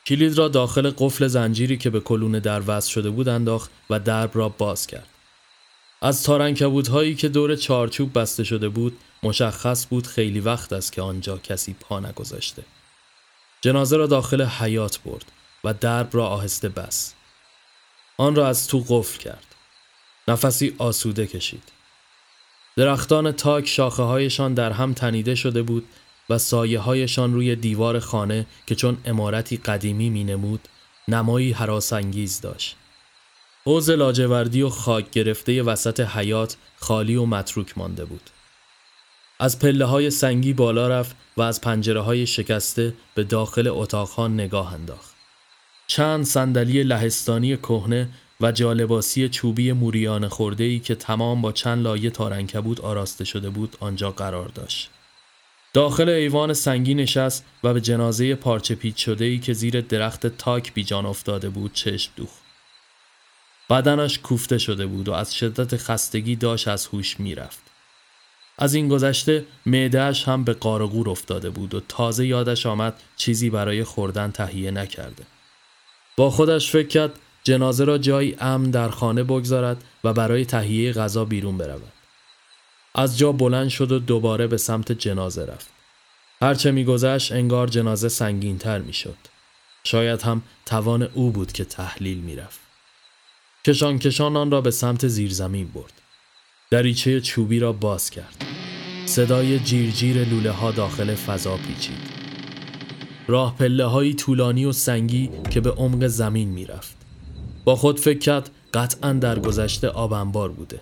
کلید 0.07 0.39
را 0.39 0.49
داخل 0.49 0.91
قفل 0.99 1.27
زنجیری 1.27 1.77
که 1.77 1.91
به 1.91 2.01
کلون 2.01 2.33
در 2.33 2.63
وصل 2.67 2.91
شده 2.91 3.11
بود 3.11 3.29
انداخت 3.29 3.71
و 3.91 4.01
درب 4.01 4.31
را 4.35 4.49
باز 4.49 4.87
کرد. 4.87 5.09
از 6.03 6.23
تارنکبوت 6.23 7.19
که 7.19 7.29
دور 7.29 7.57
چارچوب 7.57 8.19
بسته 8.19 8.45
شده 8.45 8.69
بود 8.69 8.99
مشخص 9.23 9.87
بود 9.91 10.07
خیلی 10.07 10.41
وقت 10.41 10.73
است 10.73 10.93
که 10.93 11.03
آنجا 11.03 11.39
کسی 11.39 11.77
پا 11.81 12.01
نگذاشته. 12.01 12.63
جنازه 13.61 13.97
را 13.97 14.07
داخل 14.07 14.43
حیات 14.43 15.01
برد 15.03 15.33
و 15.65 15.75
درب 15.75 16.09
را 16.13 16.27
آهسته 16.27 16.69
بست. 16.69 17.17
آن 18.17 18.35
را 18.35 18.49
از 18.49 18.69
تو 18.69 18.85
قفل 18.89 19.19
کرد. 19.19 19.47
نفسی 20.29 20.75
آسوده 20.79 21.27
کشید. 21.27 21.73
درختان 22.77 23.33
تاک 23.33 23.67
شاخه 23.67 24.03
هایشان 24.03 24.55
در 24.55 24.73
هم 24.73 24.93
تنیده 24.93 25.35
شده 25.35 25.63
بود 25.63 25.89
و 26.31 26.39
سایه 26.39 26.81
هایشان 26.81 27.35
روی 27.35 27.57
دیوار 27.57 27.99
خانه 27.99 28.47
که 28.67 28.75
چون 28.75 28.97
امارتی 29.05 29.57
قدیمی 29.57 30.11
می 30.11 30.25
نمود 30.25 30.69
نمایی 31.09 31.53
حراسانگیز 31.53 32.41
داشت. 32.41 32.77
حوز 33.67 33.91
لاجوردی 33.91 34.63
و 34.63 34.69
خاک 34.69 35.11
گرفته 35.11 35.63
وسط 35.63 36.01
حیات 36.01 36.57
خالی 36.77 37.17
و 37.17 37.25
متروک 37.25 37.79
مانده 37.79 38.05
بود. 38.05 38.31
از 39.41 39.59
پله 39.59 39.85
های 39.85 40.11
سنگی 40.11 40.53
بالا 40.53 40.89
رفت 40.89 41.17
و 41.37 41.43
از 41.43 41.61
پنجره 41.61 42.01
های 42.01 42.27
شکسته 42.27 42.95
به 43.15 43.25
داخل 43.25 43.69
اتاقها 43.69 44.29
نگاه 44.29 44.75
انداخت. 44.75 45.15
چند 45.87 46.25
صندلی 46.25 46.83
لهستانی 46.83 47.57
کهنه 47.57 48.09
و 48.41 48.53
جالباسی 48.53 49.29
چوبی 49.29 49.73
موریان 49.73 50.29
خورده 50.29 50.65
ای 50.65 50.79
که 50.79 50.95
تمام 50.95 51.43
با 51.43 51.53
چند 51.53 51.83
لایه 51.83 52.11
تارنکبود 52.11 52.81
آراسته 52.81 53.25
شده 53.25 53.51
بود 53.51 53.77
آنجا 53.81 54.11
قرار 54.11 54.49
داشت. 54.49 54.91
داخل 55.75 56.09
ایوان 56.09 56.53
سنگی 56.53 56.95
نشست 56.95 57.45
و 57.65 57.75
به 57.75 57.81
جنازه 57.81 58.35
پارچه 58.35 58.75
پیچ 58.75 59.05
شده 59.05 59.25
ای 59.25 59.39
که 59.39 59.53
زیر 59.53 59.81
درخت 59.81 60.27
تاک 60.27 60.75
بیجان 60.75 61.07
افتاده 61.07 61.49
بود 61.49 61.73
چشم 61.73 62.13
دوخت. 62.17 62.43
بدنش 63.71 64.19
کوفته 64.19 64.59
شده 64.59 64.87
بود 64.87 65.09
و 65.09 65.13
از 65.13 65.35
شدت 65.35 65.77
خستگی 65.77 66.37
داشت 66.37 66.69
از 66.69 66.87
هوش 66.87 67.21
می‌رفت. 67.21 67.63
از 68.59 68.75
این 68.75 68.89
گذشته 68.89 69.45
معدهش 69.67 70.29
هم 70.29 70.45
به 70.45 70.53
قارقور 70.53 71.11
افتاده 71.11 71.51
بود 71.51 71.75
و 71.75 71.81
تازه 71.89 72.27
یادش 72.27 72.67
آمد 72.67 73.01
چیزی 73.17 73.51
برای 73.51 73.85
خوردن 73.85 74.31
تهیه 74.31 74.71
نکرده. 74.71 75.25
با 76.17 76.31
خودش 76.31 76.71
فکر 76.71 76.89
کرد 76.89 77.19
جنازه 77.45 77.85
را 77.85 77.99
جایی 77.99 78.37
امن 78.41 78.71
در 78.71 78.89
خانه 78.89 79.23
بگذارد 79.23 79.85
و 80.05 80.13
برای 80.13 80.45
تهیه 80.45 80.93
غذا 80.93 81.25
بیرون 81.25 81.59
برود. 81.59 81.94
از 82.95 83.19
جا 83.19 83.33
بلند 83.33 83.69
شد 83.69 83.93
و 83.93 83.99
دوباره 83.99 84.47
به 84.47 84.57
سمت 84.57 84.93
جنازه 84.93 85.45
رفت. 85.45 85.69
هرچه 86.43 86.71
میگذشت 86.71 87.33
انگار 87.33 87.67
جنازه 87.67 88.09
سنگینتر 88.09 88.79
می‌شد. 88.79 89.17
شاید 89.85 90.23
هم 90.23 90.43
توان 90.67 91.03
او 91.03 91.31
بود 91.31 91.53
که 91.53 91.65
تحلیل 91.65 92.19
می‌رفت. 92.19 92.61
کشان 93.67 93.99
کشان 93.99 94.37
آن 94.37 94.51
را 94.51 94.61
به 94.61 94.71
سمت 94.71 95.09
زیرزمین 95.09 95.69
برد. 95.69 95.93
دریچه 96.71 97.21
چوبی 97.21 97.59
را 97.59 97.73
باز 97.73 98.11
کرد. 98.11 98.45
صدای 99.07 99.59
جیرجیر 99.59 100.25
لوله 100.25 100.51
ها 100.51 100.71
داخل 100.71 101.15
فضا 101.15 101.57
پیچید. 101.57 102.15
راه 103.27 103.57
پله 103.57 103.85
های 103.85 104.15
طولانی 104.15 104.65
و 104.65 104.73
سنگی 104.73 105.31
که 105.51 105.61
به 105.61 105.71
عمق 105.71 106.07
زمین 106.07 106.49
می‌رفت. 106.49 106.97
با 107.65 107.77
خود 107.77 108.01
فکر 108.01 108.19
کرد 108.19 108.51
قطعا 108.75 109.13
در 109.13 109.39
گذشته 109.39 109.89
آبنبار 109.89 110.49
بوده. 110.53 110.81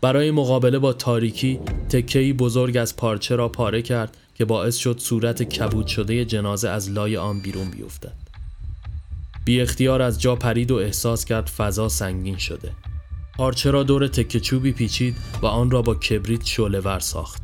برای 0.00 0.30
مقابله 0.30 0.78
با 0.78 0.92
تاریکی 0.92 1.60
تکهی 1.88 2.32
بزرگ 2.32 2.76
از 2.76 2.96
پارچه 2.96 3.36
را 3.36 3.48
پاره 3.48 3.82
کرد 3.82 4.16
که 4.34 4.44
باعث 4.44 4.76
شد 4.76 4.98
صورت 4.98 5.42
کبود 5.42 5.86
شده 5.86 6.24
جنازه 6.24 6.68
از 6.68 6.90
لای 6.90 7.16
آن 7.16 7.40
بیرون 7.40 7.70
بیفتد. 7.70 8.14
بی 9.44 9.60
اختیار 9.60 10.02
از 10.02 10.20
جا 10.20 10.36
پرید 10.36 10.70
و 10.70 10.76
احساس 10.76 11.24
کرد 11.24 11.46
فضا 11.46 11.88
سنگین 11.88 12.36
شده. 12.36 12.72
پارچه 13.36 13.70
را 13.70 13.82
دور 13.82 14.08
تکه 14.08 14.40
چوبی 14.40 14.72
پیچید 14.72 15.16
و 15.42 15.46
آن 15.46 15.70
را 15.70 15.82
با 15.82 15.94
کبریت 15.94 16.44
شعله 16.44 16.80
ور 16.80 16.98
ساخت. 16.98 17.42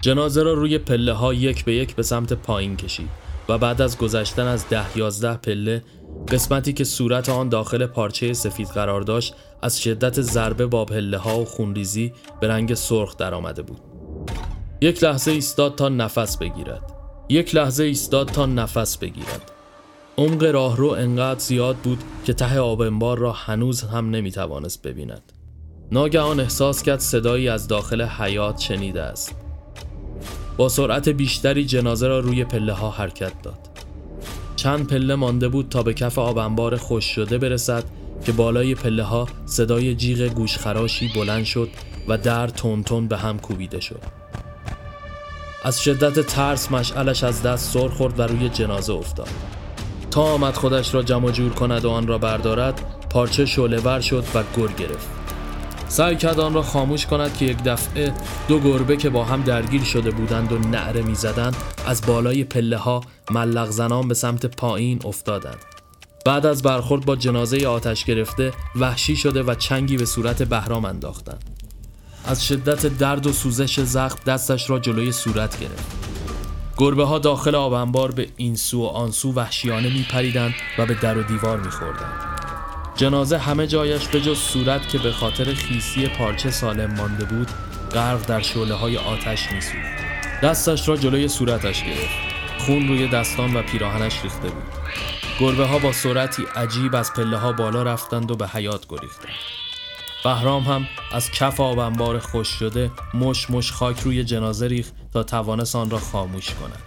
جنازه 0.00 0.42
را 0.42 0.52
روی 0.52 0.78
پله 0.78 1.12
ها 1.12 1.34
یک 1.34 1.64
به 1.64 1.74
یک 1.74 1.94
به 1.94 2.02
سمت 2.02 2.32
پایین 2.32 2.76
کشید. 2.76 3.29
و 3.50 3.58
بعد 3.58 3.82
از 3.82 3.98
گذشتن 3.98 4.46
از 4.46 4.68
ده 4.68 4.98
یازده 4.98 5.36
پله 5.36 5.82
قسمتی 6.28 6.72
که 6.72 6.84
صورت 6.84 7.28
آن 7.28 7.48
داخل 7.48 7.86
پارچه 7.86 8.32
سفید 8.32 8.68
قرار 8.68 9.00
داشت 9.00 9.34
از 9.62 9.80
شدت 9.80 10.20
ضربه 10.20 10.66
با 10.66 10.84
پله 10.84 11.18
ها 11.18 11.40
و 11.40 11.44
خونریزی 11.44 12.12
به 12.40 12.48
رنگ 12.48 12.74
سرخ 12.74 13.16
درآمده 13.16 13.62
بود. 13.62 13.80
یک 14.80 15.04
لحظه 15.04 15.30
ایستاد 15.30 15.74
تا 15.74 15.88
نفس 15.88 16.36
بگیرد. 16.36 16.92
یک 17.28 17.54
لحظه 17.54 17.84
ایستاد 17.84 18.28
تا 18.28 18.46
نفس 18.46 18.96
بگیرد. 18.96 19.52
عمق 20.18 20.44
راهرو 20.44 20.88
انقدر 20.88 21.40
زیاد 21.40 21.76
بود 21.76 21.98
که 22.24 22.32
ته 22.32 22.58
آب 22.58 22.80
انبار 22.80 23.18
را 23.18 23.32
هنوز 23.32 23.82
هم 23.82 24.10
نمی‌توانست 24.10 24.82
ببیند. 24.82 25.32
ناگهان 25.92 26.40
احساس 26.40 26.82
کرد 26.82 27.00
صدایی 27.00 27.48
از 27.48 27.68
داخل 27.68 28.02
حیات 28.02 28.58
شنیده 28.58 29.02
است. 29.02 29.34
با 30.60 30.68
سرعت 30.68 31.08
بیشتری 31.08 31.64
جنازه 31.64 32.08
را 32.08 32.20
روی 32.20 32.44
پله 32.44 32.72
ها 32.72 32.90
حرکت 32.90 33.32
داد. 33.42 33.58
چند 34.56 34.86
پله 34.86 35.14
مانده 35.14 35.48
بود 35.48 35.68
تا 35.68 35.82
به 35.82 35.94
کف 35.94 36.18
آب 36.18 36.38
انبار 36.38 36.76
خوش 36.76 37.04
شده 37.04 37.38
برسد 37.38 37.84
که 38.24 38.32
بالای 38.32 38.74
پله 38.74 39.02
ها 39.02 39.28
صدای 39.46 39.94
جیغ 39.94 40.18
گوشخراشی 40.20 41.10
بلند 41.14 41.44
شد 41.44 41.68
و 42.08 42.18
در 42.18 42.48
تون 42.48 43.08
به 43.08 43.16
هم 43.16 43.38
کوبیده 43.38 43.80
شد. 43.80 44.02
از 45.64 45.82
شدت 45.82 46.20
ترس 46.20 46.72
مشعلش 46.72 47.24
از 47.24 47.42
دست 47.42 47.72
سر 47.72 47.88
خورد 47.88 48.20
و 48.20 48.22
روی 48.22 48.48
جنازه 48.48 48.92
افتاد. 48.92 49.30
تا 50.10 50.22
آمد 50.22 50.54
خودش 50.54 50.94
را 50.94 51.02
جمع 51.02 51.30
جور 51.30 51.52
کند 51.52 51.84
و 51.84 51.90
آن 51.90 52.06
را 52.06 52.18
بردارد 52.18 52.80
پارچه 53.10 53.46
شعله 53.46 54.00
شد 54.00 54.24
و 54.34 54.42
گر 54.56 54.72
گرفت. 54.78 55.19
سعی 55.90 56.16
کرد 56.16 56.40
آن 56.40 56.54
را 56.54 56.62
خاموش 56.62 57.06
کند 57.06 57.36
که 57.36 57.44
یک 57.44 57.62
دفعه 57.62 58.12
دو 58.48 58.60
گربه 58.60 58.96
که 58.96 59.10
با 59.10 59.24
هم 59.24 59.42
درگیر 59.42 59.84
شده 59.84 60.10
بودند 60.10 60.52
و 60.52 60.58
نعره 60.58 61.02
می‌زدند 61.02 61.56
از 61.86 62.06
بالای 62.06 62.44
پله 62.44 62.76
ها 62.76 63.00
ملق 63.30 63.70
زنان 63.70 64.08
به 64.08 64.14
سمت 64.14 64.46
پایین 64.46 65.00
افتادند. 65.04 65.58
بعد 66.26 66.46
از 66.46 66.62
برخورد 66.62 67.04
با 67.04 67.16
جنازه 67.16 67.66
آتش 67.66 68.04
گرفته 68.04 68.52
وحشی 68.76 69.16
شده 69.16 69.42
و 69.42 69.54
چنگی 69.54 69.96
به 69.96 70.04
صورت 70.06 70.42
بهرام 70.42 70.84
انداختند. 70.84 71.44
از 72.24 72.46
شدت 72.46 72.86
درد 72.86 73.26
و 73.26 73.32
سوزش 73.32 73.80
زخم 73.80 74.18
دستش 74.26 74.70
را 74.70 74.78
جلوی 74.78 75.12
صورت 75.12 75.60
گرفت. 75.60 75.86
گربه 76.76 77.04
ها 77.04 77.18
داخل 77.18 77.54
آب 77.54 77.72
انبار 77.72 78.10
به 78.10 78.28
این 78.36 78.56
سو 78.56 78.82
و 78.82 78.86
آن 78.86 79.10
سو 79.10 79.32
وحشیانه 79.32 79.88
می 79.88 80.06
پریدند 80.10 80.54
و 80.78 80.86
به 80.86 80.94
در 80.94 81.18
و 81.18 81.22
دیوار 81.22 81.60
می 81.60 81.70
خوردند. 81.70 82.49
جنازه 82.96 83.38
همه 83.38 83.66
جایش 83.66 84.08
به 84.08 84.20
جز 84.20 84.38
صورت 84.38 84.88
که 84.88 84.98
به 84.98 85.12
خاطر 85.12 85.54
خیسی 85.54 86.08
پارچه 86.08 86.50
سالم 86.50 86.94
مانده 86.94 87.24
بود 87.24 87.48
غرق 87.92 88.26
در 88.26 88.40
شعله 88.40 88.74
های 88.74 88.96
آتش 88.96 89.52
می 89.52 89.60
سوخت. 89.60 90.00
دستش 90.42 90.88
را 90.88 90.96
جلوی 90.96 91.28
صورتش 91.28 91.84
گرفت. 91.84 92.30
خون 92.58 92.88
روی 92.88 93.08
دستان 93.08 93.56
و 93.56 93.62
پیراهنش 93.62 94.22
ریخته 94.22 94.48
بود. 94.48 94.62
گربه 95.40 95.64
ها 95.66 95.78
با 95.78 95.92
سرعتی 95.92 96.42
عجیب 96.56 96.94
از 96.94 97.12
پله 97.12 97.36
ها 97.36 97.52
بالا 97.52 97.82
رفتند 97.82 98.30
و 98.30 98.36
به 98.36 98.48
حیات 98.48 98.86
گریختند. 98.88 99.34
بهرام 100.24 100.62
هم 100.62 100.86
از 101.12 101.30
کف 101.30 101.60
آب 101.60 101.78
انبار 101.78 102.18
خوش 102.18 102.48
شده 102.48 102.90
مش 103.14 103.50
مش 103.50 103.72
خاک 103.72 104.00
روی 104.00 104.24
جنازه 104.24 104.66
ریخت 104.66 104.94
تا 105.12 105.22
توانست 105.22 105.76
آن 105.76 105.90
را 105.90 105.98
خاموش 105.98 106.54
کند. 106.54 106.82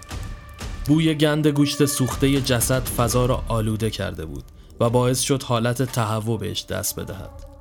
بوی 0.88 1.16
گند 1.16 1.48
گوشت 1.48 1.86
سوخته 1.86 2.42
جسد 2.42 2.88
فضا 2.88 3.26
را 3.26 3.44
آلوده 3.48 3.90
کرده 3.90 4.26
بود. 4.26 4.44
و 4.80 4.90
باعث 4.90 5.22
شد 5.22 5.44
حالت 5.44 5.84
تهوع 5.84 6.40
بهش 6.40 6.66
دست 6.66 7.00
بدهد. 7.00 7.54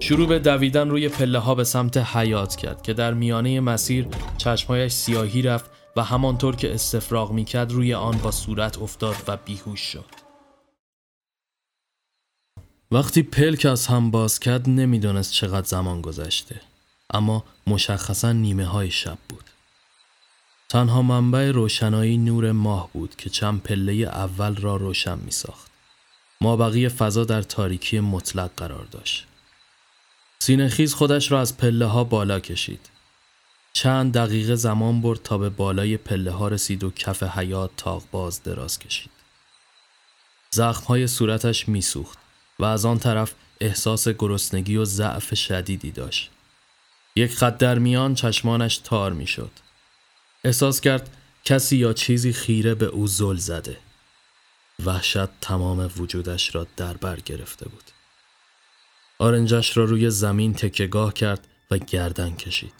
شروع 0.00 0.28
به 0.28 0.38
دویدن 0.38 0.88
روی 0.90 1.08
پله 1.08 1.38
ها 1.38 1.54
به 1.54 1.64
سمت 1.64 1.96
حیات 1.96 2.56
کرد 2.56 2.82
که 2.82 2.92
در 2.92 3.14
میانه 3.14 3.60
مسیر 3.60 4.06
چشمهایش 4.38 4.92
سیاهی 4.92 5.42
رفت 5.42 5.70
و 5.96 6.02
همانطور 6.02 6.56
که 6.56 6.74
استفراغ 6.74 7.32
می‌کرد 7.32 7.72
روی 7.72 7.94
آن 7.94 8.18
با 8.18 8.30
صورت 8.30 8.78
افتاد 8.78 9.16
و 9.28 9.36
بیهوش 9.36 9.80
شد. 9.80 10.04
وقتی 12.90 13.22
پلک 13.22 13.66
از 13.66 13.86
هم 13.86 14.10
باز 14.10 14.40
کرد 14.40 14.68
نمی‌دانست 14.68 15.32
چقدر 15.32 15.66
زمان 15.66 16.00
گذشته 16.00 16.60
اما 17.10 17.44
مشخصا 17.66 18.32
نیمه 18.32 18.64
های 18.64 18.90
شب 18.90 19.18
بود. 19.28 19.44
تنها 20.68 21.02
منبع 21.02 21.50
روشنایی 21.50 22.18
نور 22.18 22.52
ماه 22.52 22.90
بود 22.92 23.16
که 23.16 23.30
چند 23.30 23.62
پله 23.62 23.92
اول 23.92 24.56
را 24.56 24.76
روشن 24.76 25.18
می 25.18 25.30
ساخت 25.30 25.67
ما 26.40 26.56
بقیه 26.56 26.88
فضا 26.88 27.24
در 27.24 27.42
تاریکی 27.42 28.00
مطلق 28.00 28.50
قرار 28.56 28.84
داشت 28.84 29.26
سینهخیز 30.38 30.94
خودش 30.94 31.32
را 31.32 31.40
از 31.40 31.56
پله 31.56 31.86
ها 31.86 32.04
بالا 32.04 32.40
کشید 32.40 32.90
چند 33.72 34.12
دقیقه 34.12 34.54
زمان 34.54 35.00
برد 35.00 35.22
تا 35.22 35.38
به 35.38 35.48
بالای 35.48 35.96
پله 35.96 36.30
ها 36.30 36.48
رسید 36.48 36.84
و 36.84 36.90
کف 36.90 37.22
حیات 37.22 37.70
تاق 37.76 38.04
باز 38.10 38.42
دراز 38.42 38.78
کشید 38.78 39.10
زخم 40.50 40.84
های 40.84 41.06
صورتش 41.06 41.68
میسوخت 41.68 42.18
و 42.58 42.64
از 42.64 42.84
آن 42.84 42.98
طرف 42.98 43.34
احساس 43.60 44.08
گرسنگی 44.08 44.76
و 44.76 44.84
ضعف 44.84 45.34
شدیدی 45.34 45.90
داشت. 45.90 46.30
یک 47.16 47.34
خط 47.34 47.58
در 47.58 47.78
میان 47.78 48.14
چشمانش 48.14 48.78
تار 48.78 49.12
می‌شد. 49.12 49.50
احساس 50.44 50.80
کرد 50.80 51.16
کسی 51.44 51.76
یا 51.76 51.92
چیزی 51.92 52.32
خیره 52.32 52.74
به 52.74 52.86
او 52.86 53.06
زل 53.06 53.36
زده. 53.36 53.76
وحشت 54.86 55.40
تمام 55.40 55.90
وجودش 55.96 56.54
را 56.54 56.66
در 56.76 56.94
بر 56.94 57.20
گرفته 57.20 57.68
بود. 57.68 57.84
آرنجش 59.18 59.76
را 59.76 59.84
روی 59.84 60.10
زمین 60.10 60.54
تکگاه 60.54 61.14
کرد 61.14 61.48
و 61.70 61.78
گردن 61.78 62.36
کشید. 62.36 62.74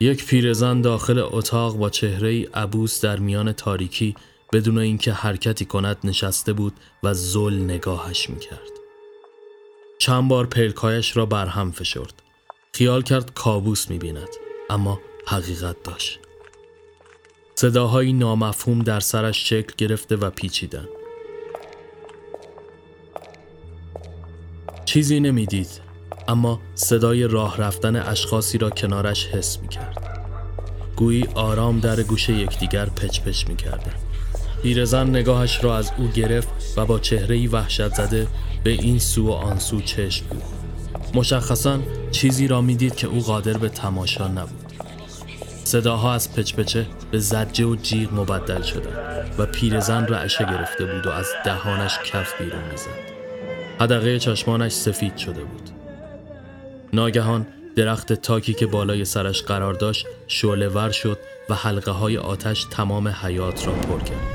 یک 0.00 0.26
پیرزن 0.26 0.80
داخل 0.80 1.18
اتاق 1.18 1.76
با 1.76 1.90
چهره 1.90 2.28
ای 2.28 2.44
عبوس 2.44 3.00
در 3.00 3.18
میان 3.18 3.52
تاریکی 3.52 4.16
بدون 4.52 4.78
اینکه 4.78 5.12
حرکتی 5.12 5.64
کند 5.64 5.98
نشسته 6.04 6.52
بود 6.52 6.72
و 7.02 7.14
زل 7.14 7.54
نگاهش 7.54 8.30
می‌کرد. 8.30 8.70
چند 9.98 10.28
بار 10.28 10.46
پلکایش 10.46 11.16
را 11.16 11.26
برهم 11.26 11.72
فشرد. 11.72 12.22
خیال 12.74 13.02
کرد 13.02 13.34
کابوس 13.34 13.90
می‌بیند 13.90 14.28
اما 14.70 15.00
حقیقت 15.26 15.82
داشت. 15.82 16.20
صداهایی 17.58 18.12
نامفهوم 18.12 18.78
در 18.78 19.00
سرش 19.00 19.48
شکل 19.48 19.72
گرفته 19.78 20.16
و 20.16 20.30
پیچیدن. 20.30 20.88
چیزی 24.84 25.20
نمی‌دید 25.20 25.80
اما 26.28 26.60
صدای 26.74 27.28
راه 27.28 27.56
رفتن 27.56 27.96
اشخاصی 27.96 28.58
را 28.58 28.70
کنارش 28.70 29.26
حس 29.26 29.58
می‌کرد. 29.58 30.26
گویی 30.96 31.24
آرام 31.34 31.80
در 31.80 32.02
گوشه 32.02 32.32
یکدیگر 32.32 32.86
پچ 32.86 33.20
پچ 33.20 33.46
می‌کردند. 33.46 34.02
پیرزن 34.62 35.10
نگاهش 35.10 35.64
را 35.64 35.76
از 35.76 35.92
او 35.98 36.08
گرفت 36.08 36.48
و 36.76 36.86
با 36.86 36.98
چهرهی 36.98 37.46
وحشت 37.46 37.94
زده 37.94 38.26
به 38.64 38.70
این 38.70 38.98
سو 38.98 39.26
و 39.26 39.30
آن 39.30 39.58
سو 39.58 39.80
چشم 39.80 40.26
بود. 40.26 40.42
مشخصا 41.14 41.78
چیزی 42.10 42.48
را 42.48 42.60
می‌دید 42.60 42.94
که 42.94 43.06
او 43.06 43.20
قادر 43.20 43.58
به 43.58 43.68
تماشا 43.68 44.28
نبود. 44.28 44.67
صداها 45.68 46.14
از 46.14 46.32
پچپچه 46.32 46.86
به 47.10 47.18
زجه 47.18 47.64
و 47.64 47.76
جیغ 47.76 48.12
مبدل 48.12 48.62
شده 48.62 48.88
و 49.38 49.46
پیرزن 49.46 50.06
رعشه 50.06 50.44
گرفته 50.44 50.84
بود 50.84 51.06
و 51.06 51.10
از 51.10 51.26
دهانش 51.44 51.98
کف 51.98 52.42
بیرون 52.42 52.62
می‌زد. 52.70 52.88
حدقه 53.80 54.18
چشمانش 54.18 54.72
سفید 54.72 55.16
شده 55.16 55.44
بود. 55.44 55.70
ناگهان 56.92 57.46
درخت 57.76 58.12
تاکی 58.12 58.54
که 58.54 58.66
بالای 58.66 59.04
سرش 59.04 59.42
قرار 59.42 59.74
داشت 59.74 60.06
شعله 60.26 60.68
ور 60.68 60.90
شد 60.90 61.18
و 61.48 61.54
حلقه 61.54 61.90
های 61.90 62.18
آتش 62.18 62.66
تمام 62.70 63.08
حیات 63.08 63.66
را 63.66 63.72
پر 63.72 63.98
کرد. 63.98 64.28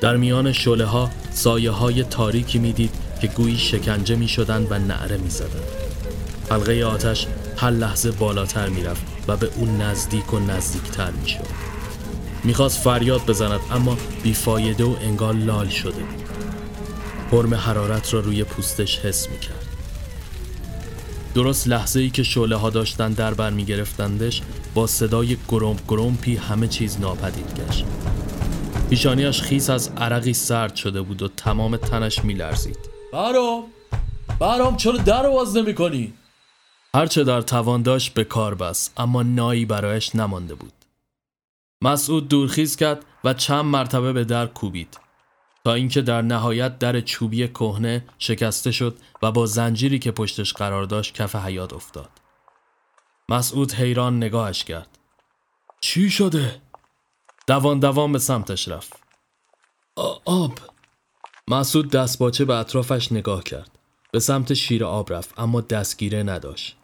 در 0.00 0.16
میان 0.16 0.52
شله 0.52 0.84
ها 0.84 1.10
سایه 1.30 1.70
های 1.70 2.04
تاریکی 2.04 2.58
می‌دید 2.58 2.94
که 3.20 3.26
گویی 3.26 3.58
شکنجه 3.58 4.16
می 4.16 4.28
شدند 4.28 4.66
و 4.70 4.78
نعره 4.78 5.16
می. 5.16 5.30
حلقه 6.50 6.84
آتش 6.84 7.26
هر 7.56 7.70
لحظه 7.70 8.10
بالاتر 8.10 8.68
می 8.68 8.84
رفت 8.84 9.17
و 9.28 9.36
به 9.36 9.50
اون 9.56 9.80
نزدیک 9.80 10.34
و 10.34 10.38
نزدیکتر 10.38 11.10
می 11.10 11.28
شد. 11.28 11.46
می‌خواست 12.44 12.78
فریاد 12.78 13.26
بزند 13.26 13.60
اما 13.70 13.96
بیفایده 14.22 14.84
و 14.84 14.96
انگار 15.00 15.34
لال 15.34 15.68
شده 15.68 16.02
بود. 16.02 16.28
حرم 17.32 17.54
حرارت 17.54 18.14
را 18.14 18.20
روی 18.20 18.44
پوستش 18.44 18.98
حس 18.98 19.28
می 19.28 19.38
کرد. 19.38 19.66
درست 21.34 21.68
لحظه 21.68 22.00
ای 22.00 22.10
که 22.10 22.22
شعله 22.22 22.56
ها 22.56 22.70
داشتن 22.70 23.12
در 23.12 23.34
بر 23.34 23.50
می 23.50 23.64
گرفتندش 23.64 24.42
با 24.74 24.86
صدای 24.86 25.36
گرمپ 25.48 25.80
گرمپی 25.88 26.36
همه 26.36 26.68
چیز 26.68 27.00
ناپدید 27.00 27.60
گشت. 27.60 27.84
پیشانیش 28.90 29.42
خیس 29.42 29.70
از 29.70 29.90
عرقی 29.96 30.34
سرد 30.34 30.76
شده 30.76 31.02
بود 31.02 31.22
و 31.22 31.28
تمام 31.28 31.76
تنش 31.76 32.24
میلرزید 32.24 32.78
برام 33.12 33.64
برام 34.40 34.76
چرا 34.76 34.96
در 34.96 35.28
باز 35.28 35.56
نمی 35.56 35.74
کنی؟ 35.74 36.12
هرچه 36.94 37.24
در 37.24 37.40
توان 37.40 37.82
داشت 37.82 38.14
به 38.14 38.24
کار 38.24 38.54
بست 38.54 38.92
اما 38.96 39.22
نایی 39.22 39.64
برایش 39.64 40.14
نمانده 40.14 40.54
بود 40.54 40.72
مسعود 41.82 42.28
دورخیز 42.28 42.76
کرد 42.76 43.04
و 43.24 43.34
چند 43.34 43.64
مرتبه 43.64 44.12
به 44.12 44.24
در 44.24 44.46
کوبید 44.46 44.98
تا 45.64 45.74
اینکه 45.74 46.02
در 46.02 46.22
نهایت 46.22 46.78
در 46.78 47.00
چوبی 47.00 47.48
کهنه 47.48 48.04
شکسته 48.18 48.70
شد 48.70 48.98
و 49.22 49.32
با 49.32 49.46
زنجیری 49.46 49.98
که 49.98 50.10
پشتش 50.10 50.52
قرار 50.52 50.84
داشت 50.84 51.14
کف 51.14 51.36
حیات 51.36 51.72
افتاد. 51.72 52.10
مسعود 53.28 53.72
حیران 53.72 54.16
نگاهش 54.16 54.64
کرد. 54.64 54.98
چی 55.80 56.10
شده؟ 56.10 56.62
دوان 57.46 57.78
دوان 57.78 58.12
به 58.12 58.18
سمتش 58.18 58.68
رفت. 58.68 58.92
آب 60.24 60.58
مسعود 61.48 61.90
دستباچه 61.90 62.44
به 62.44 62.54
اطرافش 62.54 63.12
نگاه 63.12 63.44
کرد. 63.44 63.77
به 64.12 64.20
سمت 64.20 64.54
شیر 64.54 64.84
آب 64.84 65.12
رفت 65.12 65.38
اما 65.38 65.60
دستگیره 65.60 66.22
نداشت. 66.22 66.76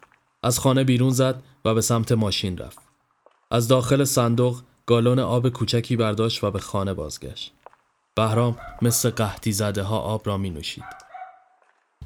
از 0.43 0.59
خانه 0.59 0.83
بیرون 0.83 1.09
زد 1.09 1.43
و 1.65 1.73
به 1.73 1.81
سمت 1.81 2.11
ماشین 2.11 2.57
رفت. 2.57 2.79
از 3.51 3.67
داخل 3.67 4.03
صندوق 4.03 4.61
گالون 4.85 5.19
آب 5.19 5.49
کوچکی 5.49 5.95
برداشت 5.95 6.43
و 6.43 6.51
به 6.51 6.59
خانه 6.59 6.93
بازگشت. 6.93 7.53
بهرام 8.15 8.57
مثل 8.81 9.09
قحطی 9.09 9.51
زده 9.51 9.83
ها 9.83 9.99
آب 9.99 10.27
را 10.27 10.37
می 10.37 10.49
نوشید. 10.49 10.83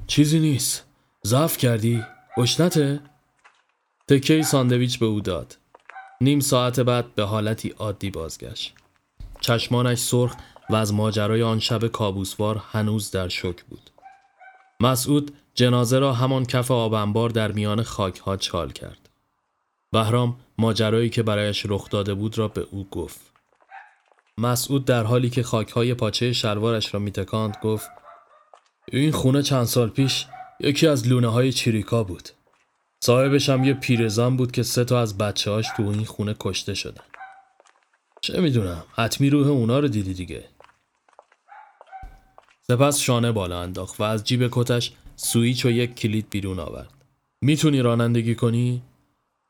چیزی 0.07 0.39
نیست. 0.39 0.85
ضعف 1.25 1.57
کردی؟ 1.57 2.03
گشنته؟ 2.37 3.01
تکه 4.07 4.41
ساندویچ 4.41 4.99
به 4.99 5.05
او 5.05 5.21
داد. 5.21 5.57
نیم 6.21 6.39
ساعت 6.39 6.79
بعد 6.79 7.15
به 7.15 7.23
حالتی 7.23 7.69
عادی 7.69 8.09
بازگشت. 8.09 8.73
چشمانش 9.41 9.99
سرخ 9.99 10.35
و 10.69 10.75
از 10.75 10.93
ماجرای 10.93 11.43
آن 11.43 11.59
شب 11.59 11.87
کابوسوار 11.87 12.63
هنوز 12.71 13.11
در 13.11 13.27
شک 13.27 13.63
بود. 13.63 13.88
مسعود 14.81 15.31
جنازه 15.53 15.99
را 15.99 16.13
همان 16.13 16.45
کف 16.45 16.71
آب 16.71 16.93
انبار 16.93 17.29
در 17.29 17.51
میان 17.51 17.83
خاک 17.83 18.17
ها 18.17 18.37
چال 18.37 18.71
کرد. 18.71 19.09
بهرام 19.91 20.39
ماجرایی 20.57 21.09
که 21.09 21.23
برایش 21.23 21.65
رخ 21.65 21.89
داده 21.89 22.13
بود 22.13 22.37
را 22.37 22.47
به 22.47 22.67
او 22.71 22.89
گفت. 22.89 23.19
مسعود 24.37 24.85
در 24.85 25.03
حالی 25.03 25.29
که 25.29 25.43
خاکهای 25.43 25.93
پاچه 25.93 26.33
شلوارش 26.33 26.93
را 26.93 26.99
میتکاند 26.99 27.57
گفت 27.63 27.89
این 28.91 29.11
خونه 29.11 29.41
چند 29.41 29.65
سال 29.65 29.89
پیش 29.89 30.25
یکی 30.59 30.87
از 30.87 31.07
لونه 31.07 31.27
های 31.27 31.51
چیریکا 31.51 32.03
بود. 32.03 32.29
صاحبش 32.99 33.49
هم 33.49 33.63
یه 33.63 33.73
پیرزن 33.73 34.37
بود 34.37 34.51
که 34.51 34.63
سه 34.63 34.85
تا 34.85 35.01
از 35.01 35.17
بچه 35.17 35.51
هاش 35.51 35.67
تو 35.77 35.83
این 35.83 36.05
خونه 36.05 36.35
کشته 36.39 36.73
شدن. 36.73 37.03
چه 38.21 38.41
می‌دونم 38.41 38.83
حتمی 38.91 39.29
روح 39.29 39.47
اونا 39.47 39.79
رو 39.79 39.87
دیدی 39.87 40.13
دیگه. 40.13 40.45
سپس 42.71 42.99
شانه 42.99 43.31
بالا 43.31 43.61
انداخت 43.61 43.99
و 43.99 44.03
از 44.03 44.23
جیب 44.23 44.49
کتش 44.51 44.91
سویچ 45.15 45.65
و 45.65 45.69
یک 45.69 45.95
کلید 45.95 46.29
بیرون 46.29 46.59
آورد. 46.59 46.93
می‌تونی 47.41 47.81
رانندگی 47.81 48.35
کنی؟ 48.35 48.81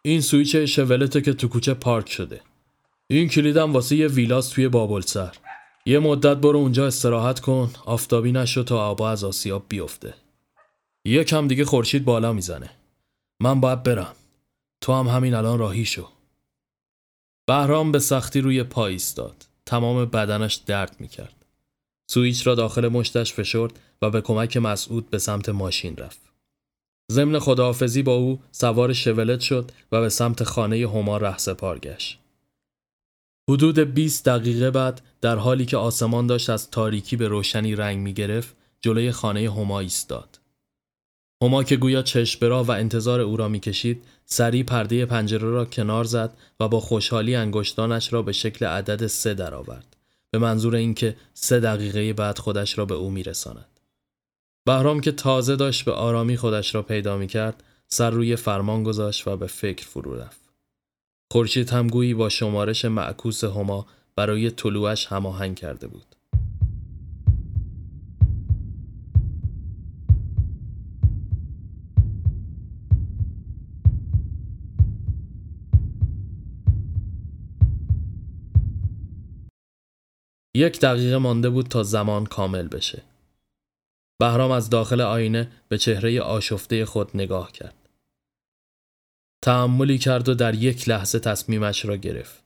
این 0.01 0.21
سویچ 0.21 0.55
شولته 0.55 1.21
که 1.21 1.33
تو 1.33 1.47
کوچه 1.47 1.73
پارک 1.73 2.09
شده. 2.09 2.41
این 3.07 3.29
کلیدم 3.29 3.73
واسه 3.73 3.95
یه 3.95 4.07
ویلاس 4.07 4.49
توی 4.49 4.67
بابلسر 4.67 5.35
یه 5.85 5.99
مدت 5.99 6.37
برو 6.37 6.59
اونجا 6.59 6.87
استراحت 6.87 7.39
کن 7.39 7.71
آفتابی 7.85 8.31
نشو 8.31 8.63
تا 8.63 8.85
آبا 8.85 9.09
از 9.09 9.23
آسیاب 9.23 9.65
بیفته. 9.69 10.13
یه 11.05 11.23
کم 11.23 11.47
دیگه 11.47 11.65
خورشید 11.65 12.05
بالا 12.05 12.33
می‌زنه. 12.33 12.69
من 13.39 13.61
باید 13.61 13.83
برم. 13.83 14.15
تو 14.81 14.93
هم 14.93 15.07
همین 15.07 15.33
الان 15.33 15.59
راهی 15.59 15.85
شو. 15.85 16.07
بهرام 17.47 17.91
به 17.91 17.99
سختی 17.99 18.41
روی 18.41 18.63
پای 18.63 18.93
ایستاد. 18.93 19.45
تمام 19.65 20.05
بدنش 20.05 20.55
درد 20.55 20.95
می‌کرد. 20.99 21.38
سویچ 22.11 22.47
را 22.47 22.55
داخل 22.55 22.87
مشتش 22.87 23.33
فشرد 23.33 23.79
و 24.01 24.09
به 24.09 24.21
کمک 24.21 24.57
مسعود 24.57 25.09
به 25.09 25.17
سمت 25.17 25.49
ماشین 25.49 25.97
رفت. 25.97 26.19
ضمن 27.11 27.39
خداحافظی 27.39 28.03
با 28.03 28.15
او 28.15 28.39
سوار 28.51 28.93
شولت 28.93 29.39
شد 29.39 29.71
و 29.91 30.01
به 30.01 30.09
سمت 30.09 30.43
خانه 30.43 30.89
هما 30.89 31.17
رهسپار 31.17 31.79
گشت. 31.79 32.19
حدود 33.49 33.79
20 33.79 34.25
دقیقه 34.25 34.71
بعد 34.71 35.01
در 35.21 35.35
حالی 35.35 35.65
که 35.65 35.77
آسمان 35.77 36.27
داشت 36.27 36.49
از 36.49 36.71
تاریکی 36.71 37.15
به 37.15 37.27
روشنی 37.27 37.75
رنگ 37.75 37.97
می 37.97 38.13
گرفت 38.13 38.55
جلوی 38.81 39.11
خانه 39.11 39.51
هما 39.51 39.79
ایستاد. 39.79 40.39
هما 41.43 41.63
که 41.63 41.77
گویا 41.77 42.01
چشم 42.01 42.51
و 42.51 42.71
انتظار 42.71 43.21
او 43.21 43.37
را 43.37 43.47
می‌کشید 43.47 44.03
سریع 44.25 44.63
پرده 44.63 45.05
پنجره 45.05 45.49
را 45.49 45.65
کنار 45.65 46.03
زد 46.03 46.37
و 46.59 46.67
با 46.67 46.79
خوشحالی 46.79 47.35
انگشتانش 47.35 48.13
را 48.13 48.21
به 48.21 48.31
شکل 48.31 48.65
عدد 48.65 49.07
سه 49.07 49.33
درآورد. 49.33 49.88
به 50.31 50.39
منظور 50.39 50.75
اینکه 50.75 51.15
سه 51.33 51.59
دقیقه 51.59 52.13
بعد 52.13 52.37
خودش 52.37 52.77
را 52.77 52.85
به 52.85 52.95
او 52.95 53.11
میرساند. 53.11 53.79
بهرام 54.65 55.01
که 55.01 55.11
تازه 55.11 55.55
داشت 55.55 55.85
به 55.85 55.91
آرامی 55.91 56.37
خودش 56.37 56.75
را 56.75 56.81
پیدا 56.81 57.17
می 57.17 57.27
کرد 57.27 57.63
سر 57.87 58.09
روی 58.09 58.35
فرمان 58.35 58.83
گذاشت 58.83 59.27
و 59.27 59.37
به 59.37 59.47
فکر 59.47 59.87
فرو 59.87 60.15
رفت. 60.15 60.41
خورشید 61.31 61.69
هم 61.69 61.87
گویی 61.87 62.13
با 62.13 62.29
شمارش 62.29 62.85
معکوس 62.85 63.43
هما 63.43 63.87
برای 64.15 64.51
طلوعش 64.51 65.05
هماهنگ 65.05 65.55
کرده 65.55 65.87
بود. 65.87 66.08
یک 80.59 80.79
دقیقه 80.79 81.17
مانده 81.17 81.49
بود 81.49 81.67
تا 81.67 81.83
زمان 81.83 82.25
کامل 82.25 82.67
بشه. 82.67 83.01
بهرام 84.19 84.51
از 84.51 84.69
داخل 84.69 85.01
آینه 85.01 85.51
به 85.69 85.77
چهره 85.77 86.21
آشفته 86.21 86.85
خود 86.85 87.11
نگاه 87.13 87.51
کرد. 87.51 87.75
تعملی 89.43 89.97
کرد 89.97 90.29
و 90.29 90.33
در 90.33 90.55
یک 90.55 90.89
لحظه 90.89 91.19
تصمیمش 91.19 91.85
را 91.85 91.95
گرفت. 91.97 92.43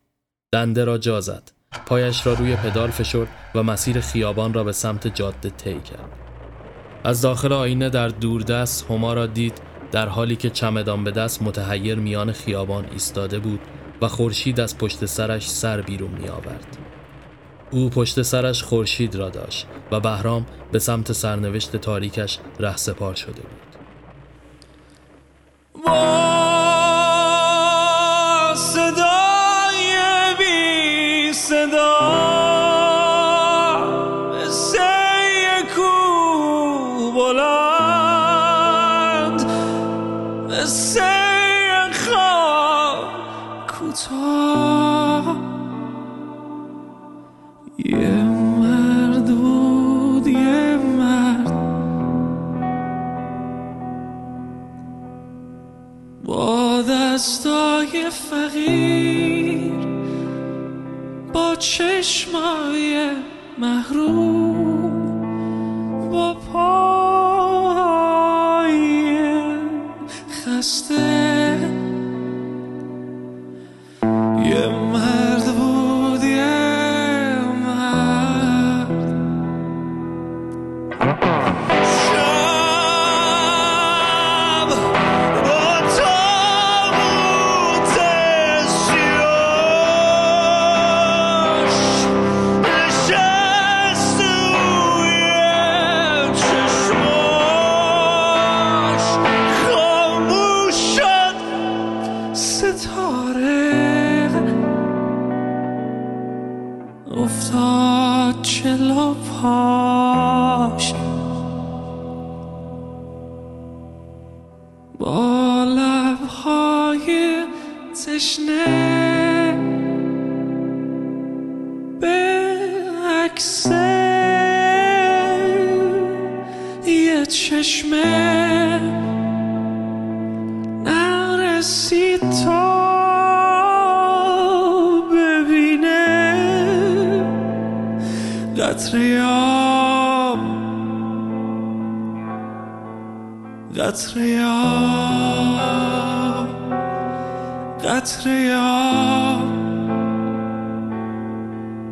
دنده 0.53 0.85
را 0.85 0.97
جا 0.97 1.21
زد. 1.21 1.51
پایش 1.85 2.27
را 2.27 2.33
روی 2.33 2.55
پدال 2.55 2.91
فشرد 2.91 3.27
و 3.55 3.63
مسیر 3.63 3.99
خیابان 3.99 4.53
را 4.53 4.63
به 4.63 4.71
سمت 4.71 5.15
جاده 5.15 5.49
طی 5.49 5.81
کرد. 5.81 6.09
از 7.03 7.21
داخل 7.21 7.53
آینه 7.53 7.89
در 7.89 8.07
دوردست 8.07 8.85
هما 8.89 9.13
را 9.13 9.25
دید 9.25 9.61
در 9.91 10.07
حالی 10.07 10.35
که 10.35 10.49
چمدان 10.49 11.03
به 11.03 11.11
دست 11.11 11.41
متحیر 11.41 11.95
میان 11.95 12.31
خیابان 12.31 12.85
ایستاده 12.91 13.39
بود 13.39 13.59
و 14.01 14.07
خورشید 14.07 14.59
از 14.59 14.77
پشت 14.77 15.05
سرش 15.05 15.49
سر 15.49 15.81
بیرون 15.81 16.11
می 16.11 16.27
آورد. 16.29 16.82
او 17.73 17.89
پشت 17.89 18.21
سرش 18.21 18.63
خورشید 18.63 19.15
را 19.15 19.29
داشت 19.29 19.67
و 19.91 19.99
بهرام 19.99 20.45
به 20.71 20.79
سمت 20.79 21.11
سرنوشت 21.11 21.75
تاریکش 21.75 22.39
رهسپار 22.59 23.15
شده 23.15 23.41
بود. 23.41 23.63
دستای 28.53 29.93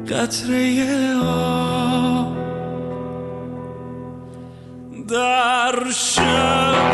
قطره 0.09 1.15
آب 1.25 2.37
در 5.07 5.91
شب 5.91 6.90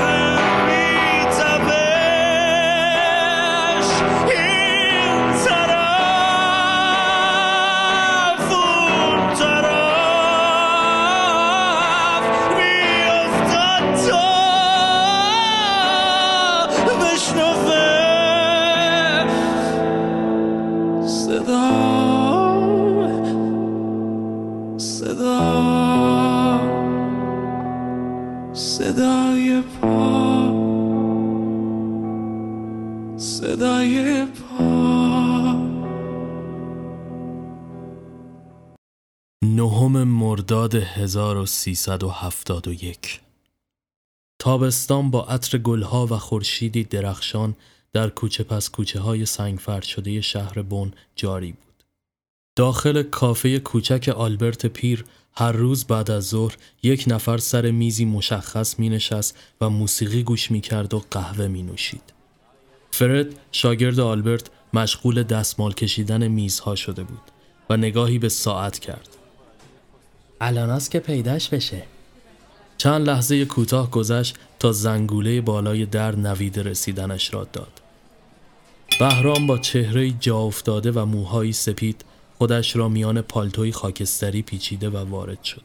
مرداد 40.47 40.75
1371 40.75 43.19
تابستان 44.39 45.11
با 45.11 45.25
عطر 45.25 45.57
گلها 45.57 46.05
و 46.05 46.17
خورشیدی 46.17 46.83
درخشان 46.83 47.55
در 47.93 48.09
کوچه 48.09 48.43
پس 48.43 48.69
کوچه 48.69 48.99
های 48.99 49.25
سنگفرد 49.25 49.83
شده 49.83 50.21
شهر 50.21 50.61
بون 50.61 50.93
جاری 51.15 51.51
بود. 51.51 51.83
داخل 52.57 53.03
کافه 53.03 53.59
کوچک 53.59 54.13
آلبرت 54.17 54.65
پیر 54.65 55.05
هر 55.33 55.51
روز 55.51 55.85
بعد 55.85 56.11
از 56.11 56.27
ظهر 56.27 56.57
یک 56.83 57.03
نفر 57.07 57.37
سر 57.37 57.71
میزی 57.71 58.05
مشخص 58.05 58.79
می 58.79 58.89
نشست 58.89 59.37
و 59.61 59.69
موسیقی 59.69 60.23
گوش 60.23 60.51
می 60.51 60.61
کرد 60.61 60.93
و 60.93 61.03
قهوه 61.11 61.47
می 61.47 61.63
نوشید. 61.63 62.13
فرد 62.91 63.27
شاگرد 63.51 63.99
آلبرت 63.99 64.49
مشغول 64.73 65.23
دستمال 65.23 65.73
کشیدن 65.73 66.27
میزها 66.27 66.75
شده 66.75 67.03
بود 67.03 67.31
و 67.69 67.77
نگاهی 67.77 68.19
به 68.19 68.29
ساعت 68.29 68.79
کرد. 68.79 69.17
الان 70.41 70.69
است 70.69 70.91
که 70.91 70.99
پیداش 70.99 71.49
بشه. 71.49 71.83
چند 72.77 73.07
لحظه 73.07 73.45
کوتاه 73.45 73.91
گذشت 73.91 74.35
تا 74.59 74.71
زنگوله 74.71 75.41
بالای 75.41 75.85
در 75.85 76.15
نوید 76.15 76.59
رسیدنش 76.59 77.33
را 77.33 77.47
داد. 77.53 77.81
بهرام 78.99 79.47
با 79.47 79.57
چهره 79.57 80.11
جا 80.11 80.37
افتاده 80.37 80.91
و 80.91 81.05
موهایی 81.05 81.53
سپید 81.53 82.05
خودش 82.37 82.75
را 82.75 82.89
میان 82.89 83.21
پالتوی 83.21 83.71
خاکستری 83.71 84.41
پیچیده 84.41 84.89
و 84.89 84.97
وارد 85.09 85.43
شد. 85.43 85.61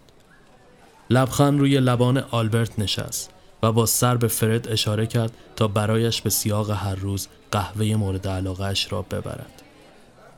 لبخند 1.11 1.61
روی 1.61 1.81
لبان 1.81 2.19
آلبرت 2.19 2.79
نشست 2.79 3.31
و 3.63 3.73
با 3.73 3.87
سر 3.87 4.17
به 4.17 4.29
فرد 4.29 4.69
اشاره 4.69 5.07
کرد 5.07 5.33
تا 5.57 5.69
برایش 5.69 6.23
به 6.23 6.31
سیاق 6.31 6.71
هر 6.71 6.95
روز 6.95 7.29
قهوه 7.51 7.95
مورد 7.97 8.29
علاقهش 8.29 8.93
را 8.93 9.03
ببرد. 9.03 9.63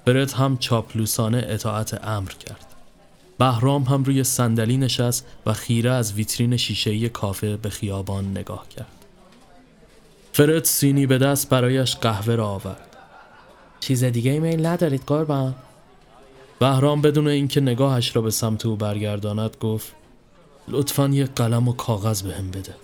فرد 0.06 0.30
هم 0.30 0.58
چاپلوسانه 0.58 1.44
اطاعت 1.48 2.04
امر 2.04 2.30
کرد. 2.30 2.73
بهرام 3.38 3.82
هم 3.82 4.04
روی 4.04 4.24
صندلی 4.24 4.76
نشست 4.76 5.26
و 5.46 5.52
خیره 5.52 5.90
از 5.90 6.12
ویترین 6.12 6.56
شیشه‌ای 6.56 7.08
کافه 7.08 7.56
به 7.56 7.70
خیابان 7.70 8.30
نگاه 8.30 8.68
کرد. 8.68 8.86
فرد 10.32 10.64
سینی 10.64 11.06
به 11.06 11.18
دست 11.18 11.48
برایش 11.48 11.96
قهوه 11.96 12.34
را 12.34 12.48
آورد. 12.48 12.96
چیز 13.80 14.04
دیگه 14.04 14.30
ایمیل 14.30 14.66
ندارید 14.66 15.02
قربان؟ 15.06 15.54
بهرام 16.58 17.02
بدون 17.02 17.28
اینکه 17.28 17.60
نگاهش 17.60 18.16
را 18.16 18.22
به 18.22 18.30
سمت 18.30 18.66
او 18.66 18.76
برگرداند 18.76 19.56
گفت 19.60 19.92
لطفا 20.68 21.08
یه 21.08 21.24
قلم 21.24 21.68
و 21.68 21.72
کاغذ 21.72 22.22
بهم 22.22 22.50
بده. 22.50 22.74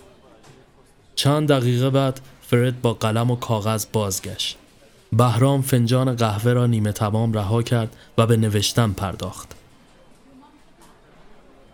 چند 1.15 1.47
دقیقه 1.47 1.89
بعد 1.89 2.21
فرد 2.41 2.81
با 2.81 2.93
قلم 2.93 3.31
و 3.31 3.35
کاغذ 3.35 3.85
بازگشت. 3.93 4.57
بهرام 5.13 5.61
فنجان 5.61 6.15
قهوه 6.15 6.53
را 6.53 6.65
نیمه 6.67 6.91
تمام 6.91 7.33
رها 7.33 7.63
کرد 7.63 7.95
و 8.17 8.27
به 8.27 8.37
نوشتن 8.37 8.91
پرداخت. 8.91 9.60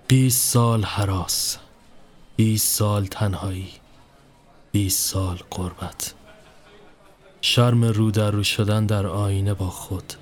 20 0.09 0.53
سال 0.53 0.83
حراس 0.83 1.57
20 2.35 2.75
سال 2.75 3.05
تنهایی 3.05 3.71
20 4.71 5.11
سال 5.11 5.39
قربت. 5.51 6.13
شرم 7.41 7.83
رو 7.85 8.11
در 8.11 8.31
رو 8.31 8.43
شدن 8.43 8.85
در 8.85 9.07
آینه 9.07 9.53
با 9.53 9.69
خود. 9.69 10.13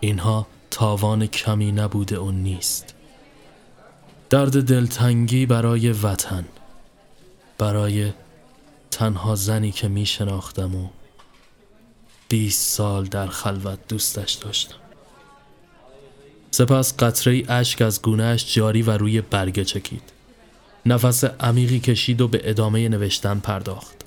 اینها 0.00 0.46
تاوان 0.70 1.26
کمی 1.26 1.72
نبوده 1.72 2.18
و 2.18 2.30
نیست. 2.30 2.94
درد 4.30 4.64
دلتنگی 4.64 5.46
برای 5.46 5.92
وطن 5.92 6.44
برای 7.58 8.12
تنها 8.90 9.34
زنی 9.34 9.72
که 9.72 9.88
می 9.88 10.06
شناختم 10.06 10.74
و 10.74 10.88
20 12.28 12.70
سال 12.70 13.04
در 13.04 13.26
خلوت 13.26 13.88
دوستش 13.88 14.32
داشتم. 14.32 14.81
سپس 16.54 16.96
قطره 16.96 17.42
اشک 17.48 17.82
از 17.82 18.02
گونهش 18.02 18.54
جاری 18.54 18.82
و 18.82 18.90
روی 18.90 19.20
برگه 19.20 19.64
چکید. 19.64 20.02
نفس 20.86 21.24
عمیقی 21.24 21.80
کشید 21.80 22.20
و 22.20 22.28
به 22.28 22.40
ادامه 22.44 22.88
نوشتن 22.88 23.38
پرداخت. 23.38 24.04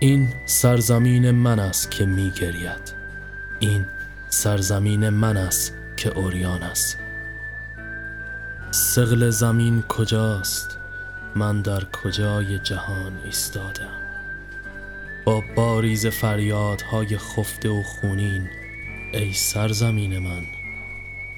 این 0.00 0.28
سرزمین 0.46 1.30
من 1.30 1.58
است 1.58 1.90
که 1.90 2.06
می 2.06 2.30
گرید. 2.40 2.94
این 3.60 3.86
سرزمین 4.30 5.08
من 5.08 5.36
است 5.36 5.72
که 5.96 6.18
اوریان 6.18 6.62
است. 6.62 6.98
سغل 8.70 9.30
زمین 9.30 9.82
کجاست؟ 9.82 10.78
من 11.36 11.62
در 11.62 11.84
کجای 11.84 12.58
جهان 12.58 13.12
ایستادم. 13.24 14.00
با 15.24 15.42
باریز 15.56 16.06
فریادهای 16.06 17.18
خفته 17.18 17.68
و 17.68 17.82
خونین 17.82 18.48
ای 19.14 19.32
سرزمین 19.32 20.18
من 20.18 20.42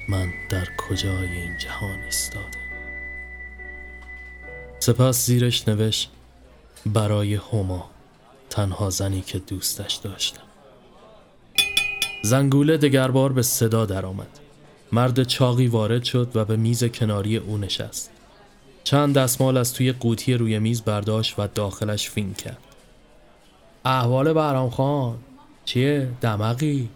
من 0.09 0.33
در 0.49 0.67
کجای 0.77 1.31
این 1.31 1.57
جهان 1.57 1.99
ایستاده 2.05 2.57
سپس 4.79 5.25
زیرش 5.25 5.67
نوشت 5.67 6.11
برای 6.85 7.35
هما 7.35 7.89
تنها 8.49 8.89
زنی 8.89 9.21
که 9.21 9.39
دوستش 9.39 9.95
داشتم. 9.95 10.41
زنگوله 12.23 12.77
دگربار 12.77 13.33
به 13.33 13.41
صدا 13.41 13.85
درآمد. 13.85 14.39
مرد 14.91 15.23
چاقی 15.23 15.67
وارد 15.67 16.03
شد 16.03 16.31
و 16.35 16.45
به 16.45 16.55
میز 16.55 16.83
کناری 16.83 17.37
او 17.37 17.57
نشست. 17.57 18.11
چند 18.83 19.17
دستمال 19.17 19.57
از 19.57 19.73
توی 19.73 19.91
قوطی 19.91 20.33
روی 20.33 20.59
میز 20.59 20.81
برداشت 20.81 21.39
و 21.39 21.47
داخلش 21.47 22.09
فین 22.09 22.33
کرد. 22.33 22.63
احوال 23.85 24.33
برام 24.33 24.69
خان 24.69 25.17
چیه؟ 25.65 26.09
دمقی 26.21 26.89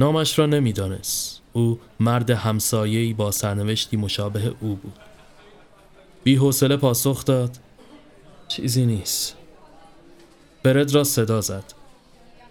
نامش 0.00 0.38
را 0.38 0.46
نمی‌دانست. 0.46 1.40
او 1.52 1.80
مرد 2.00 2.30
همسایه‌ای 2.30 3.12
با 3.12 3.30
سرنوشتی 3.30 3.96
مشابه 3.96 4.54
او 4.60 4.74
بود. 4.74 4.98
بی 6.24 6.36
حوصله 6.36 6.76
پاسخ 6.76 7.24
داد 7.24 7.58
چیزی 8.48 8.86
نیست. 8.86 9.36
فرد 10.64 10.94
را 10.94 11.04
صدا 11.04 11.40
زد. 11.40 11.64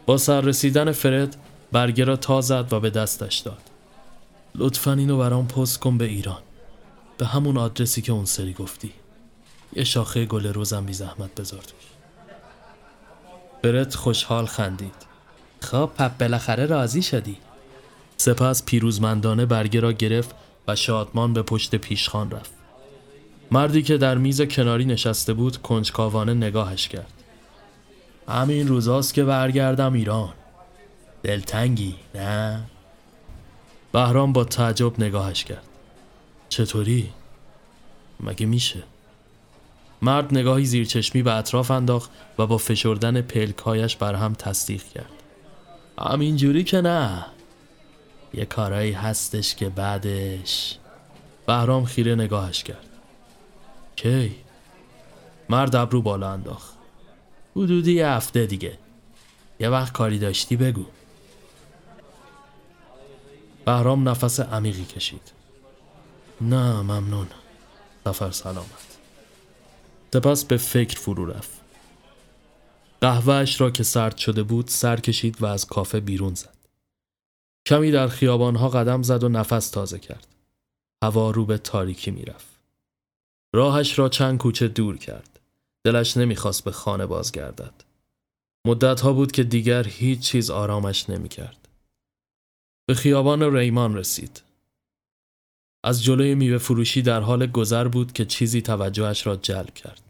با 0.06 0.18
سر 0.18 0.42
رسیدن 0.42 0.92
فرد 0.92 1.36
برگه 1.72 2.04
را 2.04 2.16
تا 2.16 2.42
زد 2.42 2.74
و 2.74 2.80
به 2.80 2.90
دستش 2.90 3.38
داد. 3.38 3.62
لطفا 4.56 4.94
اینو 4.94 5.18
برام 5.18 5.48
پست 5.48 5.80
کن 5.80 5.98
به 5.98 6.06
ایران. 6.06 6.42
به 7.18 7.26
همون 7.26 7.58
آدرسی 7.58 8.02
که 8.02 8.12
اون 8.12 8.26
سری 8.26 8.54
گفتی. 8.54 8.92
یه 9.74 9.84
شاخه 9.84 10.26
گل 10.26 10.48
روزم 10.48 10.86
بی 10.86 10.94
زحمت 10.94 11.36
بذار 11.36 11.64
فرد 13.64 13.94
خوشحال 13.94 14.46
خندید. 14.46 15.09
خب 15.62 15.90
پپ 15.98 16.18
بالاخره 16.18 16.66
راضی 16.66 17.02
شدی. 17.02 17.38
سپس 18.18 18.66
پیروزمندانه 18.66 19.46
برگه 19.46 19.80
را 19.80 19.92
گرفت 19.92 20.36
و 20.68 20.76
شادمان 20.76 21.34
به 21.34 21.42
پشت 21.42 21.76
پیشخان 21.76 22.32
رفت. 22.32 22.52
مردی 23.52 23.84
که 23.84 23.98
در 23.98 24.18
میز 24.18 24.42
کناری 24.42 24.86
نشسته 24.86 25.34
بود 25.34 25.58
کنجکاوانه 25.58 26.34
نگاهش 26.34 26.88
کرد. 26.88 27.14
همین 28.28 28.68
روزاست 28.68 29.14
که 29.14 29.24
برگردم 29.24 29.94
ایران. 29.94 30.34
دلتنگی 31.24 31.96
نه؟ 32.16 32.64
بهرام 33.92 34.34
با 34.34 34.44
تعجب 34.44 35.00
نگاهش 35.00 35.44
کرد. 35.44 35.64
چطوری؟ 36.50 37.10
مگه 38.20 38.46
میشه؟ 38.46 38.84
مرد 40.02 40.34
نگاهی 40.38 40.66
زیرچشمی 40.66 41.24
به 41.24 41.34
اطراف 41.34 41.72
انداخت 41.72 42.12
و 42.38 42.48
با 42.48 42.58
فشردن 42.58 43.22
پلکایش 43.22 43.96
بر 43.96 44.16
هم 44.16 44.34
تصدیق 44.34 44.84
کرد. 44.84 45.19
همینجوری 46.00 46.64
که 46.64 46.82
نه. 46.82 47.26
یه 48.34 48.46
کارایی 48.46 48.92
هستش 48.92 49.56
که 49.56 49.70
بعدش 49.70 50.78
بهرام 51.48 51.86
خیره 51.86 52.16
نگاهش 52.16 52.64
کرد. 52.64 52.88
کی؟ 53.96 54.36
مرد 55.50 55.76
ابرو 55.76 56.02
بالا 56.02 56.32
انداخت. 56.32 56.74
حدودی 57.56 57.94
یه 57.94 58.08
هفته 58.08 58.46
دیگه. 58.46 58.78
یه 59.60 59.70
وقت 59.70 59.94
کاری 59.94 60.20
داشتی 60.20 60.56
بگو. 60.56 60.86
بهرام 63.66 64.10
نفس 64.10 64.40
عمیقی 64.40 64.86
کشید. 64.86 65.32
نه 66.42 66.82
ممنون. 66.82 67.28
سفر 68.06 68.32
سلامت. 68.32 68.98
سپس 70.14 70.46
به 70.46 70.58
فکر 70.58 71.00
فرو 71.00 71.26
رفت. 71.26 71.59
قهوهش 73.02 73.62
را 73.62 73.72
که 73.72 73.84
سرد 73.84 74.18
شده 74.18 74.44
بود 74.44 74.68
سر 74.68 75.00
کشید 75.00 75.42
و 75.42 75.46
از 75.46 75.66
کافه 75.66 76.00
بیرون 76.00 76.34
زد. 76.34 76.58
کمی 77.68 77.92
در 77.92 78.08
خیابانها 78.08 78.70
قدم 78.70 79.04
زد 79.04 79.24
و 79.24 79.30
نفس 79.30 79.70
تازه 79.70 80.00
کرد. 80.00 80.28
هوا 81.04 81.32
رو 81.32 81.46
به 81.46 81.58
تاریکی 81.58 82.12
می‌رفت. 82.12 82.60
راهش 83.54 84.00
را 84.00 84.10
چند 84.10 84.38
کوچه 84.38 84.68
دور 84.68 84.98
کرد. 84.98 85.40
دلش 85.84 86.18
نمی‌خواست 86.18 86.64
به 86.64 86.72
خانه 86.72 87.06
بازگردد. 87.06 87.74
مدتها 88.66 89.14
بود 89.14 89.32
که 89.32 89.44
دیگر 89.44 89.88
هیچ 89.88 90.20
چیز 90.20 90.50
آرامش 90.50 91.10
نمی‌کرد. 91.10 91.68
به 92.86 92.94
خیابان 92.94 93.56
ریمان 93.56 93.96
رسید. 93.96 94.42
از 95.84 96.04
جلوی 96.04 96.36
میوه 96.36 96.58
فروشی 96.58 97.02
در 97.02 97.22
حال 97.22 97.48
گذر 97.48 97.88
بود 97.88 98.14
که 98.14 98.26
چیزی 98.26 98.62
توجهش 98.62 99.28
را 99.28 99.36
جلب 99.36 99.74
کرد. 99.74 100.09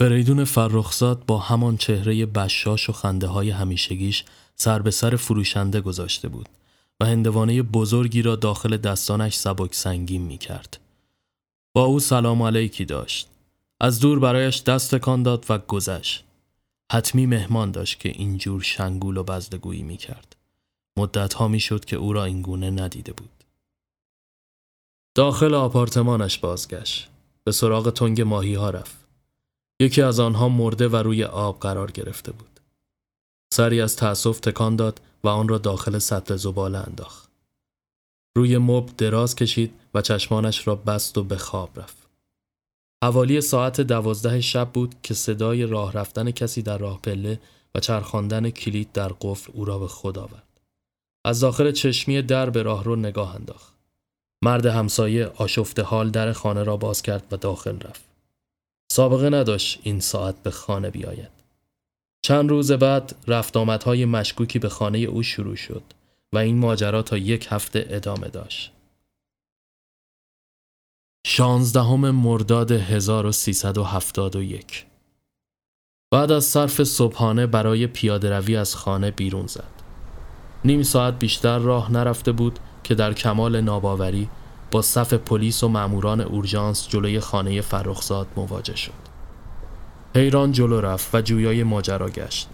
فریدون 0.00 0.44
فرخزاد 0.44 1.26
با 1.26 1.38
همان 1.38 1.76
چهره 1.76 2.26
بشاش 2.26 2.90
و 2.90 2.92
خنده 2.92 3.26
های 3.26 3.50
همیشگیش 3.50 4.24
سر 4.56 4.82
به 4.82 4.90
سر 4.90 5.16
فروشنده 5.16 5.80
گذاشته 5.80 6.28
بود 6.28 6.48
و 7.00 7.06
هندوانه 7.06 7.62
بزرگی 7.62 8.22
را 8.22 8.36
داخل 8.36 8.76
دستانش 8.76 9.34
سبک 9.34 9.74
سنگین 9.74 10.22
می 10.22 10.38
کرد. 10.38 10.80
با 11.74 11.84
او 11.84 12.00
سلام 12.00 12.42
علیکی 12.42 12.84
داشت. 12.84 13.28
از 13.80 14.00
دور 14.00 14.18
برایش 14.18 14.62
دست 14.62 14.94
تکان 14.94 15.22
داد 15.22 15.46
و 15.48 15.58
گذشت. 15.58 16.24
حتمی 16.92 17.26
مهمان 17.26 17.70
داشت 17.70 18.00
که 18.00 18.08
اینجور 18.08 18.62
شنگول 18.62 19.16
و 19.16 19.22
بزدگویی 19.22 19.82
می 19.82 19.96
کرد. 19.96 20.36
مدت 20.98 21.34
ها 21.34 21.48
می 21.48 21.60
شد 21.60 21.84
که 21.84 21.96
او 21.96 22.12
را 22.12 22.24
اینگونه 22.24 22.70
ندیده 22.70 23.12
بود. 23.12 23.44
داخل 25.14 25.54
آپارتمانش 25.54 26.38
بازگشت. 26.38 27.08
به 27.44 27.52
سراغ 27.52 27.90
تنگ 27.90 28.20
ماهی 28.20 28.54
ها 28.54 28.70
رفت. 28.70 29.03
یکی 29.80 30.02
از 30.02 30.20
آنها 30.20 30.48
مرده 30.48 30.88
و 30.88 30.96
روی 30.96 31.24
آب 31.24 31.60
قرار 31.60 31.90
گرفته 31.90 32.32
بود. 32.32 32.60
سری 33.54 33.80
از 33.80 33.96
تأسف 33.96 34.40
تکان 34.40 34.76
داد 34.76 35.00
و 35.24 35.28
آن 35.28 35.48
را 35.48 35.58
داخل 35.58 35.98
سطل 35.98 36.36
زباله 36.36 36.78
انداخت. 36.78 37.30
روی 38.36 38.58
مبل 38.58 38.92
دراز 38.98 39.36
کشید 39.36 39.74
و 39.94 40.02
چشمانش 40.02 40.66
را 40.66 40.74
بست 40.74 41.18
و 41.18 41.24
به 41.24 41.36
خواب 41.36 41.80
رفت. 41.80 42.08
حوالی 43.04 43.40
ساعت 43.40 43.80
دوازده 43.80 44.40
شب 44.40 44.70
بود 44.72 44.94
که 45.02 45.14
صدای 45.14 45.66
راه 45.66 45.92
رفتن 45.92 46.30
کسی 46.30 46.62
در 46.62 46.78
راه 46.78 47.02
پله 47.02 47.40
و 47.74 47.80
چرخاندن 47.80 48.50
کلید 48.50 48.92
در 48.92 49.12
قفل 49.20 49.52
او 49.54 49.64
را 49.64 49.78
به 49.78 49.88
خود 49.88 50.18
آورد. 50.18 50.60
از 51.24 51.40
داخل 51.40 51.72
چشمی 51.72 52.22
در 52.22 52.50
به 52.50 52.62
راه 52.62 52.84
رو 52.84 52.96
نگاه 52.96 53.34
انداخت. 53.34 53.74
مرد 54.44 54.66
همسایه 54.66 55.26
آشفته 55.26 55.82
حال 55.82 56.10
در 56.10 56.32
خانه 56.32 56.62
را 56.62 56.76
باز 56.76 57.02
کرد 57.02 57.32
و 57.32 57.36
داخل 57.36 57.80
رفت. 57.80 58.13
سابقه 58.94 59.30
نداشت 59.30 59.80
این 59.82 60.00
ساعت 60.00 60.42
به 60.42 60.50
خانه 60.50 60.90
بیاید. 60.90 61.30
چند 62.24 62.50
روز 62.50 62.72
بعد 62.72 63.16
رفت 63.28 63.56
آمدهای 63.56 64.04
مشکوکی 64.04 64.58
به 64.58 64.68
خانه 64.68 64.98
او 64.98 65.22
شروع 65.22 65.56
شد 65.56 65.82
و 66.34 66.38
این 66.38 66.58
ماجرا 66.58 67.02
تا 67.02 67.18
یک 67.18 67.46
هفته 67.50 67.86
ادامه 67.90 68.28
داشت. 68.28 68.72
شانزدهم 71.26 72.10
مرداد 72.10 72.72
1371 72.72 74.86
بعد 76.12 76.32
از 76.32 76.44
صرف 76.44 76.82
صبحانه 76.82 77.46
برای 77.46 77.86
پیاده 77.86 78.38
روی 78.38 78.56
از 78.56 78.76
خانه 78.76 79.10
بیرون 79.10 79.46
زد. 79.46 79.82
نیم 80.64 80.82
ساعت 80.82 81.18
بیشتر 81.18 81.58
راه 81.58 81.92
نرفته 81.92 82.32
بود 82.32 82.58
که 82.84 82.94
در 82.94 83.12
کمال 83.12 83.60
ناباوری 83.60 84.28
با 84.74 84.82
صف 84.82 85.14
پلیس 85.14 85.62
و 85.62 85.68
ماموران 85.68 86.20
اورژانس 86.20 86.88
جلوی 86.88 87.20
خانه 87.20 87.60
فرخزاد 87.60 88.26
مواجه 88.36 88.76
شد. 88.76 88.92
حیران 90.14 90.52
جلو 90.52 90.80
رفت 90.80 91.14
و 91.14 91.20
جویای 91.20 91.62
ماجرا 91.62 92.10
گشت. 92.10 92.48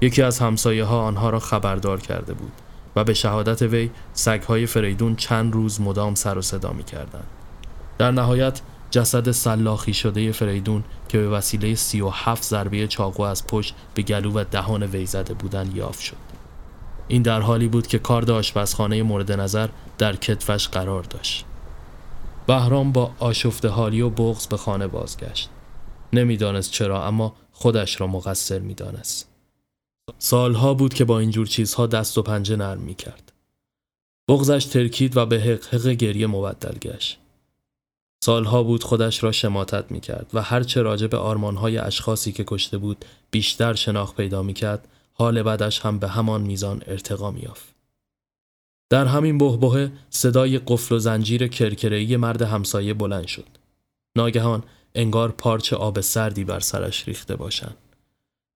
یکی 0.00 0.22
از 0.22 0.38
همسایه 0.38 0.84
ها 0.84 1.02
آنها 1.02 1.30
را 1.30 1.38
خبردار 1.38 2.00
کرده 2.00 2.34
بود 2.34 2.52
و 2.96 3.04
به 3.04 3.14
شهادت 3.14 3.62
وی 3.62 3.90
سگهای 4.12 4.66
فریدون 4.66 5.16
چند 5.16 5.52
روز 5.52 5.80
مدام 5.80 6.14
سر 6.14 6.38
و 6.38 6.42
صدا 6.42 6.72
می 6.72 6.84
کردن. 6.84 7.22
در 7.98 8.10
نهایت 8.10 8.60
جسد 8.90 9.30
سلاخی 9.30 9.94
شده 9.94 10.32
فریدون 10.32 10.84
که 11.08 11.18
به 11.18 11.28
وسیله 11.28 11.74
سی 11.74 12.00
و 12.00 12.08
هفت 12.08 12.42
ضربه 12.42 12.86
چاقو 12.86 13.22
از 13.22 13.46
پشت 13.46 13.74
به 13.94 14.02
گلو 14.02 14.32
و 14.32 14.44
دهان 14.50 14.82
وی 14.82 15.06
زده 15.06 15.34
بودن 15.34 15.70
یافت 15.74 16.00
شد. 16.00 16.16
این 17.08 17.22
در 17.22 17.40
حالی 17.40 17.68
بود 17.68 17.86
که 17.86 17.98
کارد 17.98 18.30
آشپزخانه 18.30 19.02
مورد 19.02 19.32
نظر 19.32 19.68
در 19.98 20.16
کتفش 20.16 20.68
قرار 20.68 21.02
داشت. 21.02 21.46
بهرام 22.50 22.92
با 22.92 23.14
آشفته 23.18 23.68
حالی 23.68 24.00
و 24.00 24.10
بغز 24.10 24.46
به 24.46 24.56
خانه 24.56 24.86
بازگشت. 24.86 25.50
نمی‌دانست 26.12 26.70
چرا 26.70 27.06
اما 27.06 27.36
خودش 27.52 28.00
را 28.00 28.06
مقصر 28.06 28.58
می‌دانست. 28.58 29.28
سالها 30.18 30.74
بود 30.74 30.94
که 30.94 31.04
با 31.04 31.18
اینجور 31.18 31.46
چیزها 31.46 31.86
دست 31.86 32.18
و 32.18 32.22
پنجه 32.22 32.56
نرم 32.56 32.80
می 32.80 32.94
کرد. 32.94 33.32
بغزش 34.28 34.64
ترکید 34.64 35.16
و 35.16 35.26
به 35.26 35.40
حق 35.40 35.74
حق 35.74 35.88
گریه 35.88 36.26
مبدل 36.26 36.78
گشت. 36.78 37.18
سالها 38.24 38.62
بود 38.62 38.84
خودش 38.84 39.24
را 39.24 39.32
شماتت 39.32 39.90
می 39.90 40.00
کرد 40.00 40.30
و 40.34 40.42
هرچه 40.42 40.82
راجع 40.82 41.06
به 41.06 41.16
آرمانهای 41.16 41.78
اشخاصی 41.78 42.32
که 42.32 42.44
کشته 42.46 42.78
بود 42.78 43.04
بیشتر 43.30 43.74
شناخت 43.74 44.16
پیدا 44.16 44.42
می 44.42 44.54
کرد 44.54 44.88
حال 45.12 45.42
بعدش 45.42 45.80
هم 45.80 45.98
به 45.98 46.08
همان 46.08 46.40
میزان 46.40 46.82
ارتقا 46.86 47.30
می 47.30 47.40
یافت. 47.40 47.69
در 48.90 49.06
همین 49.06 49.38
بهبهه 49.38 49.92
صدای 50.10 50.58
قفل 50.58 50.94
و 50.94 50.98
زنجیر 50.98 51.48
کرکره‌ای 51.48 52.16
مرد 52.16 52.42
همسایه 52.42 52.94
بلند 52.94 53.26
شد. 53.26 53.46
ناگهان 54.16 54.62
انگار 54.94 55.30
پارچه 55.30 55.76
آب 55.76 56.00
سردی 56.00 56.44
بر 56.44 56.60
سرش 56.60 57.08
ریخته 57.08 57.36
باشند. 57.36 57.76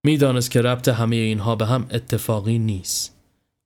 می‌دانست 0.04 0.50
که 0.50 0.62
ربط 0.62 0.88
همه 0.88 1.16
اینها 1.16 1.56
به 1.56 1.66
هم 1.66 1.86
اتفاقی 1.90 2.58
نیست. 2.58 3.14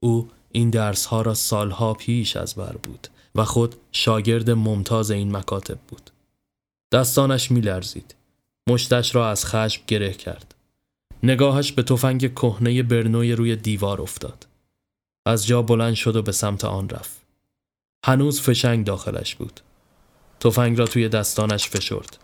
او 0.01 0.29
این 0.53 0.71
درسها 0.71 1.23
را 1.23 1.35
سالها 1.35 1.95
پیش 1.95 2.37
از 2.37 2.55
بر 2.55 2.77
بود 2.83 3.09
و 3.35 3.45
خود 3.45 3.75
شاگرد 3.93 4.51
ممتاز 4.51 5.11
این 5.11 5.37
مکاتب 5.37 5.79
بود. 5.89 6.11
دستانش 6.93 7.51
میلرزید. 7.51 8.15
مشتش 8.71 9.15
را 9.15 9.31
از 9.31 9.47
خشم 9.47 9.83
گره 9.87 10.13
کرد. 10.13 10.55
نگاهش 11.23 11.73
به 11.73 11.83
تفنگ 11.83 12.35
کهنه 12.35 12.83
برنوی 12.83 13.33
روی 13.33 13.57
دیوار 13.57 14.01
افتاد. 14.01 14.48
از 15.29 15.47
جا 15.47 15.63
بلند 15.63 15.95
شد 15.95 16.17
و 16.17 16.23
به 16.23 16.33
سمت 16.33 16.65
آن 16.65 16.89
رفت. 16.89 17.21
هنوز 18.05 18.41
فشنگ 18.41 18.87
داخلش 18.87 19.35
بود. 19.35 19.61
تفنگ 20.41 20.79
را 20.79 20.87
توی 20.87 21.09
دستانش 21.09 21.69
فشرد. 21.69 22.19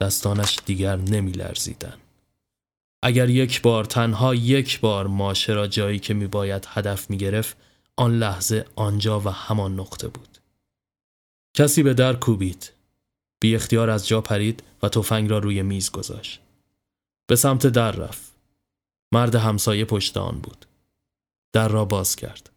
دستانش 0.00 0.58
دیگر 0.64 0.96
نمی 0.96 1.32
لرزیدن. 1.32 1.96
اگر 3.02 3.30
یک 3.30 3.62
بار 3.62 3.84
تنها 3.84 4.34
یک 4.34 4.80
بار 4.80 5.06
ماشه 5.06 5.52
را 5.52 5.66
جایی 5.66 5.98
که 5.98 6.14
می 6.14 6.26
باید 6.26 6.66
هدف 6.68 7.10
می 7.10 7.16
گرفت 7.16 7.56
آن 7.96 8.18
لحظه 8.18 8.66
آنجا 8.76 9.20
و 9.20 9.28
همان 9.28 9.80
نقطه 9.80 10.08
بود. 10.08 10.38
کسی 11.56 11.82
به 11.82 11.94
در 11.94 12.16
کوبید. 12.16 12.72
بی 13.40 13.54
اختیار 13.54 13.90
از 13.90 14.08
جا 14.08 14.20
پرید 14.20 14.62
و 14.82 14.88
تفنگ 14.88 15.30
را 15.30 15.38
روی 15.38 15.62
میز 15.62 15.90
گذاشت. 15.90 16.40
به 17.26 17.36
سمت 17.36 17.66
در 17.66 17.92
رفت. 17.92 18.32
مرد 19.12 19.34
همسایه 19.34 19.84
پشت 19.84 20.16
آن 20.16 20.38
بود. 20.38 20.65
در 21.56 21.68
را 21.68 21.84
باز 21.84 22.16
کرد. 22.16 22.50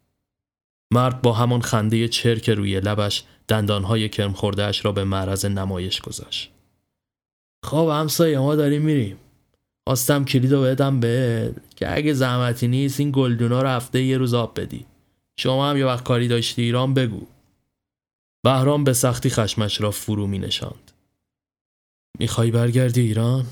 مرد 0.94 1.22
با 1.22 1.34
همان 1.34 1.62
خنده 1.62 2.08
چرک 2.08 2.50
روی 2.50 2.80
لبش 2.80 3.24
دندانهای 3.48 4.10
کرم 4.10 4.34
خوردهش 4.34 4.86
را 4.86 4.92
به 4.92 5.04
معرض 5.04 5.46
نمایش 5.46 6.02
گذاشت. 6.02 6.52
خب 7.66 7.90
همسایه 7.94 8.40
ما 8.40 8.56
داریم 8.56 8.82
میریم. 8.82 9.18
آستم 9.88 10.26
کلید 10.26 10.52
رو 10.52 10.62
بدم 10.62 11.00
به 11.00 11.52
که 11.76 11.96
اگه 11.98 12.14
زحمتی 12.14 12.68
نیست 12.68 13.00
این 13.00 13.12
گلدونا 13.12 13.62
رو 13.62 13.68
هفته 13.68 14.04
یه 14.04 14.18
روز 14.18 14.34
آب 14.34 14.60
بدی. 14.60 14.86
شما 15.40 15.70
هم 15.70 15.78
یه 15.78 15.86
وقت 15.86 16.04
کاری 16.04 16.28
داشتی 16.28 16.62
ایران 16.62 16.94
بگو. 16.94 17.28
بهرام 18.44 18.84
به 18.84 18.94
سختی 18.94 19.30
خشمش 19.30 19.82
را 19.82 19.92
فرو 19.92 20.28
می 20.28 20.40
نشاند. 20.40 20.92
می‌خوای 22.20 22.52
برگردی 22.52 23.02
ایران؟ 23.02 23.46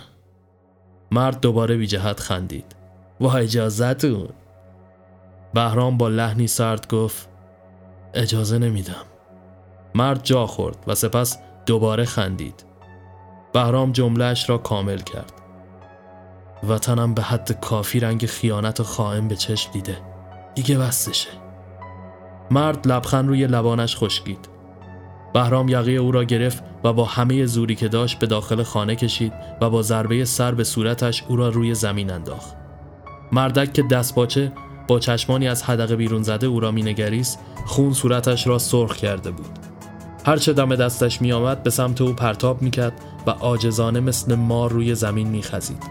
مرد 1.12 1.40
دوباره 1.40 1.78
بی 1.78 1.88
جهت 1.88 2.20
خندید. 2.20 2.76
با 3.20 3.34
اجازتون. 3.34 4.30
بهرام 5.54 5.98
با 5.98 6.08
لحنی 6.08 6.48
سرد 6.48 6.88
گفت 6.88 7.30
اجازه 8.14 8.58
نمیدم. 8.58 9.06
مرد 9.96 10.24
جا 10.24 10.46
خورد 10.46 10.78
و 10.88 10.96
سپس 10.96 11.38
دوباره 11.66 12.06
خندید. 12.06 12.66
بهرام 13.54 13.92
جملهش 13.92 14.50
را 14.50 14.58
کامل 14.58 14.98
کرد. 14.98 15.34
وطنم 16.68 17.14
به 17.14 17.22
حد 17.22 17.60
کافی 17.62 18.00
رنگ 18.00 18.26
خیانت 18.26 18.80
و 18.80 18.84
خائن 18.84 19.28
به 19.28 19.36
چشم 19.36 19.72
دیده. 19.72 19.98
دیگه 20.56 20.78
بستشه. 20.78 21.30
مرد 22.52 22.88
لبخند 22.88 23.28
روی 23.28 23.48
لبانش 23.48 23.98
خشکید. 23.98 24.50
بهرام 25.34 25.70
یقه 25.70 25.92
او 25.92 26.12
را 26.12 26.24
گرفت 26.24 26.64
و 26.84 26.94
با 26.94 27.06
همه 27.06 27.46
زوری 27.46 27.76
که 27.76 27.88
داشت 27.88 28.20
به 28.20 28.28
داخل 28.28 28.64
خانه 28.64 28.96
کشید 28.96 29.34
و 29.62 29.70
با 29.70 29.82
ضربه 29.82 30.26
سر 30.26 30.52
به 30.52 30.64
صورتش 30.64 31.24
او 31.28 31.36
را 31.36 31.50
روی 31.50 31.74
زمین 31.74 32.12
انداخت. 32.12 32.56
مردک 33.32 33.74
که 33.74 33.84
دست 33.84 34.16
باچه 34.16 34.52
با 34.88 35.00
چشمانی 35.00 35.48
از 35.48 35.64
حدقه 35.64 35.96
بیرون 35.96 36.24
زده 36.24 36.48
او 36.48 36.60
را 36.60 36.72
مینگریست 36.72 37.40
خون 37.66 37.94
صورتش 37.94 38.48
را 38.48 38.58
سرخ 38.60 38.96
کرده 38.96 39.32
بود 39.32 39.60
هرچه 40.26 40.54
دم 40.54 40.76
دستش 40.76 41.22
می 41.22 41.32
آمد 41.32 41.64
به 41.64 41.70
سمت 41.70 42.02
او 42.02 42.14
پرتاب 42.14 42.62
می 42.62 42.72
کرد 42.72 42.94
و 43.28 43.30
آجزانه 43.30 44.00
مثل 44.00 44.36
مار 44.36 44.72
روی 44.72 44.96
زمین 44.96 45.28
می 45.28 45.44
خزید. 45.44 45.84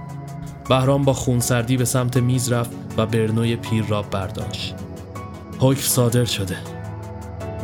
بهرام 0.69 1.03
با 1.03 1.13
خونسردی 1.13 1.77
به 1.77 1.85
سمت 1.85 2.17
میز 2.17 2.53
رفت 2.53 2.71
و 2.97 3.07
برنوی 3.07 3.57
پیر 3.57 3.85
را 3.85 4.03
برداشت. 4.03 4.75
حکم 5.59 5.81
صادر 5.81 6.25
شده. 6.25 6.57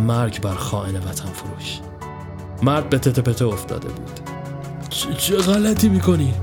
مرگ 0.00 0.40
بر 0.40 0.54
خائن 0.54 0.96
وطن 0.96 1.28
فروش. 1.28 1.80
مرد 2.62 2.90
به 2.90 2.98
تته 2.98 3.46
افتاده 3.46 3.88
بود. 3.88 4.20
چه 5.18 5.36
غلطی 5.36 5.88
می‌کنی؟ 5.88 6.34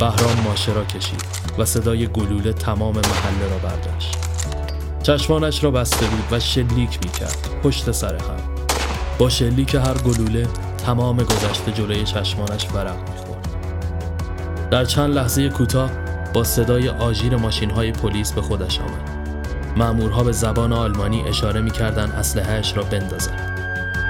بهرام 0.00 0.40
ماشه 0.44 0.72
را 0.72 0.84
کشید 0.84 1.22
و 1.58 1.64
صدای 1.64 2.06
گلوله 2.06 2.52
تمام 2.52 2.94
محله 2.94 3.48
را 3.50 3.58
برداشت. 3.58 4.16
چشمانش 5.02 5.64
را 5.64 5.70
بسته 5.70 6.06
بود 6.06 6.24
و 6.30 6.40
شلیک 6.40 6.98
می 7.04 7.10
کرد 7.10 7.48
پشت 7.62 7.92
سر 7.92 8.14
هم. 8.14 8.36
با 9.18 9.28
شلیک 9.28 9.74
هر 9.74 9.94
گلوله 9.94 10.48
تمام 10.86 11.16
گذشته 11.16 11.72
جلوی 11.72 12.04
چشمانش 12.04 12.66
ورق 12.74 13.10
می‌خورد 13.10 13.48
در 14.70 14.84
چند 14.84 15.14
لحظه 15.14 15.48
کوتاه 15.48 15.90
با 16.34 16.44
صدای 16.44 16.88
آژیر 16.88 17.36
ماشین 17.36 17.70
های 17.70 17.92
پلیس 17.92 18.32
به 18.32 18.42
خودش 18.42 18.80
آمد 18.80 19.10
مأمورها 19.76 20.24
به 20.24 20.32
زبان 20.32 20.72
آلمانی 20.72 21.22
اشاره 21.22 21.60
می‌کردند 21.60 22.12
اسلحهاش 22.12 22.76
را 22.76 22.82
بندازد 22.82 23.40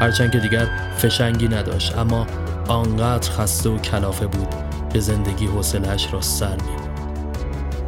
هرچند 0.01 0.33
که 0.33 0.39
دیگر 0.39 0.69
فشنگی 0.99 1.49
نداشت 1.49 1.99
اما 1.99 2.27
آنقدر 2.69 3.31
خسته 3.31 3.71
و 3.71 3.79
کلافه 3.79 4.27
بود 4.27 4.70
که 4.93 5.01
زندگی 5.01 5.47
حوصلهاش 5.47 6.13
را 6.13 6.21
سر 6.21 6.57
می‌برد 6.57 6.91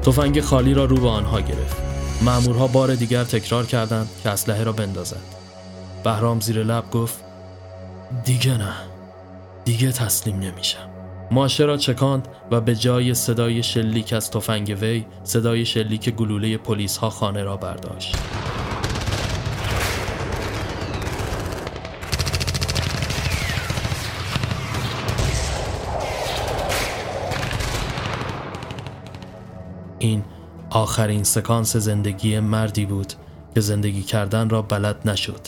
تفنگ 0.02 0.40
خالی 0.40 0.74
را 0.74 0.84
رو 0.84 0.96
به 0.96 1.08
آنها 1.08 1.40
گرفت. 1.40 1.82
مأمورها 2.22 2.66
بار 2.66 2.94
دیگر 2.94 3.24
تکرار 3.24 3.66
کردند 3.66 4.08
که 4.22 4.30
اسلحه 4.30 4.64
را 4.64 4.72
بندازد 4.72 5.22
بهرام 6.04 6.40
زیر 6.40 6.62
لب 6.62 6.90
گفت 6.90 7.24
دیگه 8.24 8.58
نه 8.58 8.72
دیگه 9.64 9.92
تسلیم 9.92 10.38
نمیشم. 10.38 10.88
ماشه 11.30 11.64
را 11.64 11.76
چکاند 11.76 12.28
و 12.50 12.60
به 12.60 12.76
جای 12.76 13.14
صدای 13.14 13.62
شلیک 13.62 14.12
از 14.12 14.30
تفنگ 14.30 14.76
وی 14.80 15.04
صدای 15.24 15.66
شلیک 15.66 16.10
گلوله 16.10 16.56
پلیس 16.56 16.96
ها 16.96 17.10
خانه 17.10 17.42
را 17.42 17.56
برداشت. 17.56 18.16
آخرین 30.74 31.24
سکانس 31.24 31.76
زندگی 31.76 32.40
مردی 32.40 32.86
بود 32.86 33.12
که 33.54 33.60
زندگی 33.60 34.02
کردن 34.02 34.48
را 34.48 34.62
بلد 34.62 35.08
نشد 35.08 35.40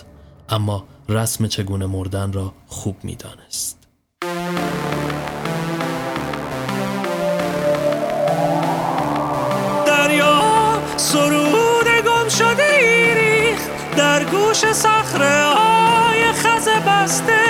اما 0.48 0.84
رسم 1.08 1.46
چگونه 1.46 1.86
مردن 1.86 2.32
را 2.32 2.52
خوب 2.66 2.96
می‌دانست. 3.02 3.78
دریا 9.86 10.82
سرود 10.96 11.86
گم 12.06 12.28
شده 12.28 13.14
ریخت 13.14 13.96
در 13.96 14.24
گوش 14.24 14.72
صخره 14.72 15.44
های 15.44 16.32
خز 16.32 16.68
بسته 16.68 17.44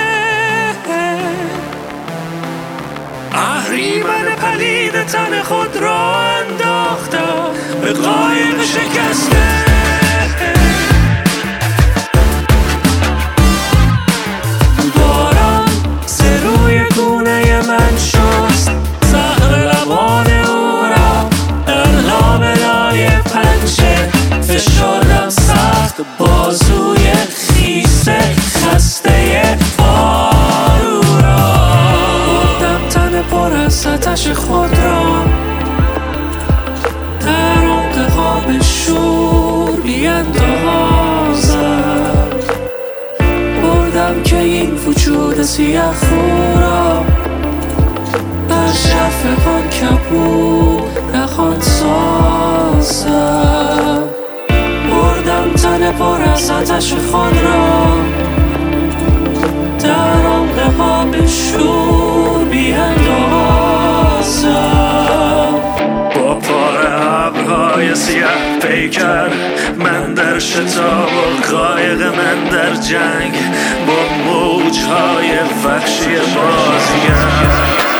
اهریمن 3.65 4.35
پلید 4.35 5.05
تن 5.05 5.41
خود 5.43 5.77
را 5.77 6.21
انداختم 6.21 7.53
به 7.81 7.93
قایق 7.93 8.63
شکسته. 8.63 9.65
من 17.67 17.97
شست. 17.97 18.71
در 19.11 19.45
فشردم 24.41 25.29
سخت 25.29 26.01
بازوی 26.19 27.04
آتش 33.95 34.27
خود 34.27 34.77
را 34.77 35.25
در 37.19 37.57
عمق 37.67 38.09
خواب 38.09 38.61
شور 38.61 39.71
بیاندازم 39.81 41.49
بردم 43.63 44.23
که 44.23 44.39
این 44.39 44.71
وجود 44.75 45.41
سیاه 45.41 45.93
خورا 45.93 47.05
در 48.49 48.71
شرف 48.73 49.23
کن 49.45 49.69
کبود 49.69 51.15
نخوان 51.15 51.61
سازم. 51.61 52.83
بردم 54.91 55.53
تن 55.55 55.91
پر 55.91 56.21
از 56.33 56.51
آتش 56.51 56.93
خود 56.93 57.37
را 57.43 57.85
در 59.79 60.25
عمق 60.25 61.27
شور 61.27 62.34
سیاه 67.95 68.59
پیکر. 68.61 69.29
من 69.79 70.13
در 70.13 70.39
شتاب 70.39 71.09
و 71.09 71.55
قایق 71.55 72.01
من 72.01 72.49
در 72.51 72.73
جنگ. 72.73 73.33
با 73.87 74.15
موجهای 74.25 75.31
وحشی 75.65 76.15
بازیم 76.35 77.94